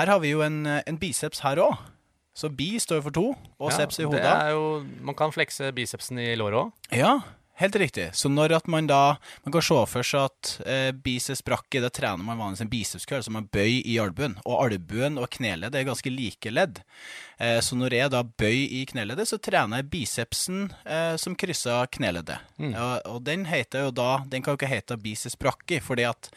Her 0.00 0.14
har 0.14 0.24
vi 0.24 0.32
jo 0.32 0.40
en, 0.46 0.62
en 0.80 0.98
biceps 1.02 1.44
her 1.44 1.60
òg 1.62 1.76
Så 2.36 2.50
bi 2.52 2.74
står 2.80 3.00
for 3.04 3.14
to, 3.16 3.26
og 3.56 3.70
Ja, 3.70 3.76
seps 3.78 3.96
i 4.00 4.02
det 4.04 4.10
hodet. 4.10 4.28
er 4.28 4.50
jo, 4.52 4.64
man 5.08 5.16
kan 5.16 5.32
flekse 5.32 5.70
bicepsen 5.72 6.18
i 6.20 6.34
låret 6.36 6.58
òg. 6.66 6.72
Ja, 6.92 7.14
helt 7.60 7.76
riktig. 7.80 8.08
Så 8.16 8.30
når 8.32 8.56
at 8.58 8.66
man 8.70 8.88
da 8.88 9.16
Man 9.44 9.52
kan 9.54 9.62
se 9.62 9.78
for 9.90 10.06
seg 10.06 10.26
at 10.28 10.52
eh, 10.66 10.90
biceps 10.92 11.42
brachii, 11.46 11.82
da 11.82 11.90
trener 11.92 12.24
man 12.24 12.38
vanligvis 12.38 12.64
en 12.64 12.72
bicepskøll, 12.72 13.22
som 13.22 13.36
man 13.38 13.48
bøy 13.52 13.82
i 13.82 13.98
albuen. 14.02 14.36
Og 14.44 14.64
albuen 14.64 15.20
og 15.22 15.30
kneleddet 15.36 15.80
er 15.80 15.86
ganske 15.88 16.10
like 16.10 16.50
ledd. 16.50 16.80
Eh, 17.38 17.60
så 17.62 17.78
når 17.78 17.94
jeg 17.94 18.12
da 18.14 18.22
bøy 18.24 18.64
i 18.80 18.82
kneleddet, 18.90 19.28
så 19.30 19.38
trener 19.42 19.82
jeg 19.82 19.90
bicepsen 19.92 20.66
eh, 20.84 21.14
som 21.20 21.36
krysser 21.38 21.86
kneleddet. 21.94 22.42
Ja, 22.58 22.88
og 23.06 23.22
den 23.26 23.44
heter 23.46 23.86
jo 23.86 23.92
da 23.94 24.22
Den 24.26 24.42
kan 24.42 24.54
jo 24.54 24.60
ikke 24.60 24.70
hete 24.70 24.96
biceps 25.00 25.36
brachii, 25.38 25.82
fordi 25.84 26.06
at 26.08 26.30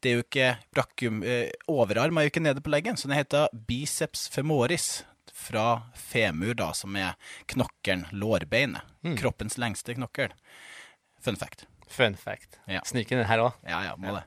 det 0.00 0.10
er 0.10 0.18
jo 0.18 0.24
ikke 0.24 0.50
brachium 0.74 1.22
eh, 1.22 1.50
Overarm 1.70 2.18
er 2.18 2.26
jo 2.26 2.32
ikke 2.32 2.42
nede 2.44 2.62
på 2.64 2.72
leggen, 2.72 2.96
så 2.96 3.08
den 3.08 3.18
heter 3.18 3.48
biceps 3.68 4.28
femoris. 4.32 5.02
Fra 5.40 5.66
femur, 5.96 6.52
da, 6.58 6.70
som 6.76 6.96
er 7.00 7.16
knokkelen, 7.50 8.06
lårbeinet. 8.12 8.84
Kroppens 9.18 9.56
lengste 9.60 9.96
knokkel. 9.96 10.34
Fun 11.24 11.36
fact. 11.40 11.66
Fun 11.90 12.16
fact. 12.16 12.60
Ja. 12.70 12.80
Snik 12.86 13.10
inn 13.10 13.24
her 13.26 13.40
òg. 13.42 13.56
Ja, 13.66 13.80
ja, 13.88 13.94
må 13.98 14.12
det. 14.14 14.22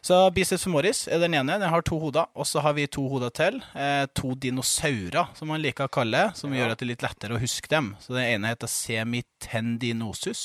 Så 0.00 0.18
biceps 0.34 0.62
femoris 0.62 1.02
er 1.10 1.18
den 1.18 1.34
ene. 1.34 1.56
Den 1.58 1.72
har 1.72 1.82
to 1.82 1.98
hoder. 1.98 2.28
Og 2.38 2.46
så 2.46 2.62
har 2.62 2.76
vi 2.76 2.86
to 2.86 3.02
hoder 3.10 3.32
til. 3.34 3.58
Eh, 3.74 4.04
to 4.14 4.36
dinosaurer, 4.38 5.32
som 5.34 5.50
man 5.50 5.60
liker 5.60 5.88
å 5.88 5.92
kalle 5.92 6.20
det. 6.22 6.38
Som 6.38 6.54
gjør 6.54 6.70
at 6.70 6.78
det 6.78 6.86
er 6.86 6.92
litt 6.92 7.04
lettere 7.04 7.34
å 7.34 7.42
huske 7.42 7.72
dem. 7.72 7.96
Så 8.00 8.14
den 8.14 8.28
ene 8.28 8.52
heter 8.52 8.70
semitendinosus, 8.70 10.44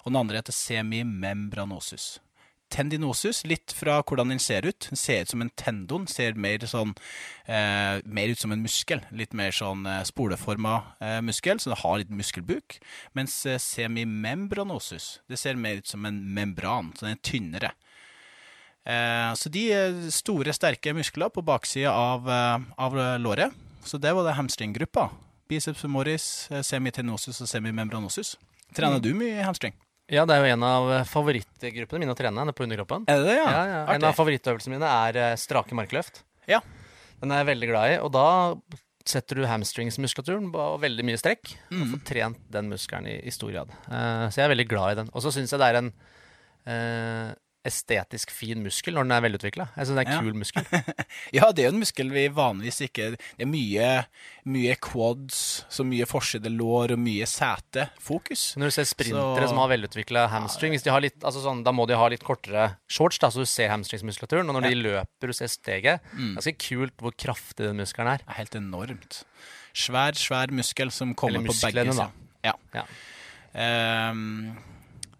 og 0.00 0.10
den 0.10 0.20
andre 0.22 0.40
heter 0.40 0.56
semimembranosus. 0.56 2.08
Tendinosus, 2.72 3.42
litt 3.48 3.72
fra 3.72 3.98
hvordan 4.02 4.32
den 4.32 4.40
ser 4.42 4.66
ut. 4.68 4.88
Den 4.90 5.00
ser 5.00 5.24
ut 5.24 5.32
som 5.32 5.42
en 5.44 5.52
tendon. 5.56 6.06
Ser 6.10 6.36
mer 6.38 6.64
sånn 6.68 6.94
eh, 7.46 8.00
Mer 8.04 8.32
ut 8.32 8.40
som 8.42 8.52
en 8.54 8.64
muskel. 8.64 9.02
Litt 9.14 9.36
mer 9.36 9.54
sånn 9.56 9.86
eh, 9.88 10.02
spoleforma 10.08 10.74
eh, 11.00 11.20
muskel, 11.24 11.60
så 11.60 11.72
det 11.72 11.80
har 11.82 12.00
litt 12.02 12.14
muskelbuk. 12.14 12.78
Mens 13.18 13.40
eh, 13.48 13.60
semimembranosus, 13.62 15.18
det 15.28 15.40
ser 15.40 15.60
mer 15.60 15.80
ut 15.80 15.88
som 15.88 16.04
en 16.08 16.20
membran, 16.34 16.92
så 16.96 17.08
den 17.08 17.16
er 17.16 17.24
tynnere. 17.24 17.72
Eh, 18.88 19.32
så 19.36 19.52
de 19.52 19.64
er 19.74 19.96
store, 20.14 20.52
sterke 20.56 20.94
muskler 20.96 21.32
på 21.32 21.44
baksida 21.44 21.92
av, 21.92 22.28
eh, 22.32 22.68
av 22.76 23.00
låret. 23.20 23.56
Så 23.84 24.00
det 24.00 24.12
var 24.12 24.28
det 24.28 24.36
hamstringgruppa. 24.36 25.08
Biceps 25.48 25.80
femoris, 25.80 26.50
eh, 26.50 26.60
semitenosus 26.62 27.40
og 27.40 27.48
semimembranosus. 27.48 28.36
Trener 28.74 29.00
du 29.00 29.14
mye 29.14 29.44
hamstring? 29.44 29.72
Ja, 30.08 30.24
det 30.24 30.34
er 30.34 30.44
jo 30.44 30.56
en 30.56 30.64
av 30.64 30.90
favorittgruppene 31.10 32.00
mine 32.00 32.14
å 32.14 32.18
trene 32.18 32.40
Er 32.40 32.56
på 32.56 32.64
underkroppen. 32.64 33.04
Er 33.10 33.20
det 33.20 33.28
det, 33.28 33.38
Ja, 33.42 33.62
ja. 33.68 33.80
En 33.92 34.06
av 34.08 34.16
favorittøvelsene 34.16 34.78
mine 34.78 34.88
er 34.88 35.18
eh, 35.20 35.38
strake 35.40 35.76
markløft. 35.76 36.22
Ja. 36.48 36.62
Den 37.20 37.34
er 37.34 37.42
jeg 37.42 37.50
veldig 37.50 37.68
glad 37.68 37.92
i, 37.92 37.98
og 38.00 38.12
da 38.14 38.28
setter 39.08 39.40
du 39.40 39.48
hamstringsmuskulaturen 39.48 40.48
på 40.52 40.64
veldig 40.82 41.04
mye 41.08 41.20
strekk. 41.20 41.52
Mm. 41.72 41.82
Og 41.82 41.92
får 41.94 42.02
trent 42.12 42.40
den 42.54 42.70
muskelen 42.72 43.08
i, 43.10 43.18
i 43.20 43.34
stor 43.34 43.52
grad. 43.52 43.72
Uh, 43.88 44.28
så 44.28 44.40
jeg 44.40 44.46
er 44.46 44.54
veldig 44.54 44.68
glad 44.70 44.94
i 44.94 44.98
den. 45.02 45.12
Og 45.12 45.24
så 45.24 45.32
syns 45.34 45.52
jeg 45.52 45.60
det 45.60 45.68
er 45.68 45.80
en 45.80 45.92
eh, 46.68 47.30
estetisk 47.68 48.30
fin 48.34 48.60
muskel 48.64 48.96
når 48.96 49.06
den 49.06 49.14
er 49.16 49.22
velutvikla. 49.24 49.66
Jeg 49.76 49.86
syns 49.88 49.96
det 49.98 50.02
er 50.02 50.08
en 50.08 50.16
Ja. 50.16 50.20
kul 50.24 50.34
muskel. 50.40 50.64
Ja, 51.38 51.50
det 51.52 51.62
er 51.64 51.68
jo 51.68 51.74
en 51.76 51.80
muskel 51.82 52.10
vi 52.12 52.24
vanligvis 52.32 52.80
ikke 52.88 53.10
Det 53.16 53.44
er 53.44 53.48
mye, 53.50 53.88
mye 54.48 54.76
quads, 54.80 55.64
så 55.70 55.84
mye 55.86 56.06
forside 56.08 56.50
lår 56.52 56.94
og 56.96 56.98
mye 57.02 57.26
setefokus. 57.28 58.54
Når 58.56 58.70
du 58.72 58.76
ser 58.78 58.88
sprintere 58.88 59.44
Så- 59.44 59.48
som 59.52 59.58
har 59.62 59.68
velutvikla 59.72 60.26
hamstring, 60.32 60.74
har 60.88 61.00
litt, 61.04 61.18
altså 61.22 61.42
sånn, 61.44 61.62
da 61.64 61.70
må 61.72 61.86
de 61.86 61.94
ha 61.96 62.08
litt 62.08 62.24
kortere 62.24 62.76
shorts, 62.88 63.18
da, 63.18 63.28
så 63.28 63.44
du 63.44 63.46
ser 63.46 63.68
hamstringsmuskulaturen. 63.70 64.48
Og 64.48 64.56
når 64.60 64.68
de 64.70 64.74
løper, 64.82 65.26
du 65.28 65.32
ser 65.36 65.46
steget. 65.52 66.00
Mm. 66.14 66.34
Ganske 66.36 66.56
kult 66.58 66.96
hvor 66.98 67.12
kraftig 67.12 67.66
den 67.68 67.76
muskelen 67.76 68.14
er. 68.14 68.20
Er 68.28 68.40
helt 68.40 68.54
enormt. 68.58 69.22
Svær, 69.74 70.12
svær 70.18 70.50
muskel 70.50 70.90
som 70.90 71.14
kommer 71.14 71.44
på 71.44 71.54
begge 71.60 71.92
sider. 71.92 72.10
Ja. 72.44 72.54
Ja. 72.74 72.84
Ehm, 73.54 74.56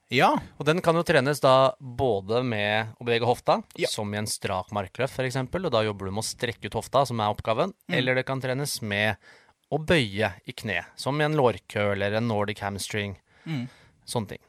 ja. 0.08 0.30
Og 0.58 0.66
den 0.68 0.80
kan 0.84 0.96
jo 0.96 1.02
trenes 1.06 1.40
da 1.44 1.74
både 1.78 2.42
med 2.46 2.94
å 2.98 3.04
bevege 3.06 3.28
hofta, 3.28 3.62
Ja. 3.76 3.88
som 3.92 4.12
i 4.14 4.18
en 4.20 4.26
strak 4.26 4.70
markløft 4.72 5.18
f.eks., 5.18 5.36
og 5.36 5.70
da 5.74 5.82
jobber 5.84 6.06
du 6.08 6.12
med 6.12 6.24
å 6.24 6.28
strekke 6.28 6.66
ut 6.70 6.78
hofta, 6.80 7.04
som 7.06 7.20
er 7.20 7.28
oppgaven. 7.34 7.74
Mm. 7.88 7.98
Eller 7.98 8.14
det 8.18 8.26
kan 8.26 8.40
trenes 8.40 8.80
med 8.82 9.16
å 9.70 9.78
bøye 9.78 10.32
i 10.48 10.52
kne, 10.56 10.84
som 10.96 11.20
i 11.20 11.24
en 11.24 11.36
lårkø 11.36 11.92
eller 11.92 12.16
en 12.16 12.28
nordic 12.28 12.60
hamstring. 12.64 13.18
Mm. 13.44 13.66
Sånne 14.08 14.28
ting. 14.36 14.44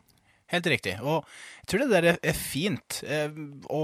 Helt 0.50 0.66
riktig. 0.66 0.96
Og 1.06 1.22
jeg 1.62 1.68
tror 1.70 1.84
det 1.84 1.94
der 1.94 2.18
er, 2.18 2.34
fint 2.34 3.04
eh, 3.06 3.30
å, 3.70 3.82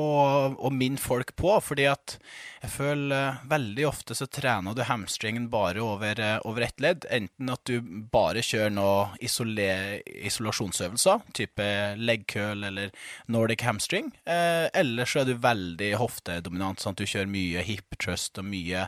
å 0.57 0.69
minne 0.73 0.97
folk 0.97 1.35
på, 1.37 1.61
fordi 1.61 1.85
at 1.91 2.17
jeg 2.63 2.71
føler 2.73 3.13
eh, 3.13 3.43
veldig 3.51 3.85
ofte 3.85 4.15
så 4.17 4.25
trener 4.25 4.73
du 4.73 4.81
hamstringen 4.87 5.45
bare 5.53 5.83
over, 5.85 6.17
eh, 6.17 6.41
over 6.49 6.65
ett 6.65 6.81
ledd. 6.81 7.05
Enten 7.13 7.53
at 7.53 7.61
du 7.69 7.85
bare 8.09 8.41
kjører 8.41 8.73
noen 8.73 9.13
isolasjonsøvelser, 9.21 11.21
type 11.37 11.67
leg 12.01 12.25
curl 12.33 12.65
eller 12.71 12.89
nordic 13.29 13.61
hamstring, 13.67 14.09
eller 14.25 15.05
så 15.09 15.21
er 15.21 15.25
du 15.29 15.37
veldig 15.43 15.91
hoftedominant, 16.01 16.81
sånn 16.81 16.97
at 16.97 17.01
du 17.03 17.05
kjører 17.05 17.29
mye 17.29 17.61
hip 17.67 17.93
trust 18.01 18.39
og 18.41 18.45
mye, 18.49 18.87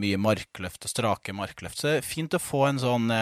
mye 0.00 0.18
markløft 0.20 0.88
og 0.88 0.92
strake 0.94 1.36
markløft. 1.36 1.82
Så 1.82 1.90
det 1.90 1.96
er 2.00 2.08
fint 2.08 2.36
å 2.36 2.40
få 2.40 2.64
en 2.70 2.80
sånn 2.80 3.12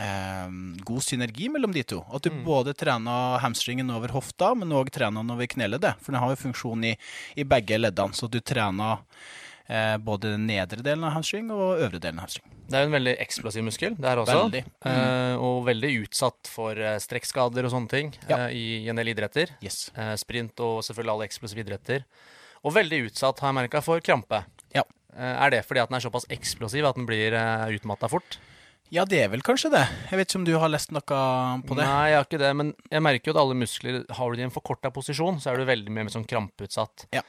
eh, 0.00 0.48
god 0.84 1.02
synergi 1.04 1.48
mellom 1.52 1.72
de 1.74 1.82
to. 1.84 2.02
At 2.12 2.22
du 2.26 2.30
både 2.44 2.74
trener 2.78 3.38
hamstringen 3.42 3.90
over 3.94 4.08
hofta, 4.16 4.54
men 4.56 4.72
òg 4.72 4.90
trener 4.94 5.20
den 5.22 5.34
over 5.34 5.46
kneleddet. 5.46 5.98
For 6.00 6.12
den 6.14 6.22
har 6.22 6.30
jo 6.34 6.40
funksjon 6.46 6.84
i, 6.92 6.96
i 7.36 7.44
begge 7.48 7.78
leddene, 7.80 8.14
så 8.16 8.28
du 8.30 8.40
trener 8.40 9.02
eh, 9.66 9.96
både 10.02 10.34
den 10.34 10.46
nedre 10.48 10.82
delen 10.84 11.04
av 11.08 11.16
hamstring 11.18 11.50
og 11.54 11.78
øvre 11.82 12.00
delen 12.02 12.18
av 12.20 12.28
hamstring. 12.28 12.48
Det 12.72 12.78
er 12.78 12.84
jo 12.86 12.88
en 12.92 12.94
veldig 12.96 13.12
eksplosiv 13.20 13.64
muskel, 13.66 13.96
det 13.98 14.08
her 14.08 14.20
også. 14.22 14.38
Veldig. 14.46 14.62
Eh, 14.88 15.34
og 15.44 15.64
veldig 15.66 15.90
utsatt 16.06 16.48
for 16.48 16.78
eh, 16.78 16.96
strekkskader 17.02 17.66
og 17.68 17.74
sånne 17.74 17.90
ting 17.92 18.14
Ja. 18.30 18.46
eh, 18.46 18.54
i, 18.56 18.64
i 18.86 18.88
en 18.88 18.96
del 18.96 19.10
idretter. 19.12 19.52
Yes. 19.60 19.90
Eh, 19.92 20.14
sprint 20.20 20.62
og 20.64 20.80
selvfølgelig 20.86 21.12
alle 21.16 21.26
eksplosive 21.28 21.66
idretter. 21.66 22.06
Og 22.62 22.72
veldig 22.76 23.02
utsatt, 23.10 23.42
har 23.42 23.50
jeg 23.50 23.58
merka, 23.58 23.82
for 23.84 24.00
krampe. 24.00 24.44
Ja. 24.72 24.84
Er 25.12 25.50
det 25.52 25.64
fordi 25.68 25.82
at 25.82 25.90
den 25.90 25.98
er 25.98 26.04
såpass 26.06 26.24
eksplosiv 26.32 26.86
at 26.88 26.96
den 26.96 27.04
blir 27.04 27.34
utmatta 27.74 28.08
fort? 28.08 28.38
Ja, 28.92 29.06
det 29.08 29.22
er 29.24 29.30
vel 29.32 29.44
kanskje 29.44 29.70
det. 29.72 29.82
Jeg 30.10 30.20
vet 30.20 30.28
ikke 30.28 30.40
om 30.42 30.46
du 30.46 30.52
har 30.60 30.70
lest 30.72 30.90
noe 30.92 31.02
på 31.02 31.76
det? 31.78 31.84
Nei, 31.86 32.10
jeg 32.12 32.18
har 32.18 32.26
ikke 32.26 32.42
det, 32.42 32.50
men 32.60 32.72
jeg 32.92 33.04
merker 33.04 33.30
jo 33.30 33.34
at 33.34 33.40
alle 33.40 33.56
muskler 33.56 34.02
Har 34.18 34.28
du 34.28 34.36
det 34.36 34.44
i 34.44 34.48
en 34.50 34.52
forkorta 34.52 34.92
posisjon, 34.92 35.40
så 35.40 35.52
er 35.52 35.60
du 35.60 35.68
veldig 35.68 35.94
mye 35.94 36.04
mer 36.04 36.12
sånn 36.12 36.28
krampeutsatt. 36.28 37.06
Ja. 37.16 37.24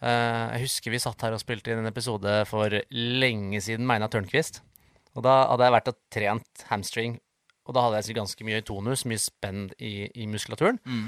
Uh, 0.00 0.56
jeg 0.56 0.64
husker 0.64 0.92
vi 0.92 1.00
satt 1.00 1.20
her 1.24 1.36
og 1.36 1.42
spilte 1.42 1.72
inn 1.72 1.82
en 1.82 1.90
episode 1.90 2.38
for 2.48 2.72
lenge 2.92 3.60
siden 3.64 3.84
med 3.84 4.00
Einar 4.00 4.12
Tørnquist. 4.12 4.62
Og 5.14 5.22
da 5.26 5.36
hadde 5.50 5.68
jeg 5.68 5.76
vært 5.76 5.92
og 5.92 6.00
trent 6.12 6.64
hamstring, 6.70 7.20
og 7.64 7.76
da 7.76 7.84
hadde 7.84 8.00
jeg 8.00 8.16
ganske 8.18 8.48
mye 8.48 8.64
tonus, 8.66 9.04
mye 9.08 9.20
spenn 9.20 9.68
i, 9.78 10.08
i 10.08 10.26
muskulaturen. 10.28 10.80
Mm. 10.88 11.06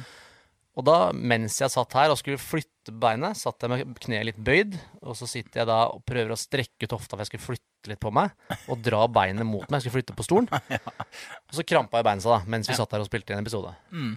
Og 0.76 0.84
da, 0.84 0.96
mens 1.12 1.56
jeg 1.62 1.72
satt 1.72 1.94
her 1.96 2.12
og 2.12 2.18
skulle 2.20 2.40
flytte 2.40 2.92
beinet, 3.00 3.38
satt 3.40 3.64
jeg 3.64 3.72
med 3.72 4.00
kneet 4.02 4.26
litt 4.28 4.40
bøyd, 4.44 4.76
og 5.00 5.16
så 5.16 5.28
sitter 5.28 5.62
jeg 5.62 5.70
da 5.70 5.78
og 5.88 6.02
prøver 6.04 6.34
å 6.34 6.38
strekke 6.38 6.84
ut 6.84 6.92
hofta 6.92 7.16
for 7.16 7.24
jeg 7.24 7.30
skulle 7.30 7.46
flytte 7.46 7.92
litt 7.92 8.02
på 8.02 8.12
meg, 8.12 8.34
og 8.68 8.82
dra 8.84 9.06
beinet 9.08 9.48
mot 9.48 9.64
meg, 9.64 9.78
jeg 9.78 9.86
skulle 9.86 10.02
flytte 10.02 10.16
på 10.18 10.26
stolen. 10.26 10.50
Og 11.46 11.54
så 11.54 11.64
krampa 11.64 12.00
jeg 12.00 12.06
beinet 12.08 12.24
seg 12.24 12.34
da, 12.34 12.38
mens 12.50 12.68
vi 12.68 12.76
satt 12.76 12.92
her 12.92 13.04
og 13.04 13.06
spilte 13.06 13.32
inn 13.32 13.38
en 13.38 13.46
episode. 13.46 13.70
Mm. 13.94 14.16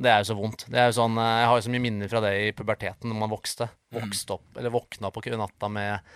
Det 0.00 0.10
er 0.10 0.22
jo 0.22 0.28
så 0.30 0.36
vondt. 0.38 0.64
Det 0.72 0.80
er 0.80 0.88
jo 0.88 0.96
sånn, 0.96 1.18
eh, 1.20 1.32
jeg 1.42 1.48
har 1.50 1.58
jo 1.58 1.64
så 1.66 1.72
mye 1.74 1.84
minner 1.84 2.10
fra 2.10 2.22
det 2.24 2.32
i 2.40 2.52
puberteten, 2.56 3.10
når 3.10 3.20
man 3.20 3.30
vokste. 3.30 3.68
Vokste 3.94 4.38
opp, 4.38 4.48
eller 4.58 4.74
våkna 4.74 5.12
på 5.14 5.22
natta 5.38 5.70
med, 5.70 6.14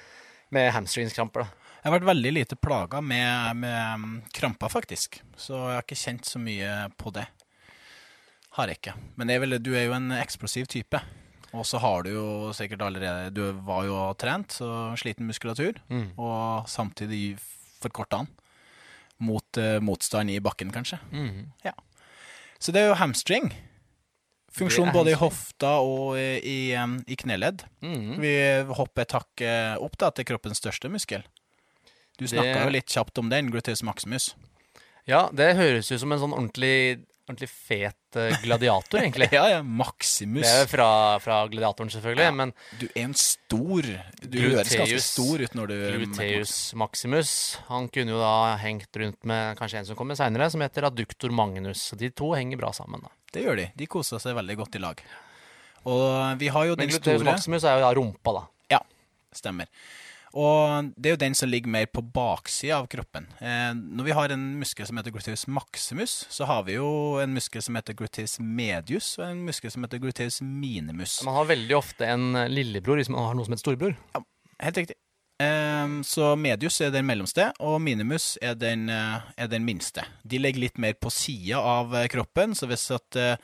med 0.57 0.73
hamstringskramper. 0.75 1.47
Jeg 1.79 1.87
har 1.87 1.95
vært 1.95 2.09
veldig 2.09 2.33
lite 2.35 2.59
plaga 2.59 3.01
med, 3.05 3.61
med 3.63 4.03
mm, 4.03 4.17
kramper, 4.35 4.73
faktisk. 4.73 5.21
Så 5.39 5.55
jeg 5.55 5.77
har 5.77 5.87
ikke 5.87 6.01
kjent 6.01 6.27
så 6.27 6.43
mye 6.43 6.73
på 6.99 7.15
det. 7.15 7.29
Har 8.57 8.71
jeg 8.71 8.79
ikke. 8.81 8.95
Men 9.21 9.29
jeg 9.33 9.41
vil, 9.45 9.59
du 9.63 9.73
er 9.77 9.87
jo 9.89 9.95
en 9.99 10.11
eksplosiv 10.17 10.67
type. 10.73 11.01
Og 11.57 11.65
så 11.65 11.79
har 11.81 12.03
du 12.05 12.11
jo 12.13 12.25
sikkert 12.53 12.83
allerede 12.85 13.31
Du 13.33 13.41
var 13.65 13.85
jo 13.89 13.97
trent, 14.21 14.53
så 14.59 14.93
sliten 15.01 15.29
muskulatur. 15.29 15.79
Mm. 15.89 16.11
Og 16.21 16.69
samtidig 16.69 17.39
forkorta 17.81 18.23
han. 18.25 18.29
Mot 19.19 19.59
uh, 19.59 19.79
motstand 19.83 20.31
i 20.31 20.39
bakken, 20.41 20.71
kanskje. 20.75 21.01
Mhm. 21.11 21.49
Så 22.61 22.73
det 22.75 22.81
er 22.83 22.89
jo 22.91 22.99
hamstring. 22.99 23.53
Funksjon 24.51 24.91
både 24.91 25.13
i 25.13 25.19
hofta 25.19 25.77
og 25.85 26.17
i, 26.19 26.41
i, 26.43 26.57
i 27.07 27.17
kneledd. 27.21 27.63
Mm. 27.85 28.17
Vi 28.19 28.33
hopper 28.75 29.05
et 29.05 29.15
hakk 29.15 29.43
eh, 29.47 29.75
opp 29.79 29.95
da, 30.01 30.09
til 30.11 30.27
kroppens 30.27 30.59
største 30.59 30.91
muskel. 30.91 31.23
Du 32.19 32.27
Det- 32.27 32.43
jo 32.65 32.73
litt 32.75 32.91
kjapt 32.91 33.19
om 33.23 33.29
den, 33.31 33.53
gluteus 33.53 33.85
maximus. 33.87 34.33
Ja, 35.07 35.29
det 35.31 35.55
høres 35.57 35.93
jo 35.93 35.99
som 36.03 36.11
en 36.13 36.19
sånn 36.19 36.35
ordentlig, 36.35 37.05
ordentlig 37.29 37.49
fet 37.53 38.17
eh, 38.19 38.35
gladiator, 38.43 39.01
egentlig. 39.03 39.29
Ja, 39.37 39.45
ja, 39.53 39.59
maximus. 39.63 40.43
Det 40.47 40.51
er 40.51 40.63
jo 40.65 40.71
fra, 40.73 40.89
fra 41.23 41.39
gladiatoren, 41.53 41.91
selvfølgelig, 41.93 42.25
Ja. 42.27 42.33
men 42.41 42.53
Du 42.81 42.87
er 42.89 43.05
en 43.05 43.15
stor 43.15 43.89
Du 44.25 44.39
høres 44.41 44.73
ganske 44.75 45.01
stor 45.05 45.45
ut 45.45 45.55
når 45.59 45.73
du 45.73 45.77
Gluteus 45.99 46.57
maximus, 46.75 47.33
han 47.69 47.89
kunne 47.93 48.15
jo 48.17 48.19
da 48.23 48.57
hengt 48.63 49.01
rundt 49.03 49.25
med 49.29 49.57
kanskje 49.61 49.83
en 49.83 49.89
som 49.93 49.97
kommer 50.01 50.19
seinere, 50.19 50.51
som 50.51 50.65
heter 50.65 50.89
Aduktor 50.89 51.31
magnus. 51.35 51.91
De 52.01 52.11
to 52.11 52.33
henger 52.35 52.61
bra 52.61 52.73
sammen, 52.77 53.05
da. 53.05 53.13
Det 53.33 53.45
gjør 53.45 53.57
de. 53.61 53.69
De 53.77 53.87
koser 53.87 54.19
seg 54.25 54.37
veldig 54.39 54.57
godt 54.65 54.77
i 54.81 54.83
lag. 54.83 55.01
Og 55.89 56.39
vi 56.41 56.49
har 56.53 56.67
jo 56.69 56.75
Men 56.77 56.87
den 56.87 56.95
gluteus 56.97 57.21
store 57.21 57.33
maximus 57.33 57.65
er 57.65 57.79
jo 57.79 57.85
da 57.87 57.95
rumpa, 57.97 58.33
da. 58.41 58.45
Ja, 58.77 58.81
stemmer. 59.37 59.69
Og 60.37 60.93
det 60.97 61.11
er 61.11 61.17
jo 61.17 61.21
den 61.25 61.37
som 61.39 61.51
ligger 61.51 61.73
mer 61.73 61.89
på 61.91 62.03
baksida 62.03 62.81
av 62.83 62.89
kroppen. 62.93 63.29
Eh, 63.41 63.73
når 63.75 64.09
vi 64.09 64.17
har 64.19 64.35
en 64.35 64.47
muskel 64.61 64.89
som 64.89 65.01
heter 65.01 65.15
gluteus 65.15 65.47
maximus, 65.49 66.19
så 66.33 66.49
har 66.51 66.67
vi 66.69 66.77
jo 66.77 66.91
en 67.23 67.35
muskel 67.37 67.65
som 67.65 67.79
heter 67.79 67.97
gluteus 67.99 68.39
medius, 68.41 69.15
og 69.21 69.29
en 69.31 69.45
muskel 69.49 69.73
som 69.73 69.87
heter 69.87 70.03
gluteus 70.03 70.41
minimus. 70.45 71.21
Man 71.27 71.39
har 71.39 71.53
veldig 71.55 71.79
ofte 71.79 72.09
en 72.09 72.33
lillebror 72.53 73.01
hvis 73.01 73.13
man 73.13 73.25
har 73.25 73.39
noe 73.39 73.49
som 73.49 73.57
heter 73.57 73.67
storebror. 73.67 73.99
Ja, 74.15 74.25
helt 74.69 74.83
riktig. 74.85 74.99
Eh, 75.39 75.89
så 76.03 76.33
medius 76.35 76.81
er 76.83 76.91
den 76.91 77.07
mellomste, 77.07 77.53
og 77.63 77.79
minimus 77.83 78.33
er 78.43 78.57
den, 78.59 78.89
eh, 78.91 79.21
er 79.39 79.47
den 79.47 79.65
minste. 79.65 80.03
De 80.27 80.39
ligger 80.39 80.65
litt 80.65 80.79
mer 80.79 80.95
på 80.99 81.13
sida 81.15 81.61
av 81.63 81.95
eh, 81.95 82.09
kroppen, 82.11 82.57
så 82.59 82.67
hvis 82.67 82.91
at 82.91 83.17
eh, 83.17 83.37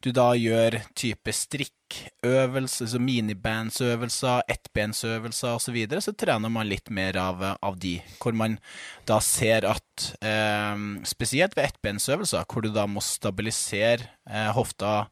du 0.00 0.08
da 0.12 0.30
gjør 0.32 0.78
type 0.96 1.32
strikkøvelser, 1.36 2.86
altså 2.86 3.00
minibandsøvelser, 3.00 4.48
ettbensøvelser 4.56 5.52
osv., 5.52 5.68
så, 5.68 5.76
videre, 5.76 6.00
så 6.00 6.16
trener 6.16 6.48
man 6.48 6.68
litt 6.68 6.88
mer 6.88 7.16
av, 7.20 7.44
av 7.60 7.76
de. 7.76 7.98
Hvor 8.22 8.32
man 8.32 8.56
da 9.04 9.20
ser 9.20 9.68
at 9.68 10.10
eh, 10.24 10.76
Spesielt 11.04 11.56
ved 11.58 11.68
ettbensøvelser, 11.68 12.48
hvor 12.48 12.64
du 12.64 12.72
da 12.72 12.88
må 12.88 13.04
stabilisere 13.04 14.08
hofta 14.56 15.10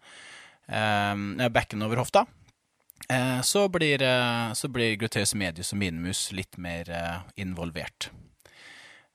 eh, 0.64 1.48
Bekken 1.52 1.84
over 1.84 2.00
hofta. 2.00 2.24
Eh, 3.12 3.40
så 3.40 3.68
blir, 3.68 4.02
eh, 4.02 4.52
så 4.52 4.68
blir 4.68 4.96
gluteus 4.96 5.34
medius 5.34 5.72
og 5.74 5.80
minimus 5.82 6.30
litt 6.32 6.58
mer 6.58 6.88
eh, 6.90 7.22
involvert. 7.44 8.10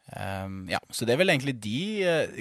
Um, 0.08 0.70
ja, 0.72 0.80
så 0.88 1.04
det 1.04 1.18
er 1.18 1.20
vel 1.20 1.34
egentlig 1.34 1.58
de, 1.60 1.80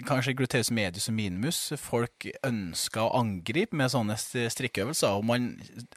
kanskje 0.07 0.37
gluteus 0.39 0.69
medius 0.71 1.09
og 1.11 1.17
minimus, 1.17 1.73
folk 1.83 2.29
ønsker 2.47 3.03
å 3.03 3.17
angripe 3.19 3.75
med 3.75 3.91
sånne 3.91 4.15
strikkeøvelser. 4.21 5.17
Og 5.19 5.27
man, 5.27 5.49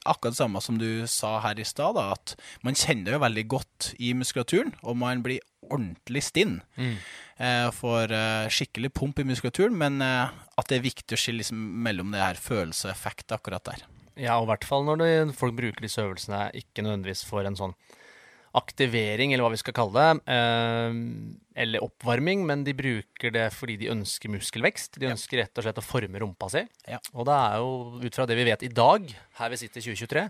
akkurat 0.02 0.34
det 0.34 0.39
samme 0.39 0.63
som 0.65 0.80
du 0.82 1.06
sa 1.06 1.36
her 1.43 1.62
i 1.62 1.67
stad, 1.67 2.00
at 2.02 2.34
man 2.65 2.80
kjenner 2.80 3.12
det 3.12 3.19
jo 3.19 3.22
veldig 3.22 3.45
godt 3.54 3.91
i 4.02 4.15
muskulaturen, 4.17 4.74
og 4.82 4.98
man 5.04 5.22
blir 5.26 5.45
ordentlig 5.69 6.26
stinn. 6.26 6.58
Mm. 6.80 6.98
Får 7.78 8.15
skikkelig 8.50 8.89
pump 8.98 9.22
i 9.22 9.28
muskulaturen, 9.30 9.78
men 9.78 10.02
at 10.02 10.72
det 10.72 10.80
er 10.80 10.88
viktig 10.89 11.13
å 11.13 11.22
skille 11.22 11.43
liksom, 11.43 11.62
mellom 11.86 12.17
det 12.17 12.26
her 12.26 12.41
følelse 12.50 12.89
og 12.89 12.95
effekt 12.95 13.38
akkurat 13.38 13.69
der. 13.69 13.86
Ja, 14.19 14.38
og 14.39 14.47
i 14.47 14.51
hvert 14.51 14.67
fall 14.67 14.86
når 14.88 15.01
du, 15.01 15.34
folk 15.38 15.55
bruker 15.58 15.86
disse 15.86 16.03
øvelsene 16.03 16.49
ikke 16.60 16.86
nødvendigvis 16.86 17.23
for 17.27 17.47
en 17.47 17.58
sånn 17.60 17.75
aktivering, 18.58 19.34
eller 19.34 19.45
hva 19.45 19.53
vi 19.53 19.60
skal 19.62 19.75
kalle 19.77 19.93
det, 20.01 20.34
eh, 20.34 20.95
eller 21.63 21.86
oppvarming, 21.86 22.45
men 22.49 22.63
de 22.65 22.73
bruker 22.73 23.34
det 23.36 23.45
fordi 23.53 23.77
de 23.84 23.91
ønsker 23.93 24.32
muskelvekst. 24.34 24.97
De 25.01 25.12
ønsker 25.12 25.43
rett 25.43 25.60
og 25.60 25.67
slett 25.67 25.82
å 25.82 25.86
forme 25.86 26.21
rumpa 26.21 26.49
si. 26.49 26.63
Ja. 26.89 27.01
Og 27.13 27.27
det 27.29 27.36
er 27.36 27.60
jo, 27.62 27.99
ut 28.01 28.17
fra 28.17 28.25
det 28.29 28.38
vi 28.39 28.47
vet 28.49 28.65
i 28.65 28.73
dag, 28.73 29.05
her 29.39 29.53
vi 29.53 29.62
sitter 29.62 29.84
i 29.84 29.86
2023, 29.91 30.25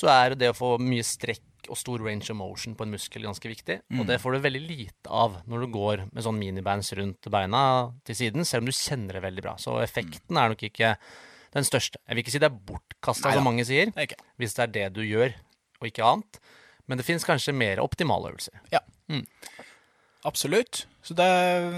så 0.00 0.10
er 0.12 0.36
det 0.38 0.52
å 0.52 0.56
få 0.56 0.76
mye 0.78 1.02
strekk 1.06 1.46
og 1.70 1.78
stor 1.78 2.02
range 2.02 2.30
of 2.32 2.38
motion 2.38 2.76
på 2.78 2.86
en 2.86 2.94
muskel 2.94 3.26
ganske 3.26 3.50
viktig. 3.50 3.80
Mm. 3.90 4.00
Og 4.00 4.06
det 4.08 4.20
får 4.22 4.36
du 4.36 4.44
veldig 4.46 4.62
lite 4.62 5.10
av 5.10 5.40
når 5.50 5.64
du 5.64 5.74
går 5.74 6.04
med 6.10 6.24
sånn 6.24 6.38
minibands 6.38 6.92
rundt 6.98 7.28
beina 7.32 7.64
til 8.06 8.18
siden, 8.22 8.46
selv 8.46 8.64
om 8.64 8.70
du 8.70 8.76
kjenner 8.76 9.18
det 9.18 9.26
veldig 9.26 9.44
bra. 9.44 9.56
Så 9.60 9.74
effekten 9.82 10.36
mm. 10.36 10.40
er 10.40 10.54
nok 10.54 10.64
ikke 10.70 10.94
den 11.56 11.66
største. 11.66 12.00
Jeg 12.06 12.16
vil 12.16 12.24
ikke 12.24 12.34
si 12.34 12.42
det 12.42 12.50
er 12.50 12.60
bortkasta, 12.70 13.34
som 13.34 13.46
mange 13.46 13.64
sier, 13.68 13.92
hvis 14.40 14.56
det 14.56 14.66
er 14.66 14.74
det 14.76 14.86
du 14.98 15.02
gjør, 15.06 15.34
og 15.80 15.90
ikke 15.90 16.06
annet. 16.06 16.40
Men 16.90 16.98
det 16.98 17.06
finnes 17.06 17.26
kanskje 17.26 17.54
mer 17.54 17.82
optimale 17.82 18.32
øvelser. 18.32 18.62
Ja. 18.72 18.82
Mm. 19.10 19.26
Absolutt. 20.26 20.84
Så 21.02 21.14
da, 21.16 21.26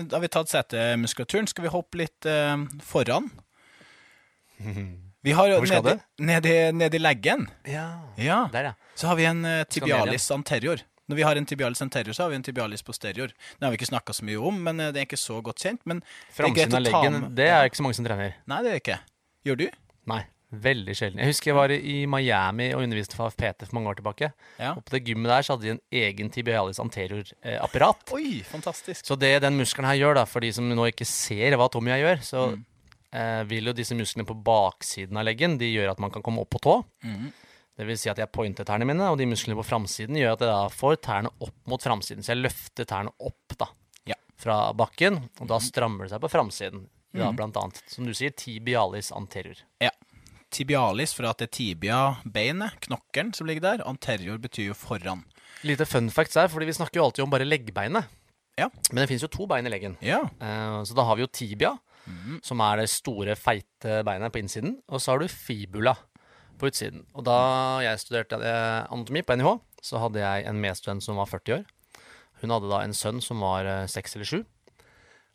da 0.02 0.16
har 0.16 0.24
vi 0.24 0.30
tatt 0.32 0.50
setemuskulaturen. 0.50 1.48
Skal 1.50 1.66
vi 1.66 1.72
hoppe 1.72 2.00
litt 2.00 2.28
eh, 2.28 2.56
foran? 2.84 3.30
Vi 5.22 5.30
har 5.38 5.52
Hvor 5.54 5.68
skal 5.70 5.84
nedi, 5.86 6.00
nedi, 6.26 6.54
nedi 6.74 6.98
leggen. 6.98 7.44
Ja. 7.62 7.84
ja. 8.18 8.48
Der, 8.50 8.72
ja. 8.72 8.94
Så 8.98 9.06
har 9.06 9.14
vi 9.14 9.28
en 9.28 9.44
uh, 9.46 9.60
tibialis 9.70 10.26
anterior. 10.34 10.82
Når 11.06 11.18
vi 11.20 11.22
har 11.22 11.38
en 11.38 11.46
tibialis 11.46 11.82
anterior, 11.84 12.16
så 12.18 12.24
har 12.24 12.32
vi 12.32 12.40
en 12.40 12.42
tibialis 12.42 12.82
posterior. 12.82 13.30
Det 13.30 13.62
har 13.62 13.70
vi 13.70 13.78
ikke 13.78 13.86
snakka 13.92 14.16
så 14.18 14.26
mye 14.26 14.40
om, 14.42 14.58
men 14.66 14.82
uh, 14.82 14.88
det 14.90 15.04
er 15.04 15.06
ikke 15.06 15.20
så 15.22 15.38
godt 15.38 15.62
kjent. 15.62 15.78
Men 15.86 16.02
Framsiden 16.34 16.74
av 16.74 16.82
leggen, 16.82 17.20
det 17.38 17.46
er 17.54 17.70
ikke 17.70 17.78
så 17.78 17.86
mange 17.86 18.00
som 18.00 18.08
trener. 18.08 18.34
Nei, 18.50 18.58
det 18.66 18.72
er 18.72 18.82
ikke. 18.82 18.98
Gjør 19.46 19.64
du? 19.64 19.66
Nei. 20.10 20.22
Veldig 20.52 20.92
sjelden. 20.92 21.20
Jeg 21.22 21.32
husker 21.32 21.48
jeg 21.48 21.56
var 21.56 21.72
i 21.72 21.94
Miami 22.10 22.66
og 22.76 22.82
underviste 22.84 23.16
for 23.16 23.30
AFPT 23.30 23.64
for 23.64 23.76
mange 23.78 23.88
år 23.88 23.96
tilbake. 24.02 24.28
Ja. 24.60 24.74
Og 24.76 24.82
på 24.84 24.92
det 24.92 25.00
gymmet 25.06 25.32
der 25.32 25.46
så 25.46 25.54
hadde 25.54 25.64
de 25.64 25.72
en 25.72 25.80
egen 26.02 26.28
tibialis 26.34 26.80
anterior-apparat. 26.82 28.04
Eh, 28.10 28.18
Oi, 28.18 28.42
fantastisk. 28.44 29.06
Så 29.08 29.16
det 29.16 29.38
den 29.46 29.56
muskelen 29.56 29.88
her 29.88 29.96
gjør, 29.96 30.18
da, 30.20 30.26
for 30.28 30.44
de 30.44 30.50
som 30.52 30.68
nå 30.68 30.90
ikke 30.90 31.08
ser 31.08 31.56
hva 31.56 31.70
Tommy 31.72 31.94
jeg 31.94 32.04
gjør, 32.04 32.20
så 32.28 32.44
mm. 32.52 32.60
eh, 33.16 33.40
vil 33.48 33.72
jo 33.72 33.76
disse 33.80 33.96
musklene 33.96 34.28
på 34.28 34.36
baksiden 34.44 35.16
av 35.16 35.24
leggen 35.24 35.56
De 35.56 35.72
gjør 35.72 35.94
at 35.94 36.04
man 36.04 36.12
kan 36.12 36.26
komme 36.26 36.44
opp 36.44 36.52
på 36.52 36.60
tå. 36.68 36.78
Mm. 37.08 37.30
Det 37.80 37.88
vil 37.88 37.96
si 37.96 38.12
at 38.12 38.20
jeg 38.20 38.28
pointer 38.36 38.68
tærne 38.68 38.84
mine, 38.84 39.08
og 39.08 39.16
de 39.16 39.30
musklene 39.30 39.56
på 39.56 39.64
framsiden 39.64 40.20
gjør 40.20 40.36
at 40.36 40.44
jeg 40.44 40.52
da 40.52 40.64
får 40.68 41.00
tærne 41.00 41.32
opp 41.32 41.56
mot 41.72 41.80
framsiden. 41.80 42.20
Så 42.20 42.34
jeg 42.34 42.44
løfter 42.44 42.92
tærne 42.92 43.16
opp 43.24 43.56
da, 43.56 43.72
ja. 44.12 44.20
fra 44.36 44.66
bakken, 44.76 45.22
og 45.40 45.48
da 45.48 45.64
strammer 45.64 46.04
det 46.04 46.12
seg 46.12 46.20
på 46.20 46.34
framsiden. 46.36 46.84
Ja, 47.12 47.28
mm. 47.28 47.36
blant 47.36 47.58
annet, 47.60 47.82
som 47.92 48.08
du 48.08 48.14
sier, 48.16 48.32
tibialis 48.36 49.12
anterior. 49.12 49.60
Ja 49.82 49.92
tibialis 50.52 51.14
for 51.16 51.28
at 51.28 51.40
det 51.40 51.48
er 51.48 51.54
tibia, 51.56 52.00
beinet, 52.28 52.76
knokkelen, 52.86 53.32
som 53.36 53.48
ligger 53.48 53.64
der. 53.64 53.84
Anterior 53.88 54.40
betyr 54.42 54.70
jo 54.70 54.76
foran. 54.76 55.24
Lite 55.66 55.86
fun 55.88 56.10
facts 56.12 56.38
her, 56.38 56.50
fordi 56.52 56.68
vi 56.68 56.76
snakker 56.76 57.00
jo 57.00 57.06
alltid 57.08 57.24
om 57.24 57.32
bare 57.32 57.48
leggbeinet. 57.48 58.10
Ja. 58.60 58.68
Men 58.90 59.02
det 59.02 59.08
fins 59.08 59.24
jo 59.24 59.30
to 59.32 59.48
bein 59.48 59.66
i 59.66 59.72
leggen. 59.72 59.96
Ja. 60.04 60.20
Uh, 60.42 60.82
så 60.84 60.96
da 60.96 61.06
har 61.08 61.16
vi 61.16 61.24
jo 61.24 61.32
tibia, 61.32 61.72
mm. 62.04 62.40
som 62.44 62.60
er 62.64 62.82
det 62.82 62.90
store, 62.92 63.36
feite 63.38 64.02
beinet 64.06 64.34
på 64.34 64.42
innsiden. 64.42 64.76
Og 64.92 65.00
så 65.00 65.14
har 65.14 65.22
du 65.22 65.32
fibula 65.32 65.96
på 66.60 66.68
utsiden. 66.68 67.06
Og 67.16 67.24
da 67.26 67.38
jeg 67.86 68.02
studerte 68.02 68.40
anatomi 68.42 69.24
på 69.24 69.38
NIH, 69.38 69.54
så 69.82 70.02
hadde 70.02 70.20
jeg 70.20 70.44
en 70.46 70.60
medstudent 70.62 71.04
som 71.04 71.18
var 71.18 71.30
40 71.30 71.60
år. 71.60 71.70
Hun 72.42 72.52
hadde 72.52 72.70
da 72.70 72.82
en 72.82 72.94
sønn 72.94 73.22
som 73.22 73.42
var 73.42 73.66
eh, 73.70 73.88
seks 73.90 74.16
eller 74.16 74.26
sju. 74.26 74.40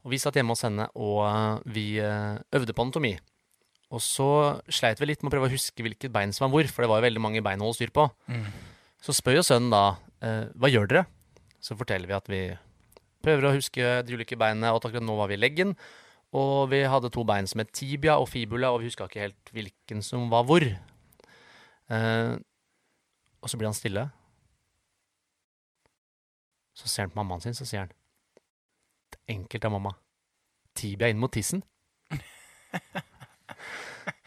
Og 0.08 0.14
vi 0.14 0.22
satt 0.24 0.40
hjemme 0.40 0.56
hos 0.56 0.64
henne, 0.64 0.88
og 0.96 1.26
eh, 1.28 1.74
vi 1.76 1.88
øvde 2.00 2.72
på 2.72 2.86
anatomi. 2.88 3.18
Og 3.96 4.04
så 4.04 4.30
sleit 4.72 5.00
vi 5.00 5.08
litt 5.08 5.22
med 5.24 5.32
å 5.32 5.36
prøve 5.36 5.48
å 5.48 5.54
huske 5.54 5.84
hvilket 5.84 6.12
bein 6.12 6.34
som 6.36 6.48
var 6.48 6.54
hvor, 6.56 6.72
for 6.72 6.84
det 6.84 6.90
var 6.92 7.00
jo 7.00 7.08
veldig 7.08 7.24
mange 7.24 7.44
bein 7.44 7.62
å 7.62 7.70
holde 7.70 7.80
styr 7.80 7.94
på. 7.96 8.08
Mm. 8.28 8.48
Så 9.04 9.16
spør 9.16 9.40
jo 9.40 9.46
sønnen 9.48 9.72
da 9.72 9.84
eh, 10.24 10.50
hva 10.60 10.72
gjør 10.72 10.90
dere? 10.92 11.04
Så 11.64 11.78
forteller 11.80 12.10
vi 12.10 12.18
at 12.18 12.28
vi 12.32 12.42
prøver 13.24 13.48
å 13.48 13.54
huske 13.56 13.96
de 14.08 14.18
ulike 14.18 14.40
beinene, 14.40 14.74
og 14.74 14.82
at 14.82 14.90
akkurat 14.90 15.08
nå 15.08 15.16
var 15.20 15.32
vi 15.32 15.38
i 15.38 15.42
leggen. 15.42 15.74
Og 16.36 16.68
vi 16.74 16.82
hadde 16.84 17.12
to 17.16 17.24
bein 17.28 17.48
som 17.48 17.64
het 17.64 17.72
tibia 17.76 18.18
og 18.20 18.28
fibula, 18.32 18.74
og 18.74 18.82
vi 18.82 18.92
huska 18.92 19.08
ikke 19.08 19.24
helt 19.24 19.54
hvilken 19.56 20.04
som 20.04 20.28
var 20.32 20.44
hvor. 20.48 20.68
Eh, 21.88 22.34
og 23.40 23.52
så 23.52 23.60
blir 23.60 23.72
han 23.72 23.78
stille. 23.78 24.08
Så 26.76 26.92
ser 26.92 27.08
han 27.08 27.16
på 27.16 27.22
mammaen 27.22 27.44
sin, 27.46 27.56
så 27.58 27.66
sier 27.66 27.86
han 27.86 27.96
enkelt 29.30 29.68
av 29.68 29.74
mamma. 29.76 29.94
Tibia 30.78 31.10
inn 31.12 31.20
mot 31.22 31.34
tissen. 31.34 31.64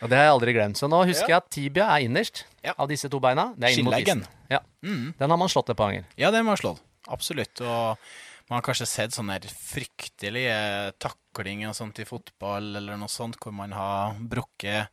Og 0.00 0.08
det 0.08 0.16
har 0.16 0.26
jeg 0.26 0.34
aldri 0.34 0.54
glemt. 0.56 0.78
Så 0.80 0.88
nå 0.90 1.02
husker 1.08 1.28
jeg 1.28 1.38
at 1.38 1.50
tibia 1.52 1.90
er 1.94 2.06
innerst 2.06 2.44
ja. 2.64 2.72
av 2.76 2.88
disse 2.90 3.08
to 3.12 3.20
beina. 3.22 3.50
Det 3.56 3.68
er 3.68 3.78
inn 3.78 3.88
mot 3.88 3.96
tissen. 3.96 4.24
Ja. 4.50 4.62
Mm. 4.84 5.12
Den 5.18 5.34
har 5.34 5.40
man 5.40 5.52
slått 5.52 5.72
et 5.72 5.78
par 5.78 5.92
ganger. 5.92 6.08
Ja, 6.16 6.32
den 6.32 6.42
har 6.42 6.48
man 6.52 6.60
slått. 6.60 6.82
Absolutt. 7.10 7.60
Og 7.60 8.00
man 8.50 8.58
har 8.58 8.64
kanskje 8.66 8.88
sett 8.88 9.16
sånne 9.16 9.38
fryktelige 9.52 10.56
taklinger 11.30 11.70
og 11.70 11.76
sånt 11.76 11.98
i 12.02 12.06
fotball 12.06 12.76
eller 12.76 12.98
noe 12.98 13.10
sånt, 13.10 13.38
hvor 13.40 13.52
man 13.54 13.72
har 13.72 14.16
brukket, 14.18 14.90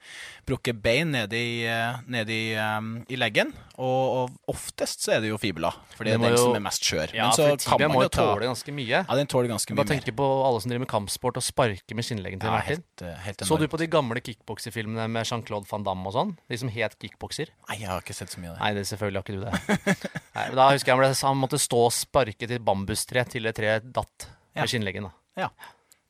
bein 0.82 1.12
ned, 1.12 1.34
i, 1.34 1.65
ned 2.08 2.30
i, 2.30 2.56
um, 2.56 3.04
i, 3.10 3.17
leggen. 3.17 3.54
Og, 3.78 4.04
og, 4.17 4.36
oftest 4.47 5.04
så 5.04 5.15
er 5.15 5.21
det 5.23 5.32
jo 5.32 5.39
fibula, 5.41 5.71
for 5.95 6.06
det 6.06 6.15
er 6.15 6.21
den 6.21 6.36
jo, 6.36 6.47
som 6.47 6.58
er 6.58 6.63
mest 6.63 6.86
skjør. 6.86 7.13
Ja, 7.15 7.30
Men 7.30 7.38
så 7.38 7.47
for 7.50 7.63
tibia 7.65 7.89
må 7.91 8.04
jo 8.06 8.12
tåle 8.13 8.47
ganske 8.50 8.76
mye. 8.76 9.04
Ja, 9.04 9.17
den 9.17 9.30
tåler 9.30 9.52
ganske 9.52 9.73
mye 9.73 9.82
Bare 9.82 9.91
tenk 9.95 10.10
på 10.17 10.28
alle 10.47 10.62
som 10.63 10.71
driver 10.71 10.86
med 10.86 10.91
kampsport 10.91 11.39
og 11.39 11.45
sparker 11.45 11.97
med 11.97 12.08
skinnleggen 12.08 12.41
til 12.43 12.54
ja, 12.54 12.62
helt, 12.69 13.04
eh, 13.04 13.19
helt 13.26 13.45
Så 13.47 13.60
du 13.60 13.67
på 13.69 13.82
de 13.82 13.89
gamle 13.91 14.21
kickbokserfilmene 14.23 15.08
med 15.12 15.28
Jean-Claude 15.28 15.69
van 15.71 15.86
Damme 15.86 16.10
og 16.10 16.15
sånn? 16.15 16.36
De 16.50 16.62
som 16.62 16.71
het 16.73 16.97
kickbokser? 17.02 17.52
Nei, 17.69 17.82
jeg 17.82 17.91
har 17.91 18.04
ikke 18.04 18.17
sett 18.17 18.34
så 18.34 18.41
mye 18.41 18.54
av 18.54 18.58
det. 18.58 18.63
Nei, 18.63 18.71
det 18.78 18.86
selvfølgelig 18.91 19.21
har 19.21 19.28
ikke 19.28 19.38
du 19.38 19.45
det. 19.45 20.12
Nei, 20.38 20.47
da 20.58 20.69
husker 20.73 20.93
jeg 20.93 21.02
han, 21.02 21.21
han 21.32 21.41
måtte 21.41 21.62
stå 21.62 21.88
og 21.88 21.95
sparke 21.95 22.50
til 22.50 22.63
bambustre 22.63 23.26
til 23.30 23.50
det 23.50 23.58
treet 23.58 23.89
datt 23.93 24.30
med 24.54 24.66
ja. 24.66 24.70
skinnleggen. 24.70 25.09
da. 25.09 25.16
Ja, 25.38 25.51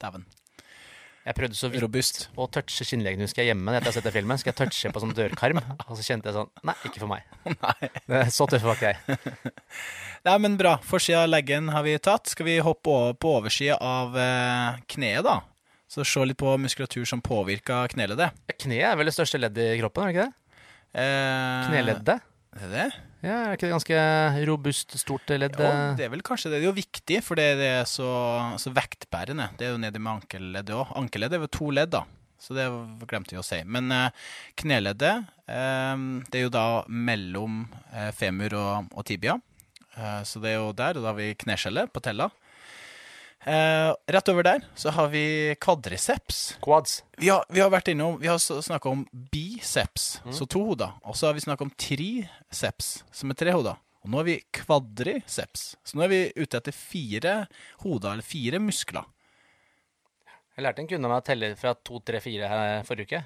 dæven. 0.01 0.25
Jeg 1.27 1.35
prøvde 1.35 1.57
så 1.59 1.67
vidt 1.67 1.83
Robust. 1.83 2.19
å 2.39 2.45
touche 2.47 2.85
skinnleggen 2.87 3.19
husker 3.25 3.43
jeg 3.43 3.49
hjemme 3.51 3.73
etter 3.75 3.89
jeg 3.89 3.97
har 3.97 4.03
sett 4.05 4.13
filmen. 4.15 4.39
Skal 4.39 4.53
jeg 4.53 4.59
touche 4.61 4.91
på 4.95 5.01
sånn 5.03 5.11
dørkarm? 5.17 5.59
Og 5.89 5.97
så 5.99 6.05
kjente 6.05 6.29
jeg 6.29 6.37
sånn 6.37 6.47
Nei, 6.63 6.75
ikke 6.87 7.01
for 7.01 7.11
meg. 7.11 7.25
Nei. 8.13 8.21
Så 8.31 8.47
tøff 8.47 8.63
var 8.63 8.79
ikke 8.79 8.93
jeg. 8.93 9.33
Nei, 10.29 10.37
men 10.45 10.55
bra. 10.59 10.77
Forsida 10.87 11.25
av 11.25 11.33
leggen 11.33 11.67
har 11.75 11.83
vi 11.83 11.97
tatt. 11.99 12.31
Skal 12.31 12.47
vi 12.47 12.55
hoppe 12.63 12.93
over 12.93 13.17
på 13.19 13.33
oversida 13.41 13.75
av 13.83 14.15
eh, 14.23 14.79
kneet, 14.95 15.25
da? 15.27 15.41
Så 15.91 16.03
se 16.07 16.23
litt 16.27 16.39
på 16.39 16.55
muskulatur 16.63 17.03
som 17.07 17.19
påvirker 17.23 17.91
kneleddet. 17.91 18.35
Kneet 18.63 18.87
er 18.93 18.97
vel 18.99 19.11
det 19.11 19.15
største 19.15 19.39
leddet 19.39 19.75
i 19.75 19.81
kroppen, 19.83 20.03
er 20.03 20.07
det 20.07 20.15
ikke 20.15 20.25
det? 20.29 20.63
Eh, 21.03 21.67
Kneleddet. 21.67 22.25
Er 22.55 22.63
det 22.63 22.71
det? 22.71 22.87
Ja, 23.25 23.49
Er 23.49 23.55
ikke 23.55 23.65
det 23.65 23.73
ganske 23.73 24.01
robust, 24.47 24.93
stort 25.01 25.31
ledd? 25.33 25.57
Ja, 25.57 25.95
det 25.97 26.05
er 26.05 26.11
vel 26.13 26.21
kanskje 26.25 26.51
det. 26.51 26.59
Det 26.61 26.67
er 26.67 26.69
jo 26.69 26.77
viktig, 26.77 27.17
for 27.25 27.39
det 27.39 27.47
er 27.65 27.87
så, 27.89 28.09
så 28.61 28.73
vektbærende. 28.75 29.49
Det 29.57 29.67
er 29.67 29.73
jo 29.73 29.81
nedi 29.81 30.01
med 30.01 30.19
ankelleddet 30.19 30.75
òg. 30.77 30.93
Ankelleddet 31.01 31.39
er 31.39 31.45
jo 31.47 31.55
to 31.57 31.71
ledd, 31.73 31.95
da. 31.95 32.03
Så 32.37 32.53
det 32.53 32.67
glemte 33.09 33.33
vi 33.33 33.41
å 33.41 33.45
si. 33.45 33.63
Men 33.65 33.89
eh, 33.93 34.25
kneleddet, 34.61 35.25
eh, 35.49 36.03
det 36.29 36.39
er 36.39 36.45
jo 36.45 36.53
da 36.53 36.67
mellom 36.87 37.63
eh, 37.89 38.11
femur 38.13 38.53
og, 38.59 38.91
og 38.93 39.07
tibia. 39.09 39.39
Så 39.97 40.37
det 40.37 40.51
er 40.51 40.59
jo 40.59 40.75
der, 40.77 40.99
og 40.99 41.01
da 41.01 41.09
har 41.09 41.15
vi 41.17 41.31
kneskjellet, 41.41 41.89
patella. 41.89 42.27
Eh, 43.47 43.95
rett 44.07 44.29
over 44.29 44.43
der 44.43 44.63
så 44.75 44.89
har 44.89 45.07
vi 45.07 45.55
kvadriceps. 45.59 46.57
Quads. 46.61 47.03
Vi 47.17 47.29
har, 47.29 47.45
vi 47.49 47.61
har 47.63 47.69
vært 47.71 47.87
innom, 47.93 48.17
vi 48.19 48.27
har 48.27 48.41
snakka 48.43 48.89
om 48.91 49.05
biceps, 49.31 50.17
så 50.35 50.45
to 50.45 50.65
hoder. 50.67 50.97
Og 51.07 51.15
så 51.15 51.29
har 51.29 51.37
vi 51.37 51.45
snakka 51.45 51.63
om 51.63 51.71
triceps, 51.79 53.05
som 53.11 53.31
er 53.31 53.39
tre 53.39 53.55
hoder. 53.55 53.79
Og 54.03 54.11
nå 54.11 54.19
har 54.19 54.27
vi 54.27 54.35
kvadriceps. 54.51 55.63
Så 55.79 55.95
nå 55.95 56.03
er 56.03 56.11
vi 56.11 56.21
ute 56.35 56.59
etter 56.59 56.75
fire 56.75 57.37
hoder, 57.85 58.17
eller 58.17 58.27
fire 58.27 58.59
muskler. 58.59 59.07
Jeg 60.57 60.65
lærte 60.65 60.83
en 60.83 60.91
kunde 60.91 61.07
av 61.07 61.13
meg 61.13 61.23
å 61.23 61.27
telle 61.29 61.53
fra 61.55 61.71
to, 61.87 62.01
tre, 62.03 62.19
fire 62.19 62.51
her 62.51 62.83
forrige 62.87 63.07
uke. 63.07 63.25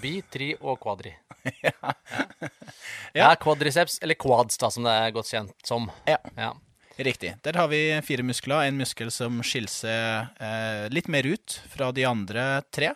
Bi, 0.00 0.14
tri 0.32 0.54
og 0.56 0.80
kvadri. 0.80 1.12
ja. 3.16 3.34
quadriceps, 3.40 4.00
eller 4.00 4.16
quads, 4.16 4.56
da, 4.60 4.72
som 4.72 4.88
det 4.88 4.96
er 4.96 5.12
godt 5.12 5.28
kjent 5.28 5.68
som. 5.68 5.90
Ja. 6.08 6.22
Ja. 6.38 6.54
Riktig. 6.96 7.34
Der 7.44 7.58
har 7.60 7.68
vi 7.68 7.80
fire 8.04 8.24
muskler. 8.24 8.64
En 8.64 8.78
muskel 8.80 9.10
som 9.12 9.42
skiller 9.44 9.72
seg 9.72 10.40
eh, 10.40 10.86
litt 10.92 11.10
mer 11.12 11.28
ut 11.28 11.58
fra 11.68 11.90
de 11.92 12.06
andre 12.08 12.46
tre. 12.72 12.94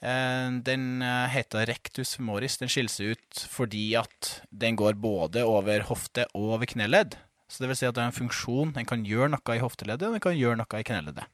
Eh, 0.00 0.46
den 0.64 1.02
eh, 1.04 1.26
heter 1.34 1.68
rectus 1.68 2.14
femoris. 2.16 2.56
Den 2.62 2.72
skiller 2.72 2.92
seg 2.92 3.16
ut 3.16 3.42
fordi 3.52 3.90
at 4.00 4.38
den 4.48 4.78
går 4.80 4.96
både 5.00 5.44
over 5.44 5.84
hofte 5.90 6.24
og 6.32 6.56
over 6.56 6.70
kneledd. 6.70 7.18
Så 7.50 7.60
det 7.60 7.72
vil 7.72 7.80
si 7.80 7.88
at 7.88 7.98
det 7.98 8.04
er 8.06 8.12
en 8.12 8.16
funksjon. 8.16 8.72
Den 8.78 8.88
kan 8.88 9.04
gjøre 9.04 9.32
noe 9.34 9.56
i 9.58 9.60
hofteleddet, 9.60 10.06
og 10.08 10.16
den 10.16 10.24
kan 10.24 10.38
gjøre 10.38 10.60
noe 10.62 10.80
i 10.80 10.86
kneleddet. 10.86 11.28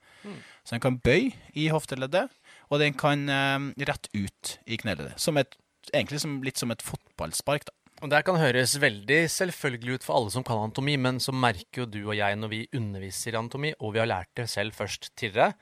Så 0.64 0.74
den 0.74 0.82
kan 0.82 0.98
bøye 0.98 1.34
i 1.54 1.68
hofteleddet, 1.70 2.32
og 2.66 2.82
den 2.82 2.96
kan 2.98 3.28
eh, 3.30 3.70
rette 3.86 4.10
ut 4.16 4.56
i 4.66 4.78
kneleddet. 4.80 5.20
Som 5.22 5.38
et, 5.38 5.54
egentlig 5.92 6.22
som, 6.24 6.40
litt 6.42 6.58
som 6.58 6.72
et 6.74 6.82
fotballspark, 6.82 7.68
da. 7.68 7.76
Og 8.04 8.10
Det 8.12 8.18
kan 8.26 8.36
høres 8.36 8.74
veldig 8.76 9.22
selvfølgelig 9.32 9.94
ut 9.96 10.04
for 10.04 10.18
alle 10.18 10.30
som 10.34 10.44
kan 10.44 10.58
anatomi, 10.60 10.98
men 11.00 11.16
så 11.22 11.32
merker 11.32 11.82
jo 11.82 11.86
du 11.88 12.00
og 12.10 12.16
jeg 12.18 12.36
når 12.36 12.50
vi 12.52 12.58
underviser 12.76 13.32
i 13.32 13.38
anatomi, 13.40 13.70
og 13.80 13.94
vi 13.94 14.02
har 14.02 14.10
lært 14.10 14.28
det 14.36 14.48
selv 14.52 14.76
først 14.76 15.14
tidligere, 15.16 15.54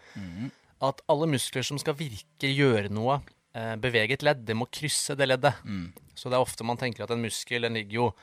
at 0.82 1.02
alle 1.08 1.28
muskler 1.30 1.62
som 1.62 1.78
skal 1.78 1.94
virke, 1.94 2.50
gjøre 2.50 2.90
noe, 2.90 3.20
eh, 3.54 3.76
bevege 3.76 4.12
et 4.18 4.22
ledd, 4.26 4.42
det 4.44 4.56
må 4.58 4.66
krysse 4.66 5.14
det 5.16 5.28
leddet. 5.30 5.54
Så 6.18 6.28
det 6.28 6.34
er 6.34 6.42
ofte 6.42 6.64
man 6.66 6.76
tenker 6.76 7.04
at 7.06 7.10
en 7.14 7.22
muskel, 7.22 7.62
den 7.62 7.74
ligger 7.78 7.94
jo 8.00 8.14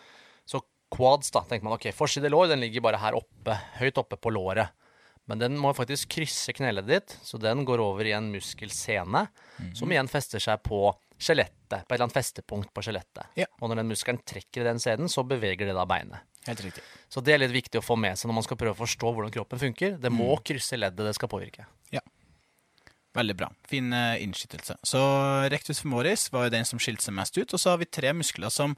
Så 0.46 0.60
quads, 0.92 1.32
da, 1.32 1.46
tenker 1.48 1.64
man 1.64 1.78
ok, 1.78 1.94
forside 1.96 2.28
lår, 2.30 2.50
den 2.50 2.60
ligger 2.60 2.82
bare 2.82 3.00
her 3.00 3.16
oppe, 3.16 3.56
høyt 3.80 3.98
oppe 3.98 4.18
på 4.20 4.34
låret. 4.34 4.74
Men 5.30 5.40
den 5.40 5.56
må 5.56 5.72
faktisk 5.74 6.10
krysse 6.10 6.52
kneleddet 6.52 7.08
ditt, 7.08 7.14
så 7.24 7.40
den 7.40 7.64
går 7.64 7.80
over 7.80 8.04
i 8.04 8.12
en 8.12 8.28
muskelsene, 8.34 9.28
som 9.78 9.92
igjen 9.94 10.10
fester 10.12 10.42
seg 10.44 10.60
på 10.66 10.90
skjelettet, 11.22 11.86
på 11.86 11.94
et 11.94 11.96
eller 11.96 12.08
annet 12.08 12.18
festepunkt 12.18 12.72
på 12.74 12.84
skjelettet. 12.86 13.32
Ja. 13.40 13.48
Og 13.62 13.70
når 13.70 13.82
den 13.82 13.92
muskelen 13.94 14.22
trekker 14.26 14.64
i 14.64 14.70
den 14.72 14.82
seden, 14.82 15.12
så 15.12 15.24
beveger 15.28 15.70
det 15.70 15.78
da 15.78 15.86
beinet. 15.90 16.26
Helt 16.48 16.64
riktig. 16.66 16.82
Så 17.12 17.22
det 17.22 17.36
er 17.36 17.44
litt 17.44 17.54
viktig 17.54 17.78
å 17.78 17.86
få 17.86 17.96
med 18.02 18.18
seg 18.18 18.30
når 18.30 18.40
man 18.40 18.46
skal 18.48 18.58
prøve 18.58 18.74
å 18.74 18.82
forstå 18.82 19.14
hvordan 19.14 19.34
kroppen 19.36 19.62
funker. 19.62 20.00
Det 20.02 20.10
må 20.14 20.34
krysse 20.46 20.80
leddet 20.80 21.12
det 21.12 21.14
skal 21.18 21.30
påvirke. 21.30 21.68
Ja. 21.94 22.02
Veldig 23.14 23.36
bra. 23.36 23.50
Fin 23.68 23.92
eh, 23.94 24.24
innskytelse. 24.24 24.78
Så 24.88 25.02
rectus 25.52 25.84
femoris 25.84 26.30
var 26.32 26.48
jo 26.48 26.54
den 26.54 26.66
som 26.68 26.80
skilte 26.82 27.04
seg 27.04 27.16
mest 27.18 27.38
ut. 27.38 27.52
Og 27.52 27.60
så 27.60 27.74
har 27.74 27.82
vi 27.82 27.90
tre 27.92 28.14
muskler 28.16 28.54
som 28.54 28.74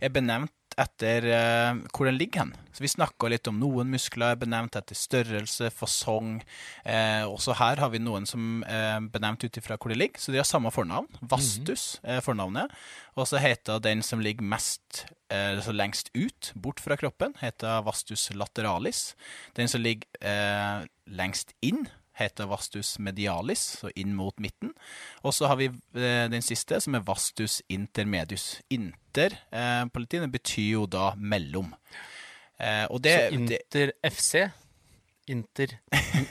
er 0.00 0.12
benevnt 0.14 0.54
etter 0.80 1.28
uh, 1.30 1.80
hvor 1.94 2.08
den 2.08 2.18
ligger 2.18 2.44
hen. 2.44 2.54
Så 2.74 2.82
vi 2.82 2.90
snakka 2.90 3.30
litt 3.30 3.48
om 3.50 3.60
noen 3.60 3.92
muskler 3.92 4.34
er 4.34 4.40
benevnt 4.40 4.76
etter 4.78 4.98
størrelse, 4.98 5.70
fasong. 5.74 6.40
Uh, 6.82 7.24
også 7.30 7.56
her 7.60 7.82
har 7.82 7.92
vi 7.94 8.02
noen 8.02 8.26
som 8.28 8.64
er 8.66 9.04
benevnt 9.14 9.46
ut 9.46 9.60
ifra 9.60 9.78
hvor 9.78 9.92
de 9.92 10.00
ligger. 10.00 10.20
Så 10.20 10.34
de 10.34 10.40
har 10.40 10.48
samme 10.48 10.72
fornavn. 10.74 11.08
Vastus 11.30 11.98
er 12.02 12.24
fornavnet. 12.24 12.72
Og 13.14 13.28
så 13.30 13.38
heter 13.42 13.82
den 13.82 14.02
som 14.02 14.22
ligger 14.22 14.46
mest 14.46 15.04
eh, 15.30 15.54
altså 15.56 15.74
lengst 15.74 16.10
ut, 16.14 16.52
bort 16.58 16.82
fra 16.82 16.96
kroppen, 16.98 17.36
heter 17.40 17.84
vastus 17.86 18.28
lateralis. 18.34 19.12
Den 19.56 19.70
som 19.70 19.82
ligger 19.84 20.08
eh, 20.20 20.86
lengst 21.06 21.54
inn, 21.62 21.86
heter 22.18 22.48
vastus 22.50 22.94
medialis, 23.02 23.62
så 23.80 23.90
inn 23.98 24.14
mot 24.16 24.36
midten. 24.42 24.72
Og 25.22 25.34
så 25.34 25.48
har 25.50 25.58
vi 25.60 25.70
eh, 25.70 26.26
den 26.30 26.44
siste, 26.44 26.80
som 26.82 26.96
er 26.96 27.06
vastus 27.06 27.60
intermedius. 27.72 28.60
Inter 28.74 29.38
eh, 29.50 29.82
på 29.90 30.02
latin 30.02 30.28
betyr 30.32 30.70
jo 30.76 30.84
da 30.90 31.12
mellom. 31.18 31.72
Eh, 32.58 32.84
det, 32.86 32.90
så 32.90 33.00
det 33.02 33.16
Inter 33.38 33.94
FC, 34.06 34.46
Inter, 35.26 35.78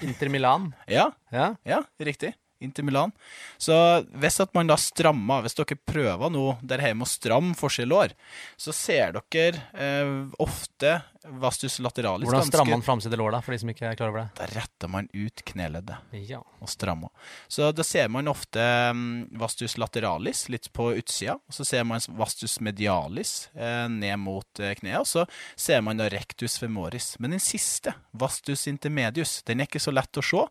Inter 0.02 0.32
Milan, 0.32 0.72
Ja, 0.88 1.12
ja. 1.34 1.54
ja, 1.68 1.84
riktig. 2.00 2.34
Inter 2.64 2.86
Milan. 2.88 3.12
Så 3.58 3.76
hvis 4.16 4.40
at 4.40 4.54
man 4.56 4.70
da 4.72 4.78
strammer, 4.80 5.44
hvis 5.44 5.58
dere 5.58 5.76
prøver 5.76 6.32
nå 6.32 6.46
der 6.64 6.86
hjemme 6.86 7.04
å 7.04 7.12
stramme 7.12 7.58
forside 7.60 7.92
år, 7.92 8.14
så 8.56 8.72
ser 8.76 9.18
dere 9.18 9.66
eh, 9.76 10.14
ofte 10.40 11.02
vastus 11.24 11.80
lateralis 11.80 12.28
Hvordan 12.28 12.48
strammer 12.48 12.76
man 12.76 12.84
framside 12.86 13.18
lår, 13.20 13.32
da, 13.36 13.42
for 13.44 13.56
de 13.56 13.60
som 13.62 13.72
ikke 13.72 13.88
er 13.90 13.98
klar 14.00 14.12
over 14.12 14.24
det? 14.24 14.28
Da 14.40 14.48
retter 14.52 14.92
man 14.92 15.08
ut 15.14 15.44
kneleddet. 15.48 16.14
Ja. 16.30 16.42
og 16.64 16.70
strammer. 16.72 17.12
Så 17.52 17.72
da 17.76 17.84
ser 17.84 18.10
man 18.12 18.30
ofte 18.32 18.62
mm, 18.96 19.36
vastus 19.40 19.76
lateralis 19.80 20.46
litt 20.52 20.70
på 20.76 20.92
utsida, 20.98 21.36
og 21.36 21.56
så 21.56 21.66
ser 21.68 21.84
man 21.88 22.04
vastus 22.20 22.60
medialis 22.64 23.50
eh, 23.56 23.88
ned 23.92 24.20
mot 24.24 24.64
eh, 24.64 24.76
kneet, 24.80 25.04
og 25.04 25.10
så 25.10 25.26
ser 25.60 25.84
man 25.86 26.00
da 26.00 26.10
rectus 26.12 26.58
femoris. 26.62 27.14
Men 27.20 27.36
den 27.36 27.44
siste, 27.44 27.96
vastus 28.12 28.68
intermedius, 28.72 29.42
den 29.48 29.64
er 29.64 29.70
ikke 29.70 29.84
så 29.84 29.94
lett 29.96 30.20
å 30.20 30.24
se. 30.24 30.44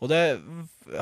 Og 0.00 0.12
det 0.12 0.22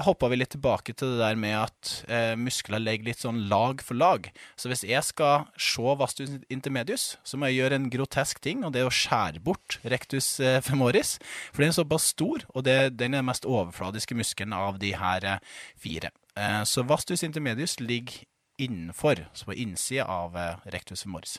hoppa 0.04 0.28
vi 0.28 0.40
litt 0.40 0.52
tilbake 0.52 0.92
til 0.92 1.14
det 1.14 1.22
der 1.22 1.38
med 1.38 1.54
at 1.60 1.92
eh, 2.10 2.34
muskler 2.38 2.82
legger 2.82 3.08
litt 3.08 3.22
sånn 3.22 3.44
lag 3.50 3.82
for 3.84 3.98
lag. 3.98 4.28
Så 4.58 4.70
hvis 4.70 4.84
jeg 4.86 5.04
skal 5.06 5.46
se 5.54 5.94
vastus 5.98 6.34
intermedius, 6.52 7.16
så 7.24 7.38
må 7.38 7.48
jeg 7.48 7.62
gjøre 7.62 7.78
en 7.78 7.90
grotesk 7.92 8.42
ting, 8.44 8.64
og 8.66 8.74
det 8.74 8.82
er 8.82 8.90
å 8.90 8.94
skjære 8.94 9.07
bort 9.44 9.78
rectus 9.82 10.38
eh, 10.40 10.60
femoris. 10.64 11.16
For 11.52 11.64
den 11.64 11.72
er 11.72 11.78
såpass 11.78 12.10
stor, 12.14 12.44
og 12.54 12.64
det, 12.66 12.98
den 12.98 13.14
er 13.14 13.22
den 13.22 13.28
mest 13.28 13.48
overfladiske 13.48 14.16
muskelen 14.18 14.56
av 14.56 14.80
de 14.82 14.94
her 14.98 15.26
eh, 15.26 15.60
fire. 15.80 16.12
Eh, 16.38 16.62
så 16.68 16.84
vastus 16.86 17.24
intermedius 17.26 17.78
ligger 17.80 18.22
innenfor, 18.58 19.26
så 19.38 19.46
på 19.46 19.54
innsida 19.54 20.08
av 20.10 20.34
rectus 20.66 21.04
femoris. 21.04 21.36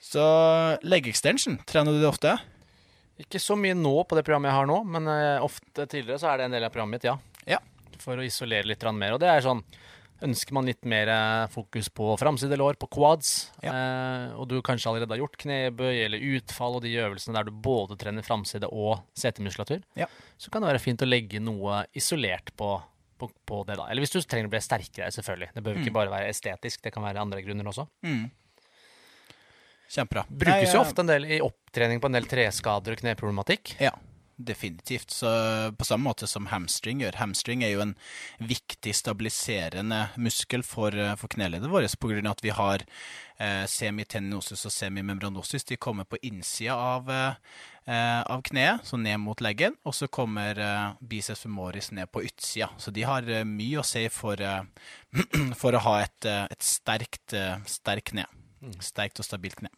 Så 0.00 0.22
leg 0.80 1.08
extension, 1.10 1.58
trener 1.68 1.92
du 1.92 2.00
det 2.00 2.08
ofte? 2.08 2.38
Ikke 3.20 3.42
så 3.42 3.58
mye 3.60 3.76
nå 3.76 3.92
på 4.08 4.16
det 4.16 4.24
programmet 4.24 4.48
jeg 4.48 4.56
har 4.56 4.70
nå, 4.70 4.78
men 4.88 5.10
ofte 5.44 5.84
tidligere 5.84 6.22
så 6.22 6.30
er 6.30 6.40
det 6.40 6.46
en 6.48 6.56
del 6.56 6.64
av 6.64 6.72
programmet 6.72 6.96
mitt, 6.96 7.10
ja. 7.10 7.18
Ja. 7.44 7.60
For 8.00 8.16
å 8.16 8.24
isolere 8.24 8.70
litt 8.70 8.86
mer. 8.96 9.18
Og 9.18 9.20
det 9.20 9.28
er 9.28 9.44
sånn 9.44 9.60
Ønsker 10.20 10.52
man 10.52 10.66
litt 10.68 10.84
mer 10.84 11.08
eh, 11.08 11.46
fokus 11.48 11.88
på 11.96 12.10
framside 12.20 12.56
lår, 12.60 12.76
på 12.80 12.88
quads, 12.92 13.30
eh, 13.64 14.34
og 14.36 14.48
du 14.50 14.58
kanskje 14.66 14.90
allerede 14.90 15.14
har 15.14 15.22
gjort 15.22 15.38
knebøy 15.40 16.02
eller 16.04 16.26
utfall 16.36 16.76
og 16.76 16.82
de 16.84 16.92
øvelsene 17.00 17.38
der 17.38 17.48
du 17.48 17.54
både 17.64 17.96
trener 18.00 18.26
framside 18.26 18.68
og 18.68 19.00
setemuskulatur, 19.16 19.80
Ja. 19.96 20.10
så 20.36 20.52
kan 20.52 20.60
det 20.60 20.74
være 20.74 20.82
fint 20.84 21.00
å 21.00 21.08
legge 21.08 21.40
noe 21.40 21.86
isolert 21.96 22.52
på, 22.60 22.68
på, 23.16 23.30
på 23.48 23.62
det, 23.68 23.78
da. 23.80 23.88
Eller 23.88 24.04
hvis 24.04 24.12
du 24.12 24.20
trenger 24.20 24.50
å 24.50 24.52
bli 24.52 24.60
sterkere, 24.64 25.08
selvfølgelig. 25.16 25.50
Det 25.56 25.64
behøver 25.64 25.80
ikke 25.86 25.96
bare 25.96 26.12
være 26.12 26.28
estetisk, 26.34 26.82
det 26.84 26.92
kan 26.92 27.02
være 27.08 27.24
andre 27.24 27.40
grunner 27.46 27.72
også. 27.72 27.88
Kjempebra. 29.90 30.22
Brukes 30.28 30.68
Nei, 30.68 30.70
jo 30.70 30.78
eh, 30.78 30.84
ofte 30.84 31.02
en 31.02 31.08
del 31.10 31.24
i 31.26 31.40
opptrening 31.42 31.98
på 32.02 32.06
en 32.12 32.14
del 32.20 32.28
treskader 32.30 32.94
og 32.94 33.00
kneproblematikk. 33.02 33.72
Ja, 33.82 33.90
definitivt. 34.46 35.10
Så 35.14 35.30
på 35.78 35.86
samme 35.86 36.08
måte 36.08 36.28
som 36.30 36.48
hamstring 36.50 37.02
gjør. 37.04 37.18
Hamstring 37.20 37.64
er 37.64 37.74
jo 37.74 37.84
en 37.84 37.96
viktig 38.38 38.94
stabiliserende 38.96 40.06
muskel 40.20 40.64
for, 40.66 40.94
for 41.20 41.32
kneleddet 41.32 41.70
vårt, 41.70 41.90
av 41.90 42.32
at 42.32 42.44
vi 42.44 42.54
har 42.54 42.84
eh, 43.40 43.64
semitendinosis 43.70 44.66
og 44.68 44.74
semimembranosis. 44.74 45.66
De 45.68 45.78
kommer 45.80 46.08
på 46.08 46.20
innsida 46.26 46.76
av, 46.76 47.10
eh, 47.10 48.20
av 48.22 48.42
kneet, 48.46 48.84
så 48.86 48.98
ned 49.00 49.20
mot 49.20 49.40
leggen, 49.40 49.76
og 49.84 49.94
så 49.96 50.08
kommer 50.08 50.58
eh, 50.58 50.96
biceps 51.00 51.44
femoris 51.46 51.90
ned 51.96 52.10
på 52.12 52.24
utsida. 52.26 52.70
Så 52.78 52.92
de 52.94 53.06
har 53.08 53.28
eh, 53.28 53.44
mye 53.44 53.80
å 53.80 53.86
si 53.86 54.06
for, 54.12 54.40
eh, 54.40 54.62
for 55.60 55.76
å 55.76 55.84
ha 55.86 56.00
et, 56.04 56.24
eh, 56.28 56.46
et 56.50 56.66
sterkt, 56.66 57.32
eh, 57.36 57.56
sterkt 57.66 58.12
kne. 58.12 58.26
Sterkt 58.84 59.22
og 59.22 59.24
stabilt 59.24 59.60
kne. 59.62 59.72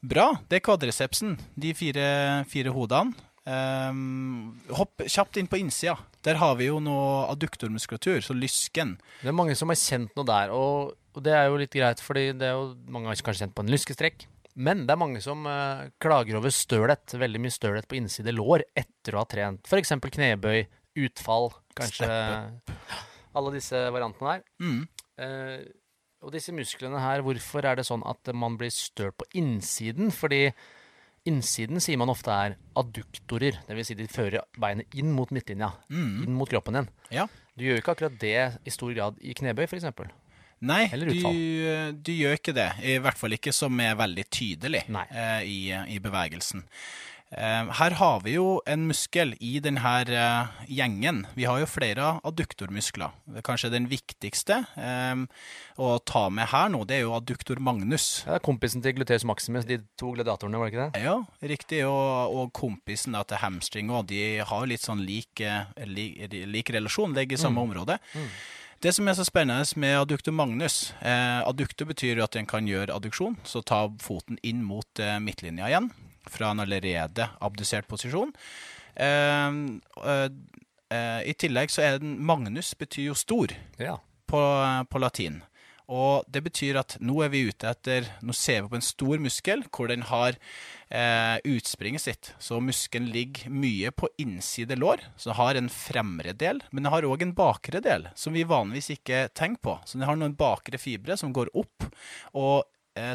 Bra. 0.00 0.30
Det 0.48 0.56
er 0.56 0.64
kvadricepsen. 0.64 1.34
De 1.60 1.74
fire, 1.76 2.04
fire 2.48 2.72
hodene. 2.72 3.28
Ehm, 3.48 4.58
hopp 4.76 5.00
kjapt 5.08 5.38
inn 5.40 5.48
på 5.48 5.60
innsida. 5.60 5.96
Der 6.26 6.36
har 6.40 6.56
vi 6.58 6.68
jo 6.68 6.80
noe 6.84 7.24
adduktormuskulatur, 7.32 8.20
så 8.24 8.36
lysken. 8.36 8.98
Det 9.22 9.30
er 9.32 9.36
mange 9.36 9.56
som 9.56 9.72
har 9.72 9.80
kjent 9.80 10.12
noe 10.18 10.28
der, 10.28 10.52
og, 10.52 10.92
og 11.16 11.24
det 11.24 11.32
er 11.36 11.48
jo 11.48 11.60
litt 11.62 11.76
greit, 11.76 12.02
fordi 12.04 12.30
det 12.36 12.50
er 12.50 12.58
jo 12.58 12.74
mange 12.92 13.08
har 13.08 13.24
kanskje 13.24 13.46
kjent 13.46 13.56
på 13.56 13.64
en 13.64 13.72
lyskestrekk. 13.72 14.26
Men 14.60 14.84
det 14.84 14.92
er 14.92 15.00
mange 15.00 15.22
som 15.24 15.46
uh, 15.48 15.88
klager 16.02 16.36
over 16.36 16.52
stølhet, 16.52 17.14
veldig 17.16 17.40
mye 17.40 17.54
stølhet 17.54 17.88
på 17.88 17.96
innside 18.00 18.34
lår 18.34 18.66
etter 18.76 19.14
å 19.14 19.22
ha 19.22 19.28
trent 19.30 19.68
f.eks. 19.70 19.94
knebøy, 20.02 20.64
utfall, 21.06 21.52
kanskje 21.78 22.08
alle 23.38 23.52
disse 23.54 23.84
variantene 23.94 24.34
der. 24.34 24.42
Mm. 24.60 24.82
Uh, 25.20 25.60
og 26.20 26.34
disse 26.34 26.52
musklene 26.52 27.00
her, 27.00 27.22
hvorfor 27.24 27.64
er 27.64 27.78
det 27.78 27.86
sånn 27.88 28.02
at 28.04 28.28
man 28.36 28.58
blir 28.60 28.74
støl 28.74 29.14
på 29.16 29.24
innsiden? 29.40 30.10
Fordi 30.12 30.50
innsiden 31.28 31.80
sier 31.82 31.98
man 32.00 32.10
ofte 32.12 32.32
er 32.32 32.56
adduktorer, 32.80 33.58
dvs. 33.68 33.90
Si 33.90 33.98
de 33.98 34.06
fører 34.10 34.46
beinet 34.60 34.88
inn 34.98 35.12
mot 35.12 35.30
midtlinja, 35.34 35.72
inn 36.24 36.34
mot 36.36 36.48
kroppen 36.50 36.78
din. 36.80 36.90
Ja. 37.12 37.26
Du 37.56 37.66
gjør 37.66 37.76
jo 37.76 37.82
ikke 37.82 37.94
akkurat 37.96 38.18
det 38.22 38.36
i 38.64 38.72
stor 38.72 38.92
grad 38.96 39.20
i 39.20 39.34
knebøy, 39.36 39.66
f.eks. 39.68 39.88
Nei, 40.60 40.82
du, 40.92 41.12
du 42.04 42.10
gjør 42.12 42.34
ikke 42.36 42.52
det. 42.56 42.68
I 42.84 42.98
hvert 43.00 43.16
fall 43.16 43.32
ikke 43.36 43.52
som 43.56 43.78
er 43.80 43.94
veldig 43.96 44.26
tydelig 44.28 44.82
eh, 44.92 45.40
i, 45.48 45.60
i 45.88 45.96
bevegelsen. 46.04 46.66
Eh, 47.30 47.68
her 47.78 47.94
har 47.94 48.24
vi 48.24 48.32
jo 48.34 48.56
en 48.66 48.88
muskel 48.88 49.36
i 49.38 49.52
denne 49.62 49.92
eh, 50.02 50.64
gjengen. 50.66 51.22
Vi 51.38 51.46
har 51.46 51.60
jo 51.62 51.68
flere 51.70 52.16
adduktormuskler. 52.26 53.14
Kanskje 53.46 53.70
den 53.70 53.86
viktigste 53.90 54.64
eh, 54.74 55.22
å 55.78 55.92
ta 56.02 56.24
med 56.34 56.50
her 56.50 56.72
nå, 56.74 56.82
det 56.90 56.98
er 56.98 57.04
jo 57.04 57.14
adduktor 57.14 57.62
magnus. 57.62 58.24
Ja, 58.24 58.34
det 58.34 58.40
er 58.40 58.46
kompisen 58.50 58.82
til 58.82 58.96
Gluteus 58.98 59.26
Maximus, 59.30 59.68
de 59.68 59.78
to 60.00 60.10
gladiatorene, 60.16 60.58
var 60.58 60.66
det 60.66 60.74
ikke 60.74 60.88
det? 60.88 61.04
Ja, 61.06 61.16
riktig. 61.54 61.84
Og, 61.86 62.34
og 62.34 62.52
kompisen 62.56 63.14
da, 63.14 63.22
til 63.22 63.42
hamstring 63.44 63.94
òg. 63.94 64.08
De 64.10 64.42
har 64.50 64.66
litt 64.66 64.82
sånn 64.82 65.06
lik, 65.06 65.44
lik, 65.86 66.34
lik 66.50 66.74
relasjon, 66.74 67.14
ligger 67.14 67.38
i 67.38 67.44
samme 67.46 67.62
område. 67.62 68.00
Det 68.82 68.90
som 68.96 69.06
er 69.06 69.14
så 69.14 69.26
spennende 69.28 69.76
med 69.76 69.98
adduktor 70.00 70.32
magnus 70.32 70.94
eh, 71.04 71.42
Adduktor 71.44 71.84
betyr 71.90 72.16
jo 72.16 72.24
at 72.24 72.38
en 72.40 72.46
kan 72.48 72.64
gjøre 72.64 72.94
adduksjon, 72.96 73.36
så 73.44 73.60
ta 73.60 73.84
foten 74.00 74.40
inn 74.40 74.62
mot 74.64 75.02
eh, 75.04 75.18
midtlinja 75.20 75.68
igjen 75.68 75.90
fra 76.28 76.50
en 76.52 76.60
allerede 76.64 77.28
abdusert 77.40 77.88
posisjon. 77.90 78.32
Eh, 78.96 79.60
eh, 80.04 81.20
I 81.30 81.36
tillegg 81.38 81.70
så 81.72 81.84
er 81.86 82.00
den 82.02 82.18
Magnus 82.26 82.74
betyr 82.78 83.10
jo 83.12 83.14
stor 83.18 83.54
Ja. 83.78 83.98
på, 84.28 84.42
på 84.90 84.98
latin. 85.02 85.42
Og 85.90 86.22
det 86.30 86.44
betyr 86.46 86.76
at 86.78 86.92
nå 87.02 87.16
er 87.24 87.32
vi 87.32 87.48
ute 87.50 87.66
etter 87.66 88.04
Nå 88.22 88.30
ser 88.36 88.60
vi 88.62 88.68
på 88.70 88.76
en 88.78 88.84
stor 88.86 89.18
muskel 89.18 89.64
hvor 89.74 89.88
den 89.90 90.04
har 90.06 90.36
eh, 90.86 91.38
utspringet 91.50 92.04
sitt. 92.04 92.30
Så 92.38 92.60
muskelen 92.62 93.08
ligger 93.10 93.50
mye 93.50 93.90
på 93.90 94.06
innside 94.22 94.78
lår, 94.78 95.02
så 95.18 95.32
den 95.32 95.38
har 95.40 95.58
en 95.58 95.68
fremre 95.74 96.32
del. 96.38 96.62
Men 96.70 96.84
den 96.86 96.92
har 96.94 97.02
òg 97.08 97.24
en 97.26 97.34
bakre 97.34 97.82
del, 97.82 98.06
som 98.14 98.36
vi 98.38 98.46
vanligvis 98.46 98.92
ikke 99.00 99.24
tenker 99.34 99.64
på. 99.66 99.78
Så 99.84 99.98
den 99.98 100.06
har 100.06 100.20
noen 100.20 100.38
bakre 100.38 100.78
fibre 100.78 101.18
som 101.18 101.34
går 101.34 101.50
opp 101.58 101.88
og 102.38 102.62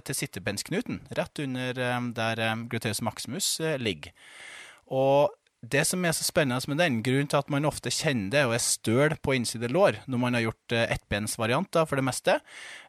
til 0.05 0.17
sittebensknuten, 0.17 1.01
rett 1.17 1.41
under 1.43 1.81
eh, 1.81 2.11
der 2.17 2.43
eh, 2.43 2.61
gluteus 2.71 3.01
maximus 3.05 3.55
eh, 3.63 3.79
ligger. 3.81 4.13
Og 4.91 5.33
det 5.65 5.85
som 5.89 6.03
er 6.05 6.13
så 6.13 6.25
spennende 6.25 6.69
med 6.69 6.79
den, 6.81 6.99
grunnen 7.05 7.29
til 7.31 7.39
at 7.39 7.49
man 7.53 7.65
ofte 7.65 7.93
kjenner 7.93 8.33
det 8.33 8.43
og 8.45 8.55
er 8.57 8.63
støl 8.63 9.15
på 9.23 9.35
innside 9.37 9.69
lår 9.71 10.01
når 10.11 10.21
man 10.21 10.37
har 10.37 10.45
gjort 10.47 10.75
eh, 10.75 10.85
ettbensvarianter 10.93 11.87
for 11.89 11.99
det 11.99 12.05
meste, 12.05 12.37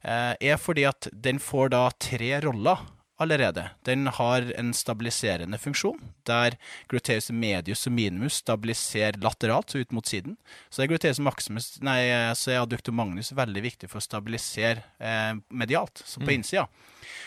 eh, 0.03 0.35
er 0.37 0.61
fordi 0.61 0.87
at 0.89 1.09
den 1.13 1.41
får 1.43 1.73
da 1.77 1.87
tre 2.03 2.35
roller 2.45 2.85
allerede. 3.23 3.69
Den 3.89 4.07
har 4.07 4.47
en 4.59 4.73
stabiliserende 4.77 5.59
funksjon, 5.59 6.01
der 6.29 6.57
gluteus 6.91 7.31
medius 7.31 7.87
og 7.89 7.95
minimus 7.97 8.41
stabiliserer 8.43 9.21
lateralt, 9.23 9.71
så 9.71 9.81
ut 9.81 9.95
mot 9.97 10.07
siden. 10.07 10.37
Så 10.71 10.83
er 10.83 10.91
gluteus 10.91 11.21
maximus, 11.23 11.71
nei, 11.85 12.01
så 12.37 12.53
er 12.53 12.65
adduktor 12.65 12.97
magnus 12.97 13.33
veldig 13.37 13.65
viktig 13.65 13.91
for 13.93 14.03
å 14.03 14.07
stabilisere 14.07 14.85
eh, 14.99 15.33
medialt, 15.49 16.03
så 16.05 16.21
på 16.23 16.35
innsida. 16.37 16.67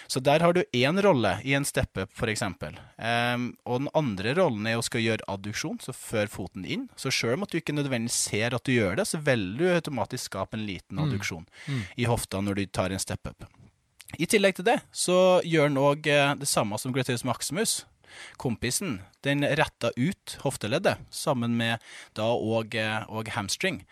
Så 0.09 0.19
der 0.25 0.41
har 0.41 0.53
du 0.53 0.63
én 0.73 1.01
rolle 1.05 1.35
i 1.45 1.53
en 1.53 1.65
step-up, 1.65 2.09
f.eks. 2.17 2.41
Um, 2.41 3.43
og 3.63 3.83
den 3.83 3.91
andre 3.97 4.33
rollen 4.39 4.65
er 4.67 4.79
å 4.79 4.85
skal 4.85 5.03
gjøre 5.03 5.27
adduksjon, 5.29 5.77
så 5.83 5.93
før 5.93 6.31
foten 6.33 6.65
inn. 6.65 6.87
Så 6.97 7.13
sjøl 7.13 7.37
om 7.37 7.45
at 7.45 7.53
du 7.53 7.59
ikke 7.59 7.77
nødvendigvis 7.77 8.17
ser 8.31 8.57
at 8.57 8.65
du 8.65 8.73
gjør 8.73 8.97
det, 8.99 9.05
så 9.09 9.21
vil 9.21 9.51
du 9.59 9.67
automatisk 9.69 10.31
skape 10.31 10.57
en 10.57 10.65
liten 10.65 11.01
adduksjon 11.01 11.45
i 11.95 12.09
hofta 12.09 12.41
når 12.41 12.61
du 12.61 12.65
tar 12.73 12.95
en 12.95 13.01
step-up. 13.01 13.45
I 14.17 14.25
tillegg 14.25 14.57
til 14.57 14.65
det 14.65 14.79
så 14.95 15.39
gjør 15.45 15.69
han 15.69 15.81
òg 15.81 16.07
det 16.41 16.49
samme 16.49 16.79
som 16.81 16.93
gluteus 16.95 17.25
maximus. 17.27 17.83
Kompisen 18.41 19.01
den 19.23 19.45
retta 19.45 19.91
ut 19.95 20.37
hofteleddet 20.41 20.97
sammen 21.13 21.53
med 21.59 21.77
da 22.17 22.31
og, 22.33 22.73
og 23.05 23.29
hamstring. 23.35 23.83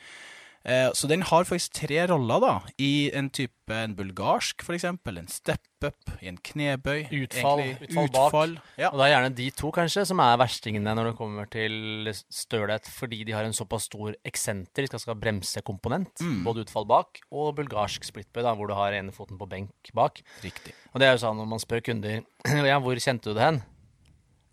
Eh, 0.68 0.90
Så 0.92 1.08
den 1.08 1.22
har 1.24 1.46
faktisk 1.48 1.72
tre 1.80 2.02
roller 2.12 2.42
da, 2.44 2.54
i 2.78 3.10
en 3.16 3.30
type 3.32 3.54
en 3.72 3.94
bulgarsk 3.96 4.64
eksempel, 4.76 5.18
en 5.20 5.28
step-up, 5.32 6.12
i 6.22 6.28
en 6.28 6.38
knebøy. 6.44 7.06
Utfall, 7.24 7.62
egentlig, 7.64 7.90
utfall 7.96 8.10
bak. 8.56 8.64
Ja. 8.80 8.90
Og 8.92 9.00
det 9.00 9.06
er 9.08 9.12
gjerne 9.14 9.32
de 9.38 9.48
to 9.56 9.72
kanskje 9.76 10.06
som 10.08 10.20
er 10.24 10.38
verstingene 10.40 10.94
når 10.96 11.10
det 11.12 11.16
kommer 11.20 11.50
til 11.52 12.12
stølhet, 12.32 12.88
fordi 12.92 13.22
de 13.28 13.36
har 13.36 13.48
en 13.48 13.56
såpass 13.56 13.88
stor 13.88 14.16
eksentrisk, 14.28 14.96
altså 15.00 15.16
bremsekomponent, 15.20 16.24
både 16.44 16.64
utfall 16.68 16.88
bak 16.88 17.20
og 17.32 17.56
bulgarsk 17.60 18.04
splitbøy, 18.08 18.44
da, 18.44 18.54
hvor 18.56 18.68
du 18.72 18.76
har 18.76 18.96
ene 18.96 19.16
foten 19.16 19.40
på 19.40 19.48
benk 19.52 19.92
bak. 19.96 20.20
Riktig. 20.44 20.76
Og 20.94 21.00
det 21.00 21.08
er 21.08 21.16
jo 21.18 21.24
sånn 21.24 21.40
når 21.40 21.52
man 21.56 21.64
spør 21.64 21.84
kunder 21.92 22.24
ja, 22.72 22.80
hvor 22.84 23.00
kjente 23.00 23.32
du 23.32 23.36
det 23.40 23.44
hen? 23.48 23.62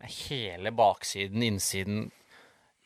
Hele 0.04 0.70
baksiden, 0.74 1.42
innsiden 1.42 2.10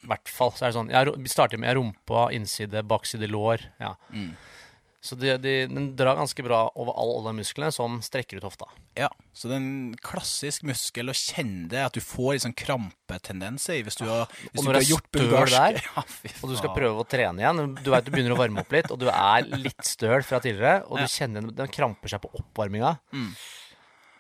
hvert 0.07 0.29
fall. 0.29 0.53
Så 0.55 0.67
er 0.67 0.71
det 0.71 0.79
sånn 0.79 0.93
jeg, 0.95 1.31
starter 1.33 1.59
med 1.59 1.75
rumpa, 1.79 2.29
innside, 2.37 2.85
bakside 2.87 3.27
lår. 3.31 3.65
Ja. 3.81 3.95
Så 5.01 5.15
de, 5.15 5.31
de, 5.39 5.53
den 5.71 5.93
drar 5.97 6.17
ganske 6.19 6.43
bra 6.43 6.65
over 6.75 6.91
alle, 6.99 7.13
alle 7.21 7.33
musklene 7.39 7.71
som 7.73 8.01
strekker 8.03 8.41
ut 8.41 8.47
hofta. 8.49 8.67
Ja, 8.99 9.07
så 9.33 9.47
det 9.47 9.55
er 9.55 9.61
en 9.63 9.93
klassisk 10.03 10.65
muskel 10.67 11.13
å 11.13 11.15
kjenne 11.15 11.69
det, 11.71 11.85
at 11.87 11.95
du 11.95 12.01
får 12.03 12.35
liksom 12.35 12.51
sånn 12.51 12.57
krampetendenser 12.59 13.79
i 13.79 13.85
hvis 13.87 13.95
du 14.01 14.05
har, 14.11 14.27
hvis 14.27 14.59
Og 14.59 14.65
du 14.65 14.67
når 14.69 14.79
har 14.81 14.89
gjort 14.89 15.07
bulgarsk. 15.15 15.55
der, 15.55 15.79
Ja, 15.87 16.03
Og 16.43 16.51
du 16.51 16.57
skal 16.59 16.75
prøve 16.75 16.99
å 16.99 17.07
trene 17.09 17.45
igjen. 17.45 17.63
Du 17.79 17.93
vet 17.95 18.09
du 18.09 18.11
begynner 18.11 18.35
å 18.35 18.41
varme 18.43 18.65
opp 18.67 18.75
litt, 18.75 18.91
og 18.91 18.99
du 18.99 19.07
er 19.13 19.47
litt 19.55 19.87
støl 19.87 20.27
fra 20.27 20.43
tidligere, 20.43 20.83
og 20.91 20.99
du 20.99 21.07
kjenner 21.15 21.47
den- 21.47 21.73
kramper 21.79 22.11
seg 22.11 22.25
på 22.27 22.33
oppvarminga. 22.43 22.97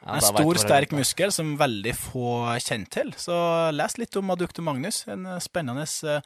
Ja, 0.06 0.14
En 0.14 0.22
stor, 0.22 0.54
er 0.54 0.60
sterk 0.62 0.92
muskel 0.94 1.32
som 1.34 1.56
veldig 1.58 1.92
få 1.98 2.28
kjenner 2.62 2.88
til. 2.94 3.10
Så 3.18 3.34
les 3.74 3.96
litt 3.98 4.16
om 4.16 4.30
adduktor 4.30 4.62
magnus. 4.64 5.02
En 5.10 5.26
eh, 5.26 5.38
spennende, 5.42 5.82
muskel. 5.84 6.20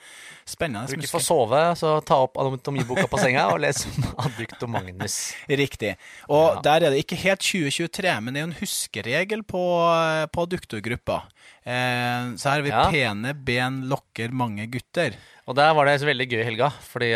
spennende 0.47 0.85
Hvis 0.91 0.99
du 1.01 1.07
ikke 1.07 1.15
får 1.17 1.25
sove, 1.25 1.63
så 1.81 1.95
ta 2.05 2.19
opp 2.27 2.37
anatomiboka 2.43 3.07
på 3.11 3.19
senga 3.23 3.47
og 3.55 3.63
les 3.65 3.81
om 3.89 4.07
adductor 4.27 4.69
magnus. 4.71 5.17
Riktig. 5.49 5.95
Og 6.29 6.59
Ja. 6.59 6.61
der 6.69 6.87
er 6.87 6.91
det 6.95 7.01
ikke 7.07 7.17
helt 7.25 7.41
2023, 7.41 8.15
men 8.21 8.35
det 8.35 8.43
er 8.43 8.47
jo 8.47 8.51
en 8.53 8.61
huskeregel 8.61 9.43
på, 9.49 9.65
eh, 9.97 10.27
på 10.29 10.47
adduktorgruppa. 10.47 11.23
Eh, 11.65 12.37
så 12.37 12.53
her 12.53 12.61
har 12.61 12.63
vi 12.69 12.75
Ja. 12.77 12.85
pene 12.93 13.33
ben 13.35 13.83
lokker 13.89 14.31
mange 14.33 14.69
gutter. 14.71 15.17
Og 15.49 15.57
der 15.57 15.73
var 15.75 15.87
det 15.87 16.01
veldig 16.07 16.29
gøy 16.31 16.41
i 16.41 16.45
helga, 16.53 16.69
for 16.71 17.01
det 17.01 17.15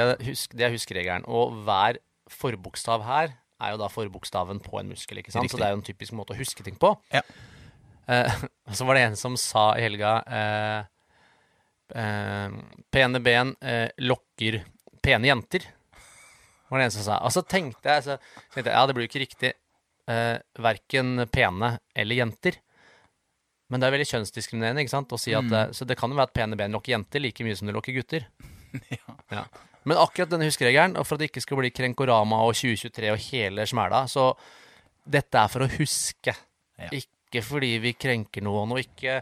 er 0.67 0.73
huskeregelen. 0.75 1.29
Og 1.29 1.53
hver 1.69 2.01
forbokstav 2.33 3.05
her 3.07 3.37
er 3.63 3.73
jo 3.75 3.81
da 3.81 3.89
forbokstaven 3.93 4.61
på 4.65 4.81
en 4.81 4.91
muskel, 4.93 5.21
ikke 5.21 5.33
sant? 5.33 5.47
Riktig. 5.47 5.57
Så 5.57 5.63
det 5.63 5.69
er 5.69 5.75
jo 5.75 5.81
en 5.81 5.87
typisk 5.87 6.17
måte 6.17 6.35
å 6.35 6.39
huske 6.39 6.65
ting 6.67 6.77
på. 6.81 6.93
Ja. 7.15 7.23
Eh, 8.13 8.45
så 8.77 8.89
var 8.89 8.99
det 8.99 9.07
en 9.07 9.19
som 9.19 9.39
sa 9.41 9.71
i 9.79 9.85
helga 9.87 10.19
eh, 10.31 10.81
eh, 11.99 12.59
Pene 12.93 13.23
ben 13.25 13.55
eh, 13.61 13.89
lokker 14.05 14.63
pene 15.07 15.31
jenter. 15.31 15.67
Var 16.69 16.83
det 16.83 16.89
en 16.89 16.97
som 16.97 17.07
sa. 17.07 17.21
Og 17.23 17.35
så 17.35 17.45
tenkte 17.47 17.93
jeg, 17.95 18.05
så 18.07 18.19
tenkte 18.53 18.71
jeg 18.71 18.75
ja, 18.75 18.87
det 18.87 18.97
blir 18.97 19.07
jo 19.07 19.11
ikke 19.13 19.23
riktig 19.23 19.53
eh, 20.11 20.37
verken 20.63 21.29
pene 21.33 21.77
eller 21.95 22.23
jenter. 22.23 22.59
Men 23.71 23.83
det 23.83 23.89
er 23.89 23.97
veldig 23.97 24.09
kjønnsdiskriminerende 24.11 24.83
ikke 24.85 24.95
sant? 24.95 25.15
å 25.15 25.19
si 25.19 25.33
at 25.35 25.47
mm. 25.47 25.73
Så 25.75 25.87
det 25.89 25.97
kan 25.99 26.11
jo 26.11 26.19
være 26.19 26.31
at 26.31 26.37
pene 26.37 26.59
ben 26.59 26.75
lokker 26.75 26.95
jenter 26.95 27.23
like 27.23 27.47
mye 27.47 27.57
som 27.59 27.71
det 27.71 27.75
lokker 27.75 27.97
gutter. 27.97 28.29
ja. 28.99 29.17
Ja. 29.33 29.47
Men 29.87 30.01
akkurat 30.03 30.31
denne 30.33 30.49
huskeregelen, 30.49 30.97
og 30.99 31.07
for 31.07 31.17
at 31.17 31.25
det 31.25 31.31
ikke 31.31 31.45
skal 31.45 31.61
bli 31.61 31.73
Krenkorama 31.75 32.43
og 32.45 32.57
2023 32.59 33.13
og 33.13 33.27
hele 33.29 33.67
smæla, 33.71 34.05
så 34.11 34.31
dette 35.07 35.43
er 35.43 35.53
for 35.53 35.67
å 35.67 35.73
huske. 35.77 36.35
Ja. 36.77 36.91
Ikke 36.91 37.43
fordi 37.47 37.77
vi 37.83 37.95
krenker 37.99 38.45
noen, 38.45 38.75
og 38.75 38.83
ikke 38.83 39.21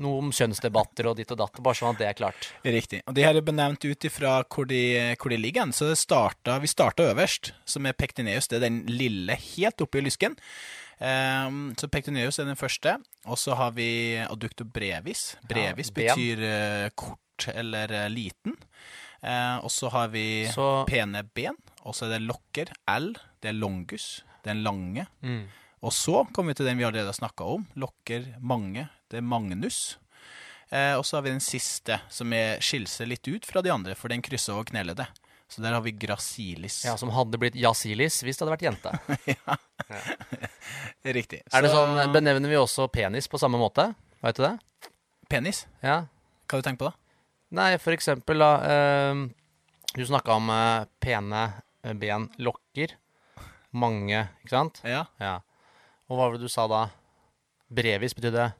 noe 0.00 0.22
om 0.22 0.32
kjønnsdebatter 0.34 1.10
og 1.10 1.18
ditt 1.18 1.30
og 1.34 1.40
datt, 1.42 1.60
bare 1.62 1.76
sånn 1.76 1.94
at 1.94 2.00
det 2.00 2.08
er 2.08 2.18
klart. 2.18 2.48
Riktig. 2.64 3.02
Og 3.04 3.16
de 3.16 3.24
her 3.26 3.36
er 3.36 3.44
benevnt 3.44 3.84
ut 3.84 4.06
ifra 4.08 4.38
hvor 4.46 4.68
de, 4.70 4.82
hvor 5.20 5.32
de 5.32 5.40
ligger. 5.40 5.68
hen. 5.68 5.74
Så 5.76 5.90
starta, 5.98 6.58
vi 6.62 6.70
starta 6.70 7.10
øverst, 7.12 7.52
som 7.68 7.86
er 7.86 7.96
pektineus. 7.98 8.48
Det 8.48 8.60
er 8.60 8.68
den 8.68 8.82
lille 8.88 9.36
helt 9.36 9.84
oppe 9.84 10.00
i 10.00 10.06
lysken. 10.06 10.38
Um, 11.00 11.70
så 11.80 11.88
pektineus 11.88 12.40
er 12.40 12.48
den 12.48 12.60
første. 12.60 12.96
Og 13.28 13.40
så 13.40 13.56
har 13.56 13.76
vi 13.76 13.90
adducto 14.24 14.64
brevis. 14.64 15.34
Brevis 15.48 15.92
ja, 15.92 15.96
betyr 16.00 16.44
uh, 16.44 16.88
kort 16.96 17.50
eller 17.52 17.92
uh, 17.92 18.08
liten. 18.12 18.56
Eh, 19.22 19.56
og 19.60 19.70
så 19.70 19.90
har 19.92 20.08
vi 20.08 20.46
Så- 20.52 20.86
pene 20.88 21.22
ben. 21.34 21.56
Og 21.84 21.94
så 21.94 22.06
er 22.06 22.18
det 22.18 22.22
lokker. 22.28 22.72
L. 22.88 23.12
Det 23.40 23.48
er 23.50 23.56
longus. 23.58 24.22
Den 24.44 24.62
lange. 24.64 25.06
Mm. 25.22 25.46
Og 25.82 25.92
så 25.92 26.26
kommer 26.32 26.52
vi 26.52 26.54
til 26.60 26.66
den 26.66 26.78
vi 26.78 26.84
allerede 26.84 27.06
har 27.08 27.16
snakka 27.16 27.44
om. 27.44 27.66
Lokker 27.76 28.34
mange. 28.40 28.88
Det 29.10 29.18
er 29.18 29.22
magnus. 29.24 29.96
Eh, 30.70 30.94
og 30.94 31.04
så 31.04 31.16
har 31.16 31.22
vi 31.22 31.30
den 31.30 31.40
siste, 31.40 32.00
som 32.08 32.32
er, 32.32 32.60
skiller 32.60 32.86
seg 32.86 33.08
litt 33.08 33.26
ut 33.28 33.44
fra 33.48 33.60
de 33.64 33.70
andre, 33.72 33.94
for 33.98 34.08
den 34.12 34.22
krysser 34.22 34.52
over 34.54 34.64
kneleddet. 34.68 35.08
Så 35.50 35.62
der 35.64 35.72
har 35.74 35.80
vi 35.82 35.90
gracilis. 35.90 36.84
Ja, 36.84 36.94
Som 36.96 37.10
hadde 37.10 37.36
blitt 37.40 37.56
Jasilis 37.58 38.20
hvis 38.22 38.38
det 38.38 38.46
hadde 38.46 38.54
vært 38.54 38.68
jente. 38.68 38.92
Riktig. 41.10 41.40
Er 41.52 41.64
det 41.64 41.72
sånn, 41.72 41.98
Benevner 42.14 42.52
vi 42.52 42.58
også 42.60 42.86
penis 42.92 43.26
på 43.26 43.40
samme 43.40 43.58
måte? 43.58 43.88
Vet 44.22 44.38
du 44.38 44.44
det? 44.44 44.52
Penis? 45.32 45.64
Ja. 45.82 46.04
Hva 46.46 46.58
har 46.58 46.62
du 46.62 46.68
tenkt 46.68 46.78
på 46.82 46.90
da? 46.90 46.94
Nei, 47.56 47.74
for 47.82 47.96
eksempel 47.96 48.38
da 48.42 48.50
eh, 48.62 49.24
Du 49.96 50.04
snakka 50.06 50.36
om 50.38 50.50
eh, 50.54 50.86
pene 51.02 51.44
eh, 51.82 51.94
ben 51.98 52.28
lokker. 52.38 52.94
Mange, 53.74 54.24
ikke 54.42 54.54
sant? 54.54 54.80
Ja. 54.86 55.04
Ja. 55.22 55.38
Og 56.10 56.18
hva 56.18 56.26
var 56.28 56.38
det 56.38 56.46
du 56.46 56.52
sa 56.52 56.66
da? 56.70 56.88
Brevis 57.70 58.16
betydde 58.18 58.50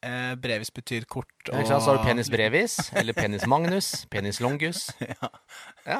Eh, 0.00 0.34
brevis 0.40 0.70
betyr 0.72 1.04
kort 1.04 1.28
og 1.50 1.58
Ikke 1.58 1.68
sant? 1.68 1.84
Så 1.84 1.92
har 1.92 1.98
du 1.98 2.06
penis 2.06 2.30
brevis, 2.32 2.76
eller 2.96 3.12
penis 3.12 3.42
magnus, 3.44 4.06
penis 4.08 4.40
longus. 4.40 4.86
Ja, 5.10 5.28
ja. 5.84 5.98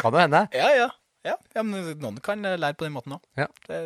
kan 0.00 0.12
det 0.12 0.26
hende. 0.26 0.42
Ja, 0.52 0.72
ja. 0.76 0.88
Ja, 1.24 1.34
ja, 1.52 1.62
men 1.64 1.88
noen 2.00 2.16
kan 2.24 2.44
eh, 2.48 2.56
lære 2.60 2.76
på 2.80 2.86
den 2.86 2.94
måten 2.94 3.16
òg. 3.16 3.24
Ja. 3.36 3.46
Det, 3.66 3.80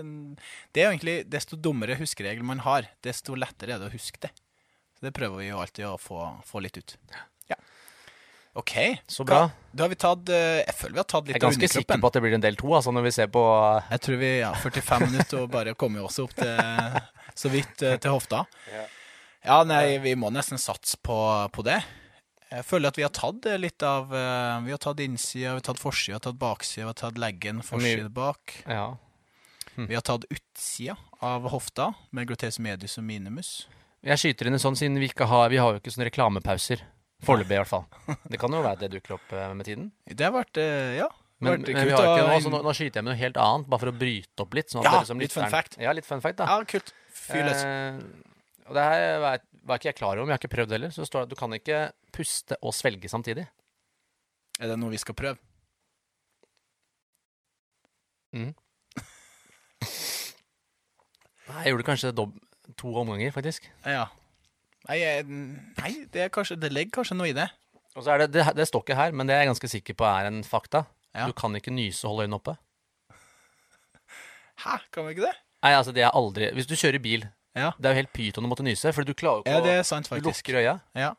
det 0.75 0.83
er 0.83 0.89
jo 0.89 0.95
egentlig 0.95 1.15
Desto 1.31 1.59
dummere 1.59 1.97
huskeregel 1.99 2.47
man 2.47 2.63
har, 2.63 2.87
desto 3.03 3.35
lettere 3.39 3.75
er 3.75 3.83
det 3.83 3.91
å 3.91 3.95
huske 3.95 4.23
det. 4.23 4.31
Så 4.95 5.07
det 5.07 5.15
prøver 5.17 5.43
vi 5.43 5.49
jo 5.49 5.63
alltid 5.63 5.87
å 5.89 5.97
få, 5.99 6.19
få 6.47 6.63
litt 6.63 6.79
ut. 6.79 6.97
Ja. 7.15 7.25
OK. 8.55 8.75
Så 9.11 9.25
bra. 9.27 9.49
Da 9.75 9.85
har 9.85 9.91
vi 9.91 9.97
tatt 9.99 10.31
eh, 10.31 10.61
Jeg 10.63 10.75
føler 10.79 10.95
vi 10.95 11.01
har 11.03 11.09
tatt 11.11 11.27
litt 11.27 11.35
av 11.35 11.35
underkroppen. 11.35 11.35
Jeg 11.35 11.41
er 11.41 11.45
ganske 11.45 11.71
sikker 11.73 12.03
på 12.03 12.11
at 12.11 12.17
det 12.17 12.23
blir 12.23 12.37
en 12.37 12.45
del 12.45 12.59
to, 12.61 12.69
altså, 12.79 12.93
når 12.95 13.09
vi 13.09 13.13
ser 13.17 13.33
på 13.35 13.43
Jeg 13.91 14.03
tror 14.07 14.21
vi 14.21 14.31
ja, 14.39 14.53
45 14.63 15.07
minutter 15.09 15.41
og 15.43 15.51
bare 15.51 15.75
kommer 15.79 16.07
oss 16.07 16.21
opp 16.23 16.37
til 16.39 16.55
så 17.35 17.51
vidt 17.51 17.83
eh, 17.83 17.99
til 17.99 18.15
hofta. 18.15 18.45
Ja. 18.71 18.87
Ja, 19.45 19.59
nei, 19.69 19.99
vi 20.01 20.15
må 20.17 20.31
nesten 20.33 20.61
satse 20.63 20.97
på, 21.05 21.19
på 21.53 21.67
det. 21.67 21.81
Jeg 22.55 22.63
føler 22.65 22.95
at 22.95 23.01
vi 23.01 23.05
har 23.05 23.13
tatt 23.13 23.51
eh, 23.51 23.59
litt 23.59 23.83
av 23.83 24.15
Vi 24.15 24.71
har 24.71 24.81
tatt 24.81 25.03
innsida, 25.03 25.57
vi 25.57 25.59
har 25.59 25.67
tatt 25.73 25.83
forsida, 25.83 26.15
vi 26.15 26.21
har 26.21 26.27
tatt 26.31 26.39
baksida, 26.47 26.85
vi 26.87 26.93
har 26.93 27.01
tatt 27.03 27.19
leggen, 27.19 27.65
forside 27.67 28.07
bak. 28.15 28.55
Ja. 28.71 28.93
Vi 29.75 29.99
har 29.99 30.07
tatt 30.07 30.31
utsida 30.31 30.95
av 31.27 31.51
hofta 31.51 31.91
med 32.15 32.31
gluteus 32.31 32.61
medius 32.63 33.01
og 33.03 33.09
minimus. 33.11 33.65
Jeg 34.05 34.21
skyter 34.21 34.47
inn 34.47 34.55
en 34.55 34.63
sånn 34.63 34.77
siden 34.79 35.01
vi 35.01 35.09
ikke 35.11 35.27
har 35.27 35.49
Vi 35.51 35.59
har 35.59 35.75
jo 35.75 35.81
ikke 35.81 35.91
sånne 35.91 36.07
reklamepauser. 36.13 36.85
Foreløpig, 37.27 37.57
i 37.57 37.61
hvert 37.61 37.71
fall. 37.71 37.85
Det 38.31 38.41
kan 38.41 38.55
jo 38.57 38.63
være 38.65 38.81
det 38.85 38.91
dukker 38.97 39.17
opp 39.17 39.33
eh, 39.35 39.53
med 39.57 39.69
tiden. 39.69 39.87
Det 40.09 40.27
har 40.27 40.35
vært 40.35 40.61
eh, 40.63 40.97
Ja. 41.01 41.09
Men, 41.43 41.59
vært 41.59 41.75
men 41.75 41.89
vi 41.89 41.93
har 41.93 42.05
ikke 42.07 42.27
noe, 42.29 42.37
så 42.41 42.51
nå, 42.53 42.59
nå 42.65 42.73
skyter 42.73 43.01
jeg 43.01 43.05
med 43.05 43.11
noe 43.11 43.21
helt 43.21 43.39
annet, 43.43 43.67
bare 43.69 43.83
for 43.83 43.91
å 43.91 43.97
bryte 44.01 44.45
opp 44.45 44.53
litt. 44.57 44.71
Sånn 44.73 44.85
Ja, 44.87 44.93
dere 44.95 45.09
som 45.11 45.21
litt 45.21 45.35
fun 45.35 45.51
fact. 45.53 45.75
Ja, 45.83 45.93
litt 45.97 46.07
fun 46.09 46.23
fact, 46.25 46.39
da. 46.41 46.47
Ja, 46.49 46.69
kult. 46.71 46.93
Fyr 47.19 47.43
løs. 47.45 47.65
Eh, 47.67 47.99
og 48.65 48.73
det 48.79 48.85
her 48.87 49.03
var, 49.21 49.43
var 49.69 49.81
ikke 49.81 49.91
jeg 49.91 49.99
klar 49.99 50.15
over, 50.17 50.31
jeg 50.31 50.39
har 50.39 50.41
ikke 50.41 50.55
prøvd 50.55 50.75
heller. 50.77 50.91
Så 50.95 51.03
det 51.03 51.09
står 51.11 51.27
at 51.27 51.33
du 51.33 51.37
kan 51.37 51.53
ikke 51.57 51.81
puste 52.15 52.57
og 52.63 52.73
svelge 52.77 53.11
samtidig. 53.13 53.45
Er 54.63 54.71
det 54.71 54.79
noe 54.81 54.95
vi 54.95 55.01
skal 55.03 55.17
prøve? 55.19 55.37
Mm. 58.35 58.53
Nei, 61.49 61.61
jeg 61.67 61.75
gjorde 61.75 61.89
kanskje 61.91 62.15
dob 62.17 62.31
to 62.81 62.89
omganger, 63.03 63.35
faktisk. 63.35 63.67
Ja. 63.85 64.07
Nei, 64.89 64.99
nei 65.79 65.93
det, 66.13 66.27
er 66.27 66.33
kanskje, 66.33 66.59
det 66.61 66.73
ligger 66.73 67.01
kanskje 67.01 67.17
noe 67.17 67.31
i 67.31 67.37
det. 67.37 67.47
Og 67.95 68.05
så 68.05 68.15
er 68.15 68.25
det, 68.25 68.33
det, 68.35 68.45
det 68.59 68.67
står 68.69 68.85
ikke 68.85 68.99
her, 68.99 69.15
men 69.17 69.29
det 69.29 69.37
er 69.37 69.45
jeg 69.45 69.53
ganske 69.53 69.71
sikker 69.77 69.97
på 69.97 70.07
er 70.09 70.29
en 70.29 70.43
fakta. 70.47 70.85
Ja. 71.15 71.29
Du 71.31 71.37
kan 71.39 71.55
ikke 71.57 71.73
nyse 71.73 72.05
og 72.05 72.15
holde 72.15 72.27
øynene 72.27 72.41
oppe. 72.41 72.57
Hæ, 74.65 74.79
kan 74.93 75.07
vi 75.07 75.15
ikke 75.15 75.29
det? 75.29 75.35
Nei, 75.65 75.73
altså 75.79 75.95
det 75.97 76.05
er 76.05 76.15
aldri 76.15 76.51
Hvis 76.55 76.69
du 76.71 76.77
kjører 76.77 77.03
bil, 77.03 77.25
Ja, 77.55 77.71
det 77.79 77.89
er 77.89 77.95
jo 77.95 78.01
helt 78.03 78.13
pyton 78.15 78.47
å 78.47 78.51
måtte 78.51 78.65
nyse, 78.67 78.91
for 78.95 79.07
du 79.07 79.15
klarer 79.15 79.45
jo 79.45 79.51
ja 79.51 79.61
ikke 79.61 79.69
det 79.69 79.75
er 79.79 79.85
sant, 79.87 80.09
å 80.11 80.19
lukke 80.19 80.57
øya. 80.59 80.79
Ja. 80.99 81.13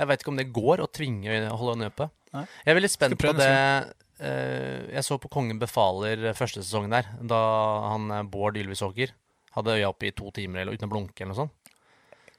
Jeg 0.00 0.08
veit 0.08 0.22
ikke 0.22 0.32
om 0.32 0.38
det 0.40 0.46
går 0.56 0.80
å 0.80 0.88
tvinge 0.88 1.28
øynene, 1.28 1.50
å 1.52 1.58
holde 1.60 1.74
øynene 1.76 1.90
oppe. 1.92 2.06
Nei. 2.32 2.46
Jeg 2.64 2.72
er 2.72 2.78
veldig 2.78 2.90
spent 2.92 3.16
på 3.20 3.32
det 3.36 3.50
eh, 4.22 4.86
Jeg 4.94 5.02
så 5.02 5.18
på 5.20 5.28
Kongen 5.32 5.58
befaler 5.60 6.30
eh, 6.30 6.36
første 6.38 6.62
sesongen 6.62 6.94
der, 6.94 7.10
da 7.20 7.40
han 7.90 8.06
eh, 8.14 8.22
Bård 8.32 8.56
Ylvisåker 8.60 9.12
hadde 9.56 9.74
øya 9.76 9.90
oppe 9.90 10.08
i 10.08 10.14
to 10.16 10.30
timer 10.32 10.62
eller 10.62 10.78
uten 10.78 10.88
å 10.88 10.92
blunke 10.92 11.24
eller 11.24 11.34
noe 11.34 11.42
sånt. 11.42 11.59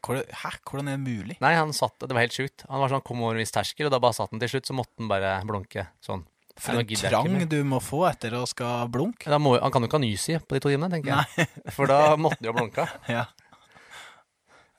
Hæ, 0.01 0.49
hvordan 0.65 0.87
er 0.89 0.97
det 0.97 1.05
mulig? 1.05 1.35
Nei, 1.43 1.53
han 1.53 1.71
satt 1.77 1.99
Det 2.01 2.09
var 2.11 2.23
helt 2.25 2.33
sjukt. 2.33 2.63
Han 2.69 2.81
var 2.81 2.89
sånn, 2.89 3.03
kom 3.05 3.21
over 3.21 3.37
en 3.37 3.43
viss 3.43 3.53
terskel, 3.53 3.85
og 3.85 3.91
da 3.93 3.99
bare 4.01 4.17
satt 4.17 4.31
han 4.33 4.39
til 4.41 4.49
slutt, 4.49 4.65
så 4.65 4.73
måtte 4.73 4.97
han 4.97 5.07
bare 5.11 5.33
blunke 5.45 5.87
sånn. 6.01 6.25
For 6.61 6.75
en 6.77 6.85
trang 6.85 7.47
du 7.49 7.63
må 7.63 7.79
få 7.81 8.01
etter 8.09 8.33
å 8.37 8.41
skal 8.49 8.89
blunke. 8.91 9.29
Må, 9.39 9.55
han 9.61 9.71
kan 9.71 9.81
jo 9.81 9.87
ikke 9.87 9.97
ha 10.01 10.03
nys 10.03 10.25
i 10.29 10.37
på 10.41 10.57
de 10.57 10.59
to 10.65 10.69
timene, 10.73 10.89
tenker 10.91 11.13
jeg. 11.15 11.47
For 11.77 11.87
da 11.89 12.15
måtte 12.19 12.41
han 12.41 12.49
jo 12.49 12.51
ha 12.53 12.57
blunka. 12.59 12.87
Ja. 13.09 13.23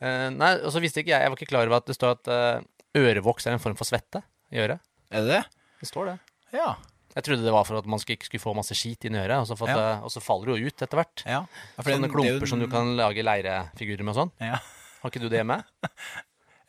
uh, 0.03 0.29
nei, 0.35 0.53
og 0.61 0.71
så 0.75 0.83
visste 0.83 1.03
ikke 1.03 1.15
jeg 1.15 1.23
Jeg 1.25 1.33
var 1.33 1.39
ikke 1.41 1.51
klar 1.55 1.67
over 1.71 1.79
at 1.81 1.89
det 1.89 1.97
står 1.97 2.17
at 2.19 2.31
uh, 2.31 2.63
ørevoks 2.99 3.47
er 3.49 3.57
en 3.57 3.63
form 3.63 3.79
for 3.79 3.89
svette 3.89 4.23
i 4.53 4.61
øret. 4.63 4.83
Er 5.11 5.25
det 5.25 5.39
det? 5.39 5.43
Det 5.83 5.89
står 5.91 6.13
det. 6.13 6.17
Ja. 6.55 6.75
Jeg 7.17 7.27
trodde 7.27 7.45
det 7.45 7.53
var 7.53 7.65
for 7.69 7.77
at 7.81 7.89
man 7.89 8.01
ikke 8.01 8.25
skulle 8.29 8.41
få 8.45 8.55
masse 8.57 8.77
skit 8.77 9.05
inn 9.09 9.17
i 9.17 9.21
øret, 9.21 9.43
og 9.43 9.49
så, 9.49 9.57
Ja. 9.69 9.75
det- 9.77 10.05
og 10.05 10.13
så 10.13 10.21
faller 10.25 10.53
det 10.53 10.61
jo 10.61 10.67
ut 10.73 10.83
etter 10.87 10.97
hvert. 11.01 11.25
ja. 11.27 11.43
Sånne 11.77 12.09
det- 12.09 12.13
det 12.13 12.31
er 12.31 12.41
jo 12.41 12.47
som 12.47 12.61
du 12.61 12.69
kan 12.69 12.97
lage 12.97 13.25
leirefigurer 13.25 14.05
med 14.05 14.17
og 14.17 14.21
sånn. 14.23 14.33
Ja. 14.41 14.59
Har 15.03 15.11
ikke 15.13 15.23
du 15.25 15.29
det 15.33 15.43
hjemme? 15.43 15.61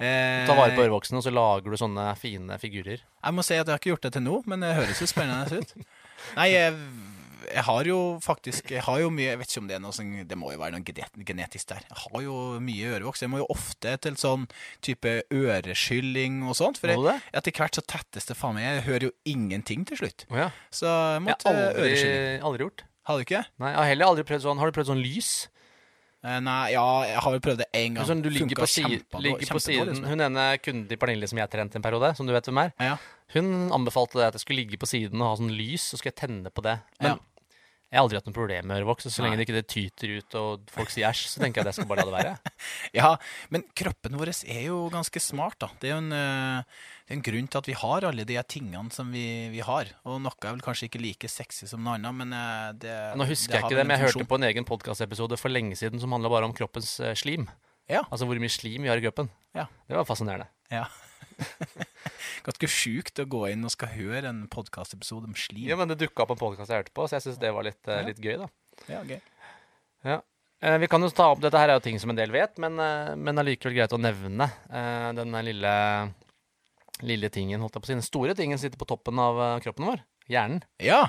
Eh, 0.04 0.44
Ta 0.50 0.56
vare 0.58 0.74
på 0.76 0.82
ørevoksen, 0.84 1.16
og 1.16 1.22
så 1.24 1.32
lager 1.32 1.70
du 1.72 1.78
sånne 1.80 2.04
fine 2.20 2.56
figurer. 2.60 3.00
Jeg 3.06 3.36
må 3.38 3.44
si 3.46 3.54
at 3.56 3.62
jeg 3.70 3.72
har 3.72 3.80
ikke 3.80 3.92
gjort 3.94 4.08
det 4.08 4.10
til 4.16 4.24
nå, 4.26 4.40
men 4.50 4.64
det 4.66 4.72
høres 4.76 5.00
jo 5.00 5.06
spennende 5.08 5.60
ut. 5.62 5.70
Nei, 6.40 6.48
jeg, 6.50 6.74
jeg 7.54 7.64
har 7.70 7.88
jo 7.88 8.00
faktisk 8.24 8.72
Jeg 8.74 8.82
har 8.88 9.00
jo 9.04 9.10
mye 9.14 9.30
Jeg 9.30 9.40
vet 9.42 9.52
ikke 9.52 9.62
om 9.62 9.68
det 9.70 9.76
er 9.76 9.82
noe 9.84 9.92
sånn 9.96 10.12
Det 10.28 10.38
må 10.40 10.54
jo 10.54 10.60
være 10.62 10.78
noe 10.78 11.24
genetisk 11.28 11.70
der. 11.72 11.86
Jeg 11.88 12.00
har 12.02 12.24
jo 12.26 12.36
mye 12.64 12.90
ørevoks. 12.98 13.22
Jeg 13.24 13.32
må 13.32 13.44
jo 13.44 13.48
ofte 13.54 13.94
til 14.04 14.18
sånn 14.20 14.48
type 14.84 15.14
øreskylling 15.32 16.42
og 16.50 16.58
sånt. 16.60 16.82
For 16.82 16.92
jeg, 16.92 17.22
etter 17.40 17.56
hvert 17.62 17.78
så 17.80 17.86
tettes 17.96 18.28
det 18.28 18.38
faen 18.40 18.58
meg. 18.58 18.66
Jeg 18.68 18.86
hører 18.90 19.08
jo 19.10 19.14
ingenting 19.30 19.86
til 19.88 20.02
slutt. 20.02 20.26
Oh, 20.34 20.40
ja. 20.42 20.50
Så 20.74 20.90
jeg 20.90 21.20
Jeg 21.22 21.26
måtte 21.30 21.48
har 21.54 21.62
aldri, 21.70 21.88
øreskylling. 21.94 22.44
aldri 22.50 22.68
gjort. 22.68 22.86
Har 23.08 23.20
du 23.20 23.26
ikke? 23.30 23.42
Nei, 23.62 23.72
jeg 23.76 23.80
har 23.84 23.90
heller 23.94 24.12
aldri 24.14 24.28
prøvd 24.28 24.46
sånn. 24.50 24.60
Har 24.64 24.72
du 24.72 24.76
prøvd 24.80 24.92
sånn 24.96 25.04
lys? 25.06 25.32
Eh, 26.24 26.40
Nei, 26.40 26.72
ja, 26.72 26.84
jeg 27.04 27.20
har 27.26 27.34
vel 27.36 27.42
prøvd 27.44 27.58
det 27.64 27.68
én 27.76 27.98
gang. 27.98 28.06
Sånn, 28.08 28.22
du 28.24 28.30
ligger 28.32 28.56
på, 28.62 28.68
si 28.72 28.84
ligger 28.88 29.50
på 29.52 29.60
siden 29.60 29.90
liksom. 29.92 30.06
Hun 30.08 30.24
ene 30.24 30.46
kunden 30.64 30.86
til 30.88 30.98
Pernille 31.02 31.28
som 31.28 31.42
jeg 31.42 31.52
trente 31.52 31.76
en 31.76 31.84
periode, 31.84 32.14
som 32.16 32.26
du 32.30 32.32
vet 32.32 32.48
hvem 32.48 32.62
er, 32.64 32.72
Ja. 32.80 32.96
hun 33.36 33.70
anbefalte 33.76 34.20
det 34.22 34.28
at 34.32 34.34
jeg 34.40 34.46
skulle 34.46 34.64
ligge 34.64 34.80
på 34.80 34.88
siden 34.88 35.20
og 35.22 35.28
ha 35.28 35.36
sånn 35.44 35.52
lys, 35.52 35.84
så 35.92 35.98
skulle 36.00 36.14
jeg 36.16 36.22
tenne 36.28 36.50
på 36.50 36.64
det. 36.64 36.78
Men 37.02 37.12
Ja. 37.12 37.18
jeg 37.92 38.00
har 38.00 38.04
aldri 38.08 38.18
hatt 38.18 38.26
noe 38.26 38.34
problem 38.40 38.66
med 38.72 38.80
ørevoks, 38.82 39.06
og 39.06 39.12
så 39.12 39.22
lenge 39.22 39.38
det 39.38 39.48
ikke 39.48 39.60
det 39.60 39.68
tyter 39.68 40.18
ut 40.18 40.36
og 40.40 40.62
folk 40.72 40.90
sier 40.90 41.10
æsj, 41.12 41.28
så 41.28 41.40
tenker 41.44 41.60
jeg 41.62 41.68
at 41.68 41.76
jeg 41.76 41.84
skal 41.84 41.92
bare 41.92 42.06
la 42.08 42.12
det 42.12 42.24
være. 42.24 42.40
Ja, 42.96 43.18
men 43.52 43.64
kroppen 43.76 44.16
vår 44.18 44.32
er 44.48 44.64
jo 44.68 44.90
ganske 44.90 45.20
smart, 45.20 45.60
da. 45.60 45.68
Det 45.80 45.90
er 45.92 45.96
jo 45.96 46.02
en, 46.08 46.14
eh, 46.14 46.64
det 47.04 47.12
er 47.12 47.18
en 47.18 47.24
grunn 47.26 47.48
til 47.52 47.60
at 47.60 47.68
vi 47.68 47.74
har 47.76 48.06
alle 48.08 48.24
de 48.24 48.36
tingene 48.48 48.94
som 48.96 49.10
vi, 49.12 49.26
vi 49.52 49.60
har. 49.66 49.90
Og 50.08 50.22
noe 50.24 50.38
er 50.40 50.54
vel 50.54 50.64
kanskje 50.64 50.88
ikke 50.88 51.02
like 51.04 51.28
sexy 51.28 51.68
som 51.68 51.84
noe 51.84 51.98
annet, 51.98 52.16
men 52.16 52.32
eh, 52.38 52.70
det 52.80 52.94
Nå 53.20 53.28
husker 53.28 53.58
jeg 53.58 53.66
ikke 53.66 53.76
det, 53.76 53.84
men 53.90 53.98
jeg 54.00 54.08
hørte 54.08 54.28
på 54.32 54.40
en 54.40 54.48
egen 54.48 54.68
podkastepisode 54.70 55.36
for 55.42 55.52
lenge 55.52 55.76
siden 55.80 56.00
som 56.00 56.16
handla 56.16 56.32
bare 56.32 56.48
om 56.48 56.56
kroppens 56.56 56.96
eh, 57.04 57.12
slim. 57.20 57.50
Ja. 57.92 58.06
Altså 58.08 58.24
hvor 58.30 58.40
mye 58.40 58.54
slim 58.54 58.88
vi 58.88 58.92
har 58.92 59.02
i 59.02 59.04
kroppen. 59.04 59.28
Ja. 59.52 59.68
Det 59.90 60.00
var 60.00 60.08
fascinerende. 60.08 60.48
Ja. 60.72 60.86
Ganske 62.48 62.72
sjukt 62.72 63.20
å 63.20 63.28
gå 63.28 63.44
inn 63.52 63.68
og 63.68 63.76
skal 63.76 63.92
høre 63.98 64.32
en 64.32 64.46
podkastepisode 64.52 65.28
om 65.28 65.36
slim. 65.36 65.68
Ja, 65.68 65.76
men 65.80 65.92
det 65.92 66.00
dukka 66.00 66.24
opp 66.24 66.38
en 66.38 66.40
podkast 66.40 66.72
jeg 66.72 66.86
hørte 66.86 66.96
på, 66.96 67.10
så 67.10 67.20
jeg 67.20 67.28
syns 67.28 67.44
det 67.44 67.52
var 67.52 67.68
litt, 67.68 67.82
eh, 67.84 68.00
Ja. 68.00 68.08
litt 68.08 68.24
gøy, 68.24 68.38
da. 68.46 68.48
Ja, 68.88 69.04
gøy. 69.04 69.20
Ja. 70.08 70.22
Vi 70.80 70.88
kan 70.88 71.04
jo 71.04 71.10
ta 71.12 71.34
opp, 71.34 71.42
Dette 71.44 71.60
her 71.60 71.68
er 71.68 71.76
jo 71.76 71.84
ting 71.84 71.98
som 72.00 72.14
en 72.14 72.16
del 72.16 72.32
vet, 72.32 72.56
men, 72.64 72.80
det 72.80 73.18
men 73.20 73.42
allikevel 73.42 73.74
greit 73.76 73.92
å 73.92 74.00
nevne. 74.00 74.48
den 75.18 75.36
lille, 75.44 75.74
lille 77.06 77.30
tingen, 77.34 77.62
holdt 77.64 77.78
jeg 77.78 77.84
på 77.84 77.90
å 77.90 77.92
si. 77.92 77.98
Den 78.00 78.06
store 78.08 78.36
tingen 78.38 78.62
sitter 78.62 78.80
på 78.80 78.88
toppen 78.90 79.20
av 79.22 79.42
eh, 79.42 79.60
kroppen 79.66 79.90
vår. 79.92 80.04
Hjernen. 80.32 80.64
Ja. 80.84 81.04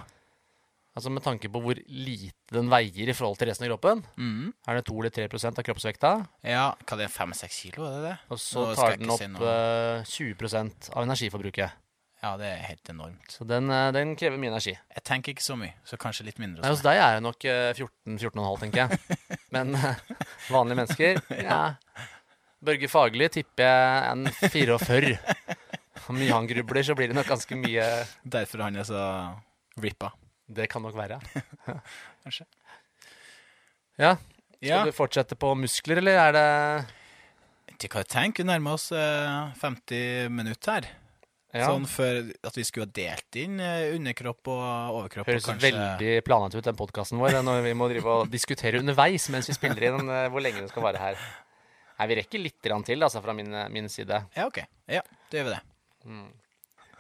Altså 0.95 1.11
Med 1.11 1.24
tanke 1.24 1.49
på 1.51 1.59
hvor 1.62 1.78
lite 1.90 2.55
den 2.55 2.68
veier 2.70 3.11
i 3.11 3.14
forhold 3.16 3.40
til 3.40 3.49
resten 3.51 3.66
av 3.66 3.72
kroppen. 3.72 4.05
Mm. 4.14 4.53
Er 4.70 4.78
det 4.78 4.84
2 4.86 4.99
eller 5.01 5.14
3% 5.14 5.59
av 5.59 5.66
kroppsvekta. 5.66 6.12
ja. 6.47 6.66
Hva 6.84 6.99
det 6.99 7.09
er 7.09 7.09
det, 7.09 7.14
fem-seks 7.14 7.62
kilo, 7.64 7.88
er 7.88 7.97
det 7.97 8.05
det? 8.12 8.18
Og 8.30 8.38
så 8.42 8.68
Nå 8.68 8.76
tar 8.78 8.99
den 9.01 9.11
opp 9.14 9.24
si 9.24 10.20
eh, 10.20 10.36
20% 10.38 10.92
av 10.95 11.09
energiforbruket. 11.09 11.80
Ja, 12.24 12.36
det 12.40 12.47
er 12.47 12.62
helt 12.70 12.88
enormt. 12.88 13.26
Så 13.28 13.45
den, 13.45 13.68
eh, 13.74 13.90
den 13.92 14.14
krever 14.16 14.38
mye 14.40 14.55
energi. 14.55 14.72
Jeg 14.95 15.05
tenker 15.05 15.34
ikke 15.34 15.45
så 15.45 15.59
mye, 15.61 15.74
så 15.84 15.99
kanskje 16.01 16.24
litt 16.30 16.38
mindre. 16.40 16.62
Nei, 16.62 16.70
hos 16.72 16.84
deg 16.84 16.97
er 16.97 17.18
det 17.18 17.24
nok 17.26 17.45
eh, 17.51 17.74
14-14,5, 17.74 18.62
tenker 18.62 18.84
jeg. 18.84 19.18
Men 19.55 19.74
eh, 19.74 19.99
vanlige 20.49 20.78
mennesker 20.78 21.20
ja. 21.42 21.59
Børge 22.64 22.88
Fagerli 22.88 23.28
tipper 23.34 23.66
jeg 23.66 24.14
en 24.14 24.30
44. 24.30 25.18
Hvor 26.05 26.17
mye 26.19 26.33
han 26.35 26.47
grubler, 26.51 26.83
så 26.85 26.95
blir 26.99 27.09
det 27.13 27.17
nok 27.17 27.29
ganske 27.33 27.57
mye. 27.57 27.85
Derfor 28.25 28.65
han 28.67 28.77
er 28.77 28.85
så 28.89 29.01
rippa. 29.81 30.11
Det 30.47 30.67
kan 30.73 30.83
nok 30.85 30.97
være. 30.99 31.17
Kanskje. 32.25 32.45
Ja. 33.99 34.17
Skal 34.59 34.69
Ja. 34.69 34.85
du 34.85 34.93
fortsette 34.97 35.37
på 35.37 35.51
muskler, 35.59 35.99
eller 36.01 36.19
er 36.21 36.33
det 36.37 36.45
Ikke 37.75 37.89
hva 37.99 38.03
jeg 38.05 38.09
tenker, 38.15 38.45
vi 38.45 38.49
nærmer 38.49 38.77
oss 38.79 38.91
eh, 38.93 39.51
50 39.61 40.31
minutter 40.33 40.73
her. 40.79 40.87
ja. 41.55 41.67
Sånn 41.69 41.85
før 41.91 42.21
at 42.47 42.57
vi 42.57 42.65
skulle 42.65 42.87
ha 42.89 42.95
delt 42.97 43.37
inn 43.41 43.59
eh, 43.61 43.93
underkropp 43.97 44.49
og 44.53 44.63
overkropp. 45.01 45.27
Høres 45.29 45.45
og 45.49 45.53
kanskje... 45.55 45.73
veldig 45.75 46.15
planlagt 46.27 46.57
ut, 46.57 46.65
den 46.65 46.79
podkasten 46.79 47.21
vår, 47.21 47.41
når 47.45 47.61
vi 47.67 47.75
må 47.77 47.89
drive 47.93 48.15
og 48.23 48.31
diskutere 48.33 48.81
underveis 48.81 49.29
mens 49.35 49.51
vi 49.51 49.57
spiller 49.59 49.89
inn 49.91 50.09
eh, 50.09 50.29
hvor 50.33 50.45
lenge 50.45 50.63
det 50.65 50.71
skal 50.73 50.87
vare 50.87 51.03
her. 51.03 51.19
Nei, 51.99 52.09
Vi 52.11 52.17
rekker 52.23 52.43
litt 52.43 52.59
til, 52.63 53.03
altså, 53.07 53.21
fra 53.23 53.33
min, 53.37 53.53
min 53.71 53.89
side. 53.89 54.25
Ja, 54.35 54.47
ok. 54.49 54.65
Ja, 54.91 55.03
da 55.31 55.39
gjør 55.39 55.51
vi 55.51 55.55
det. 55.57 55.63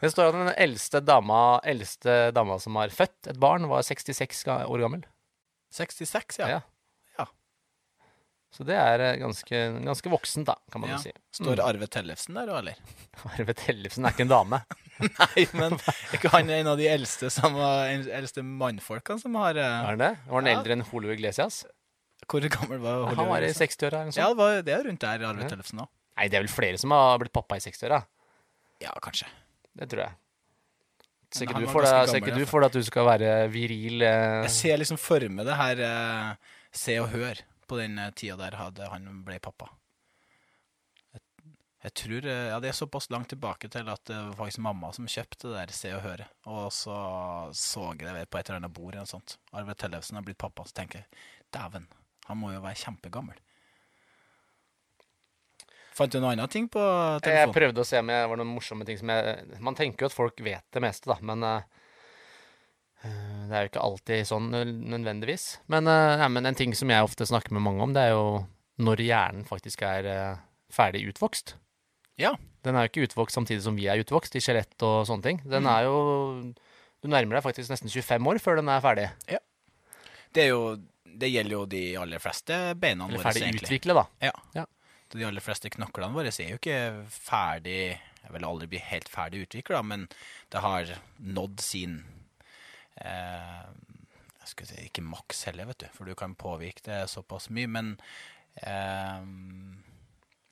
Det 0.00 0.10
står 0.12 0.30
at 0.32 0.36
den 0.36 0.52
eldste 0.60 1.00
dama, 1.00 1.40
eldste 1.64 2.30
dama 2.36 2.58
som 2.60 2.76
har 2.76 2.92
født 2.92 3.30
et 3.32 3.38
barn, 3.40 3.68
var 3.70 3.82
66 3.86 4.44
år 4.50 4.82
gammel. 4.84 5.04
66, 5.74 6.38
ja. 6.42 6.48
Ja. 6.48 6.58
Ja. 7.18 7.26
Så 8.54 8.66
det 8.68 8.76
er 8.78 9.00
eh, 9.02 9.16
ganske, 9.22 9.60
ganske 9.86 10.10
voksent, 10.12 10.46
da, 10.50 10.54
kan 10.70 10.82
man 10.84 10.92
Ja. 10.92 10.98
jo 10.98 11.06
si. 11.08 11.12
Står 11.40 11.62
Arve 11.64 11.88
Tellefsen 11.90 12.36
der 12.38 12.52
òg, 12.52 12.58
eller? 12.60 12.76
Arve 13.32 13.54
Tellefsen 13.58 14.04
er 14.06 14.14
ikke 14.14 14.26
en 14.28 14.34
dame. 14.34 14.60
Nei, 15.18 15.46
men 15.58 15.74
er 15.80 16.18
ikke 16.18 16.30
han 16.36 16.52
en 16.54 16.70
av 16.74 16.78
de 16.78 16.86
eldste, 16.90 17.30
som 17.34 17.56
var, 17.58 17.88
eldste 17.90 18.44
mannfolkene 18.46 19.18
som 19.24 19.34
har 19.40 19.56
uh... 19.58 19.64
Er 19.64 19.88
han 19.94 20.04
det? 20.04 20.12
Var 20.28 20.38
han 20.42 20.50
Ja. 20.52 20.58
eldre 20.58 20.76
enn 20.78 20.86
Holo 20.92 21.10
Iglesias? 21.16 21.64
Hvor 22.30 22.40
gammel 22.48 22.78
var 22.80 23.10
Han 23.18 23.26
var 23.28 23.42
i 23.44 23.50
60-åra 23.52 24.04
Ja, 24.16 24.28
det, 24.30 24.36
var, 24.38 24.60
det 24.64 24.72
er 24.72 24.84
rundt 24.86 25.02
der 25.02 25.24
Arve. 25.28 25.48
Tellefsen 25.50 25.82
òg. 25.82 25.90
Nei, 26.14 26.28
det 26.30 26.38
er 26.38 26.44
vel 26.46 26.52
flere 26.54 26.78
som 26.78 26.92
har 26.94 27.18
blitt 27.20 27.34
pappa 27.34 27.58
i 27.58 27.64
60-åra. 27.64 27.98
Ja, 28.84 28.92
kanskje. 29.02 29.28
Det 29.74 29.88
tror 29.90 30.06
jeg. 30.06 30.18
Ser 31.34 31.48
ikke, 31.48 31.58
du 31.58 31.66
deg, 31.66 31.90
ganske 31.90 32.10
ser 32.12 32.20
ikke 32.20 32.36
du 32.36 32.44
for 32.46 32.62
deg 32.62 32.70
at 32.70 32.76
du 32.78 32.86
skal 32.86 33.06
være 33.08 33.30
viril 33.50 34.04
eh, 34.06 34.44
Jeg 34.44 34.52
ser 34.54 34.78
liksom 34.78 34.98
for 35.02 35.24
meg 35.34 35.48
det 35.48 35.56
her 35.58 35.80
eh, 35.82 36.52
Se 36.70 36.94
og 37.02 37.08
Hør 37.10 37.40
på 37.66 37.78
den 37.80 37.98
eh, 37.98 38.12
tida 38.14 38.36
der 38.38 38.54
hadde 38.54 38.86
han 38.92 39.08
ble 39.26 39.40
pappa. 39.42 39.66
Jeg, 41.10 41.24
jeg 41.88 41.94
tror 41.98 42.28
eh, 42.30 42.44
Ja, 42.52 42.60
det 42.62 42.70
er 42.70 42.78
såpass 42.78 43.10
langt 43.10 43.32
tilbake 43.32 43.66
til 43.72 43.90
at 43.90 44.04
det 44.06 44.20
var 44.20 44.38
faktisk 44.44 44.62
mamma 44.62 44.92
som 44.94 45.10
kjøpte 45.10 45.50
det 45.50 45.56
der 45.56 45.74
Se 45.74 45.90
og 45.96 46.04
Høre. 46.06 46.28
Og 46.46 46.68
så 46.76 47.00
så 47.50 47.88
jeg 47.98 48.06
det 48.06 48.28
på 48.30 48.38
et 48.38 48.52
eller 48.52 48.62
annet 48.62 48.76
bord 48.78 48.92
eller 48.92 49.02
noe 49.02 49.14
sånt. 49.16 49.34
Arve 49.50 49.74
Tellefsen 49.74 50.20
har 50.20 50.28
blitt 50.28 50.38
pappa, 50.38 50.68
så 50.68 50.78
tenker 50.78 51.02
jeg 51.02 51.24
dæven, 51.56 51.90
han 52.28 52.38
må 52.38 52.54
jo 52.54 52.62
være 52.62 52.78
kjempegammel. 52.84 53.42
Fant 55.94 56.10
du 56.10 56.18
noe 56.18 56.32
annet 56.34 56.50
ting 56.50 56.66
på 56.70 56.82
telefonen? 57.22 57.38
Jeg 57.38 57.54
prøvde 57.54 57.82
å 57.84 57.86
se 57.86 58.00
om 58.02 58.10
det 58.10 58.18
var 58.30 58.40
noen 58.40 58.50
morsomme 58.50 58.86
ting 58.86 58.98
som 58.98 59.12
jeg 59.14 59.60
Man 59.62 59.76
tenker 59.78 60.06
jo 60.06 60.10
at 60.10 60.16
folk 60.16 60.40
vet 60.42 60.66
det 60.74 60.82
meste, 60.82 61.06
da, 61.10 61.18
men 61.22 61.44
eh, 61.46 61.84
det 63.04 63.54
er 63.54 63.66
jo 63.66 63.70
ikke 63.70 63.84
alltid 63.84 64.26
sånn 64.28 64.48
nødvendigvis. 64.50 65.44
Men, 65.70 65.90
uh, 65.90 66.16
ja, 66.18 66.28
men 66.32 66.48
en 66.48 66.58
ting 66.58 66.74
som 66.76 66.90
jeg 66.90 67.04
ofte 67.04 67.28
snakker 67.28 67.54
med 67.54 67.62
mange 67.66 67.84
om, 67.84 67.92
det 67.94 68.08
er 68.08 68.14
jo 68.14 68.24
når 68.82 69.04
hjernen 69.04 69.46
faktisk 69.46 69.84
er 69.86 70.08
uh, 70.08 70.42
ferdig 70.72 71.04
utvokst. 71.12 71.54
Ja. 72.20 72.32
Den 72.64 72.78
er 72.78 72.86
jo 72.86 72.92
ikke 72.92 73.08
utvokst 73.10 73.36
samtidig 73.36 73.62
som 73.66 73.76
vi 73.76 73.86
er 73.92 74.00
utvokst, 74.00 74.34
i 74.38 74.42
skjelett 74.42 74.86
og 74.86 75.04
sånne 75.08 75.26
ting. 75.26 75.42
Den 75.44 75.68
er 75.68 75.86
jo 75.86 75.98
Du 77.04 77.10
nærmer 77.12 77.36
deg 77.36 77.44
faktisk 77.44 77.68
nesten 77.68 77.92
25 77.92 78.30
år 78.32 78.40
før 78.40 78.62
den 78.62 78.70
er 78.72 78.80
ferdig. 78.80 79.10
Det, 79.28 80.46
er 80.46 80.48
jo, 80.54 80.62
det 81.04 81.28
gjelder 81.28 81.58
jo 81.58 81.64
de 81.68 81.82
aller 82.00 82.22
fleste 82.22 82.56
beina 82.80 83.04
Eller 83.04 83.20
våre, 83.20 83.28
ferdig 83.28 83.60
utvikle, 83.60 83.98
da. 84.00 84.06
Ja. 84.24 84.32
Ja. 84.56 84.64
De 85.14 85.22
aller 85.22 85.44
fleste 85.44 85.70
knoklene 85.70 86.14
våre 86.16 86.32
er 86.32 86.50
jo 86.50 86.58
ikke 86.58 87.06
ferdig 87.12 87.94
Jeg 87.94 88.32
vil 88.34 88.46
aldri 88.48 88.66
bli 88.72 88.80
helt 88.82 89.10
ferdig 89.10 89.44
utvikla, 89.46 89.82
men 89.86 90.08
det 90.50 90.62
har 90.64 90.90
nådd 91.22 91.62
sin 91.62 92.00
eh, 92.98 93.64
Jeg 94.40 94.50
skulle 94.50 94.70
si 94.72 94.86
ikke 94.88 95.04
maks 95.06 95.44
heller, 95.48 95.68
vet 95.70 95.84
du, 95.84 95.88
for 95.94 96.08
du 96.08 96.16
kan 96.18 96.34
påvirke 96.34 96.82
det 96.88 97.04
såpass 97.12 97.46
mye. 97.54 97.70
Men 97.70 97.92
eh, 98.58 99.20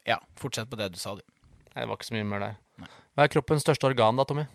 ja, 0.08 0.20
fortsett 0.38 0.70
på 0.70 0.78
det 0.78 0.92
du 0.94 1.00
sa, 1.00 1.16
du. 1.18 1.24
Nei, 1.72 1.82
det 1.82 1.88
var 1.88 1.98
ikke 1.98 2.10
så 2.10 2.16
mye 2.16 2.28
mer 2.28 2.44
der. 2.44 2.58
Nei. 2.82 2.90
Hva 3.12 3.26
er 3.26 3.32
kroppens 3.32 3.64
største 3.66 3.88
organ, 3.90 4.20
da, 4.20 4.26
Tommy? 4.28 4.46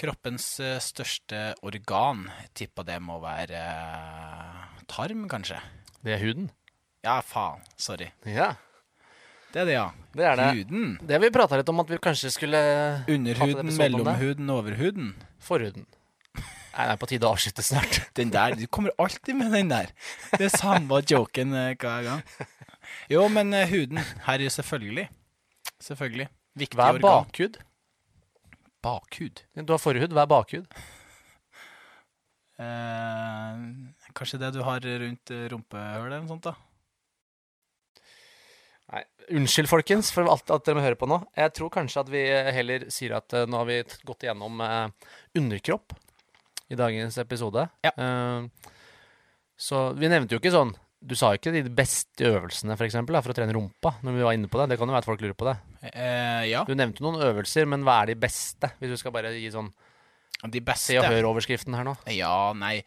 Kroppens 0.00 0.46
eh, 0.62 0.78
største 0.82 1.42
organ, 1.66 2.28
tippa 2.56 2.86
det 2.86 3.00
må 3.02 3.18
være 3.22 3.58
eh, 3.58 4.84
tarm, 4.90 5.26
kanskje? 5.30 5.58
Det 6.04 6.14
er 6.16 6.22
huden. 6.22 6.48
Ja, 7.04 7.18
faen. 7.24 7.62
Sorry. 7.80 8.08
Ja, 8.28 8.54
Det 9.54 9.60
er 9.62 9.68
det, 9.68 9.74
ja. 9.76 9.90
det 10.18 10.24
er 10.26 10.40
det. 10.40 10.46
Huden. 10.56 10.86
Det 10.98 11.14
har 11.14 11.20
vi 11.22 11.28
prata 11.30 11.58
litt 11.60 11.68
om 11.70 11.78
at 11.84 11.90
vi 11.92 11.98
kanskje 12.02 12.32
skulle 12.34 12.60
Underhuden, 13.14 13.68
mellomhuden, 13.78 14.48
overhuden. 14.50 15.12
Forhuden. 15.38 15.84
Nei, 16.34 16.86
det 16.88 16.94
er 16.96 16.98
på 16.98 17.06
tide 17.06 17.28
å 17.28 17.36
avslutte 17.36 17.62
snart. 17.62 18.00
Den 18.18 18.32
der, 18.34 18.56
Du 18.58 18.66
kommer 18.66 18.90
alltid 18.98 19.38
med 19.38 19.54
den 19.54 19.70
der. 19.70 19.92
Det 20.34 20.48
er 20.48 20.56
samme 20.58 20.98
joken 21.06 21.54
eh, 21.54 21.76
hver 21.78 22.02
gang. 22.02 22.24
Jo, 23.12 23.28
men 23.30 23.54
eh, 23.54 23.70
huden. 23.70 24.02
Her 24.26 24.40
er 24.40 24.48
jo 24.48 24.56
selvfølgelig. 24.56 25.06
Selvfølgelig. 25.86 26.26
Viktig 26.58 26.80
Hva 26.80 26.90
er 26.90 27.00
bakhud? 27.04 27.62
Bakhud. 28.82 29.46
Du 29.54 29.70
har 29.70 29.82
forhud, 29.82 30.10
hva 30.18 30.26
er 30.26 30.34
bakhud? 30.34 30.66
Eh, 32.58 33.62
kanskje 34.18 34.42
det 34.42 34.50
du 34.58 34.64
har 34.66 34.82
rundt 34.82 35.30
eh, 35.30 35.46
rumpehullet 35.54 36.10
eller 36.10 36.26
noe 36.26 36.34
sånt, 36.34 36.50
da. 36.50 36.58
Nei, 38.92 39.00
Unnskyld, 39.38 39.70
folkens, 39.70 40.10
for 40.12 40.28
alt 40.28 40.50
at 40.52 40.66
dere 40.66 40.76
må 40.76 40.84
høre 40.84 40.98
på 41.00 41.08
nå. 41.08 41.16
Jeg 41.38 41.52
tror 41.56 41.70
kanskje 41.72 42.02
at 42.02 42.10
vi 42.12 42.22
heller 42.28 42.84
sier 42.92 43.14
at 43.16 43.32
uh, 43.32 43.46
nå 43.48 43.62
har 43.62 43.68
vi 43.70 43.78
gått 44.04 44.26
igjennom 44.26 44.60
uh, 44.60 45.12
underkropp 45.40 45.94
i 46.68 46.76
dagens 46.76 47.16
episode. 47.22 47.64
Ja. 47.86 47.94
Uh, 47.96 48.74
så 49.56 49.86
vi 49.96 50.10
nevnte 50.12 50.34
jo 50.34 50.40
ikke 50.42 50.50
sånn 50.50 50.72
Du 50.98 51.12
sa 51.14 51.28
jo 51.30 51.38
ikke 51.38 51.52
de 51.54 51.62
beste 51.70 52.26
øvelsene 52.26 52.74
for, 52.74 52.84
eksempel, 52.88 53.16
da, 53.16 53.22
for 53.24 53.32
å 53.32 53.36
trene 53.38 53.54
rumpa, 53.56 53.94
når 54.04 54.18
vi 54.18 54.26
var 54.26 54.36
inne 54.36 54.50
på 54.52 54.60
det. 54.60 54.70
Det 54.72 54.78
kan 54.80 54.88
jo 54.90 54.96
være 54.96 55.04
at 55.04 55.08
folk 55.08 55.24
lurer 55.24 55.36
på 55.38 55.48
det. 55.48 55.56
Ja. 56.48 56.62
Du 56.64 56.72
nevnte 56.76 57.04
noen 57.04 57.20
øvelser, 57.24 57.68
men 57.68 57.84
hva 57.84 57.98
er 58.02 58.12
de 58.12 58.20
beste? 58.20 58.70
Hvis 58.80 58.94
du 58.94 59.00
skal 59.00 59.12
bare 59.12 59.34
gi 59.36 59.50
sånn 59.52 59.68
De 60.48 60.62
beste. 60.64 60.94
Se 60.94 60.96
og. 61.00 61.04
Hør-overskriften 61.12 61.76
her 61.76 61.84
nå. 61.84 61.92
Ja, 62.12 62.52
nei. 62.56 62.78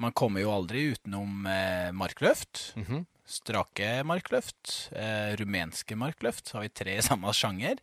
Man 0.00 0.16
kommer 0.16 0.40
jo 0.40 0.54
aldri 0.54 0.86
utenom 0.96 1.44
eh, 1.52 1.92
markløft. 1.96 2.70
Mhm. 2.80 3.04
Strake 3.26 3.88
markløft. 4.06 4.92
Eh, 4.94 5.34
rumenske 5.40 5.96
markløft. 5.98 6.52
Har 6.54 6.62
vi 6.66 6.68
tre 6.70 6.96
i 7.00 7.04
samme 7.04 7.32
sjanger. 7.34 7.80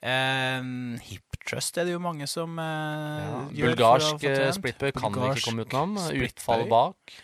Eh, 0.00 0.62
hip 1.10 1.38
trust 1.48 1.78
er 1.80 1.88
det 1.88 1.94
jo 1.96 2.00
mange 2.02 2.26
som 2.30 2.58
eh, 2.58 3.24
Ja. 3.24 3.40
gjør 3.52 3.72
Bulgarsk 3.74 4.24
eh, 4.28 4.50
splitbøy 4.56 4.92
kan 4.96 5.12
vi 5.12 5.30
ikke 5.32 5.44
komme 5.48 5.64
utenom. 5.66 5.96
Utfall 6.24 6.66
bak. 6.70 7.16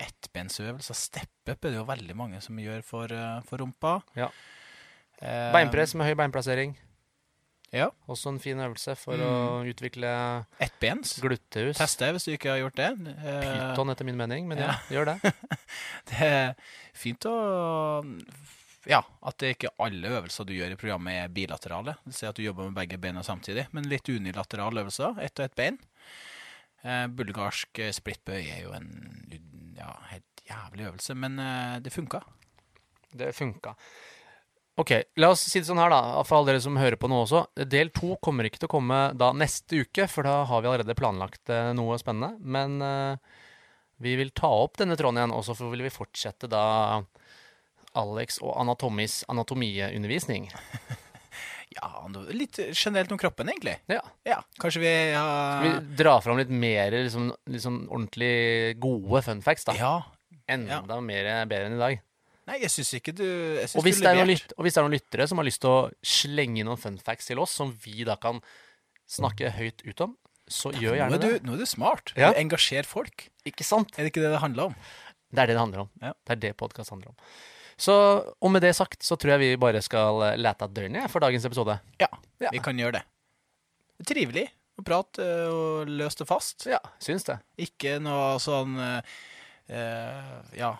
Ettbensøvelser. 0.00 0.96
Step-up 0.96 1.64
er 1.66 1.74
det 1.74 1.78
jo 1.80 1.84
veldig 1.88 2.16
mange 2.16 2.40
som 2.44 2.56
gjør 2.60 2.82
for, 2.86 3.12
eh, 3.12 3.40
for 3.48 3.60
rumpa. 3.60 3.98
Ja. 4.16 4.30
Eh, 5.20 5.50
Beinpress 5.52 5.94
med 5.94 6.08
høy 6.08 6.14
beinplassering. 6.16 6.76
Ja. 7.72 7.86
Også 8.10 8.32
en 8.32 8.40
fin 8.42 8.58
øvelse 8.58 8.96
for 8.98 9.14
Mm. 9.14 9.22
å 9.22 9.64
utvikle 9.70 10.10
Ettbens. 10.58 11.12
Gluttehus. 11.22 11.76
Test 11.78 11.98
det 12.02 12.08
hvis 12.16 12.24
du 12.26 12.32
ikke 12.34 12.50
har 12.50 12.58
gjort 12.64 12.74
det. 12.80 12.88
Eh, 13.22 13.44
Pyton, 13.70 13.90
etter 13.92 14.04
min 14.08 14.16
mening, 14.18 14.48
men 14.50 14.58
ja, 14.58 14.72
ja. 14.74 14.78
gjør 14.96 15.04
det. 15.12 15.34
Det 16.10 16.20
er 16.26 16.54
fint 16.98 17.22
å 17.30 18.04
Ja, 18.88 19.02
at 19.22 19.36
det 19.38 19.52
ikke 19.58 19.70
alle 19.78 20.08
øvelser 20.08 20.46
du 20.48 20.54
gjør 20.56 20.72
i 20.72 20.78
programmet 20.80 21.12
er 21.20 21.28
bilaterale. 21.28 21.94
Det 22.06 22.14
sier 22.16 22.30
at 22.32 22.36
du 22.38 22.42
jobber 22.42 22.64
med 22.70 22.74
begge 22.80 22.98
beina 22.98 23.20
samtidig, 23.22 23.66
men 23.76 23.84
litt 23.90 24.08
unilaterale 24.08 24.80
øvelser. 24.82 25.20
Ett 25.22 25.38
og 25.38 25.44
ett 25.44 25.54
bein. 25.54 25.76
Eh, 26.82 27.06
bulgarsk 27.12 27.76
splittbøy 27.92 28.40
er 28.40 28.62
jo 28.64 28.72
en 28.72 28.88
ja, 29.76 29.92
helt 30.10 30.42
jævlig 30.48 30.86
øvelse, 30.88 31.14
men 31.14 31.38
eh, 31.38 31.78
det 31.84 31.92
funka. 31.92 32.22
Det 33.12 33.34
funka. 33.36 33.74
Ok, 34.80 34.94
la 35.20 35.28
oss 35.34 35.42
si 35.44 35.60
det 35.60 35.68
sånn 35.68 35.80
her, 35.82 35.92
da, 35.92 36.22
for 36.24 36.38
alle 36.38 36.54
dere 36.54 36.62
som 36.64 36.78
hører 36.80 36.96
på 36.96 37.08
nå 37.10 37.18
også. 37.26 37.42
Del 37.68 37.90
to 37.92 38.14
kommer 38.24 38.46
ikke 38.48 38.62
til 38.62 38.70
å 38.70 38.74
komme 38.78 39.00
da 39.18 39.28
neste 39.36 39.82
uke, 39.84 40.06
for 40.08 40.24
da 40.24 40.38
har 40.48 40.62
vi 40.62 40.70
allerede 40.70 40.96
planlagt 40.96 41.52
eh, 41.52 41.72
noe 41.76 41.98
spennende. 42.00 42.38
Men 42.40 42.78
uh, 42.80 43.42
vi 44.00 44.14
vil 44.16 44.32
ta 44.32 44.48
opp 44.62 44.80
denne 44.80 44.96
tråden 44.96 45.20
igjen, 45.20 45.34
og 45.36 45.44
så 45.44 45.56
vil 45.58 45.84
vi 45.84 45.92
fortsette 45.92 46.48
da 46.48 46.64
Alex 48.00 48.40
og 48.40 48.54
Anatomis 48.62 49.22
anatomiundervisning. 49.28 50.50
Ja, 51.70 52.02
litt 52.34 52.58
generelt 52.74 53.12
om 53.14 53.18
kroppen, 53.20 53.46
egentlig. 53.46 53.76
Ja. 53.86 54.00
Ja, 54.26 54.40
kanskje 54.58 54.80
vi 54.82 54.88
har 55.14 55.62
Vi 55.62 55.68
drar 56.00 56.18
fram 56.20 56.40
litt 56.40 56.50
mer 56.50 56.90
liksom, 56.90 57.28
liksom 57.46 57.84
ordentlig 57.86 58.74
gode 58.82 59.22
fun 59.22 59.38
facts, 59.44 59.68
da. 59.68 59.76
Ja. 59.78 59.92
Enda 60.50 60.98
mer 60.98 61.28
bedre 61.46 61.68
enn 61.68 61.76
i 61.76 61.78
dag. 61.78 62.00
Nei, 62.48 62.56
jeg 62.62 62.70
syns 62.72 62.94
ikke 62.96 63.12
du 63.14 63.24
synes 63.26 63.76
Og 63.76 63.84
hvis, 63.84 64.00
du 64.00 64.06
er 64.08 64.16
leverte. 64.16 64.54
og 64.56 64.64
hvis 64.64 64.74
det 64.74 64.80
er 64.80 64.86
noen 64.88 64.96
lyttere 64.96 65.26
som 65.28 65.38
har 65.38 65.46
lyst 65.46 65.60
til 65.62 65.70
å 65.70 65.90
slenge 66.02 66.62
inn 66.62 66.66
noen 66.70 66.80
fun 66.80 66.96
facts 66.98 67.28
til 67.30 67.38
oss, 67.42 67.52
som 67.60 67.70
vi 67.84 68.02
da 68.08 68.16
kan 68.16 68.40
snakke 69.10 69.50
høyt 69.58 69.84
ut 69.86 70.00
om, 70.06 70.16
så 70.50 70.72
gjør 70.74 70.96
gjerne 70.98 71.14
nå 71.14 71.20
du, 71.22 71.28
det. 71.36 71.42
nå 71.46 71.54
er 71.54 71.60
du 71.62 71.66
smart. 71.68 72.12
Ja. 72.18 72.32
Du 72.32 72.40
engasjerer 72.40 72.88
folk. 72.88 73.28
Ikke 73.46 73.62
sant? 73.66 73.92
Er 73.98 74.02
det 74.06 74.10
ikke 74.14 74.24
det 74.24 74.32
det 74.34 74.40
handler 74.42 74.70
om? 74.72 74.74
Det 75.30 75.44
er 75.44 75.46
det 75.52 75.54
det 75.54 75.62
handler 75.62 75.84
om. 75.84 75.90
Ja. 76.02 76.12
Det 76.26 76.34
er 76.34 76.40
det 76.48 76.52
podkast 76.58 76.90
handler 76.90 77.12
om. 77.12 77.18
Så, 77.80 77.94
og 78.42 78.50
med 78.52 78.64
det 78.66 78.72
sagt, 78.76 79.02
så 79.06 79.14
tror 79.16 79.36
jeg 79.36 79.40
vi 79.44 79.50
bare 79.62 79.80
skal 79.84 80.18
eh, 80.26 80.34
lete 80.40 80.66
av 80.66 80.72
dørene 80.74 81.04
for 81.08 81.22
dagens 81.22 81.46
episode. 81.48 81.78
Ja, 82.02 82.08
Ja. 82.42 82.50
vi 82.52 82.58
kan 82.64 82.76
gjøre 82.80 82.98
det. 82.98 83.04
Trivelig 84.10 84.46
å 84.80 84.84
prate 84.84 85.22
eh, 85.22 85.52
og 85.54 85.88
løse 85.92 86.18
det 86.22 86.26
fast. 86.28 86.66
Ja, 86.68 86.80
syns 87.00 87.24
det. 87.28 87.38
Ikke 87.62 87.98
noe 88.02 88.34
sånn 88.42 88.74
eh, 88.80 90.40
Ja, 90.58 90.74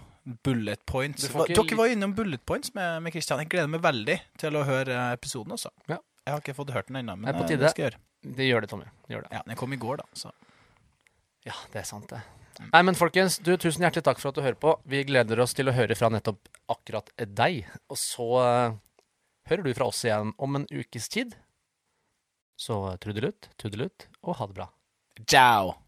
bullet 0.44 0.82
points. 0.86 1.28
Dere 1.28 1.76
var 1.78 1.92
innom 1.92 2.14
bullet 2.16 2.42
points 2.46 2.74
med, 2.76 3.02
med 3.04 3.14
Christian. 3.14 3.42
Jeg 3.44 3.50
gleder 3.52 3.70
meg 3.72 3.82
veldig 3.84 4.16
til 4.40 4.58
å 4.58 4.64
høre 4.68 4.96
eh, 4.96 5.16
episoden 5.16 5.56
også. 5.56 5.72
Ja. 5.90 6.00
Jeg 6.26 6.34
har 6.34 6.44
ikke 6.44 6.56
fått 6.58 6.74
hørt 6.74 6.90
den 6.90 7.00
ennå, 7.00 7.16
men 7.18 7.32
Det 7.32 7.56
eh, 7.56 7.60
det 7.60 7.72
skal 7.72 7.84
jeg 7.84 7.90
gjøre. 7.90 8.02
Det 8.36 8.46
gjør 8.46 8.64
det, 8.64 8.70
Tommy. 8.72 8.90
Det 9.06 9.16
gjør 9.16 9.24
det. 9.26 9.32
Ja, 9.38 9.42
Den 9.46 9.58
kom 9.58 9.72
i 9.72 9.80
går, 9.80 10.02
da. 10.02 10.06
Så. 10.12 10.32
Ja, 11.48 11.56
det 11.72 11.82
er 11.82 11.88
sant, 11.88 12.10
det. 12.12 12.20
Nei, 12.60 12.82
men 12.84 12.98
folkens, 12.98 13.38
du, 13.40 13.54
tusen 13.56 13.86
hjertelig 13.86 14.04
takk 14.04 14.20
for 14.20 14.30
at 14.30 14.36
du 14.36 14.44
hører 14.44 14.58
på. 14.60 14.74
Vi 14.90 15.02
gleder 15.08 15.40
oss 15.40 15.56
til 15.56 15.70
å 15.70 15.74
høre 15.74 15.96
fra 15.96 16.10
nettopp 16.12 16.50
akkurat 16.70 17.08
deg. 17.16 17.62
Og 17.88 17.98
så 18.00 18.26
uh, 18.36 18.76
hører 19.48 19.64
du 19.64 19.72
fra 19.78 19.88
oss 19.88 20.02
igjen 20.04 20.34
om 20.36 20.60
en 20.60 20.68
ukes 20.68 21.08
tid. 21.12 21.32
Så 22.60 22.82
trudelutt, 23.00 23.48
tudelutt, 23.56 24.10
og 24.20 24.36
ha 24.42 24.50
det 24.50 24.58
bra. 24.60 24.68
Ciao! 25.24 25.78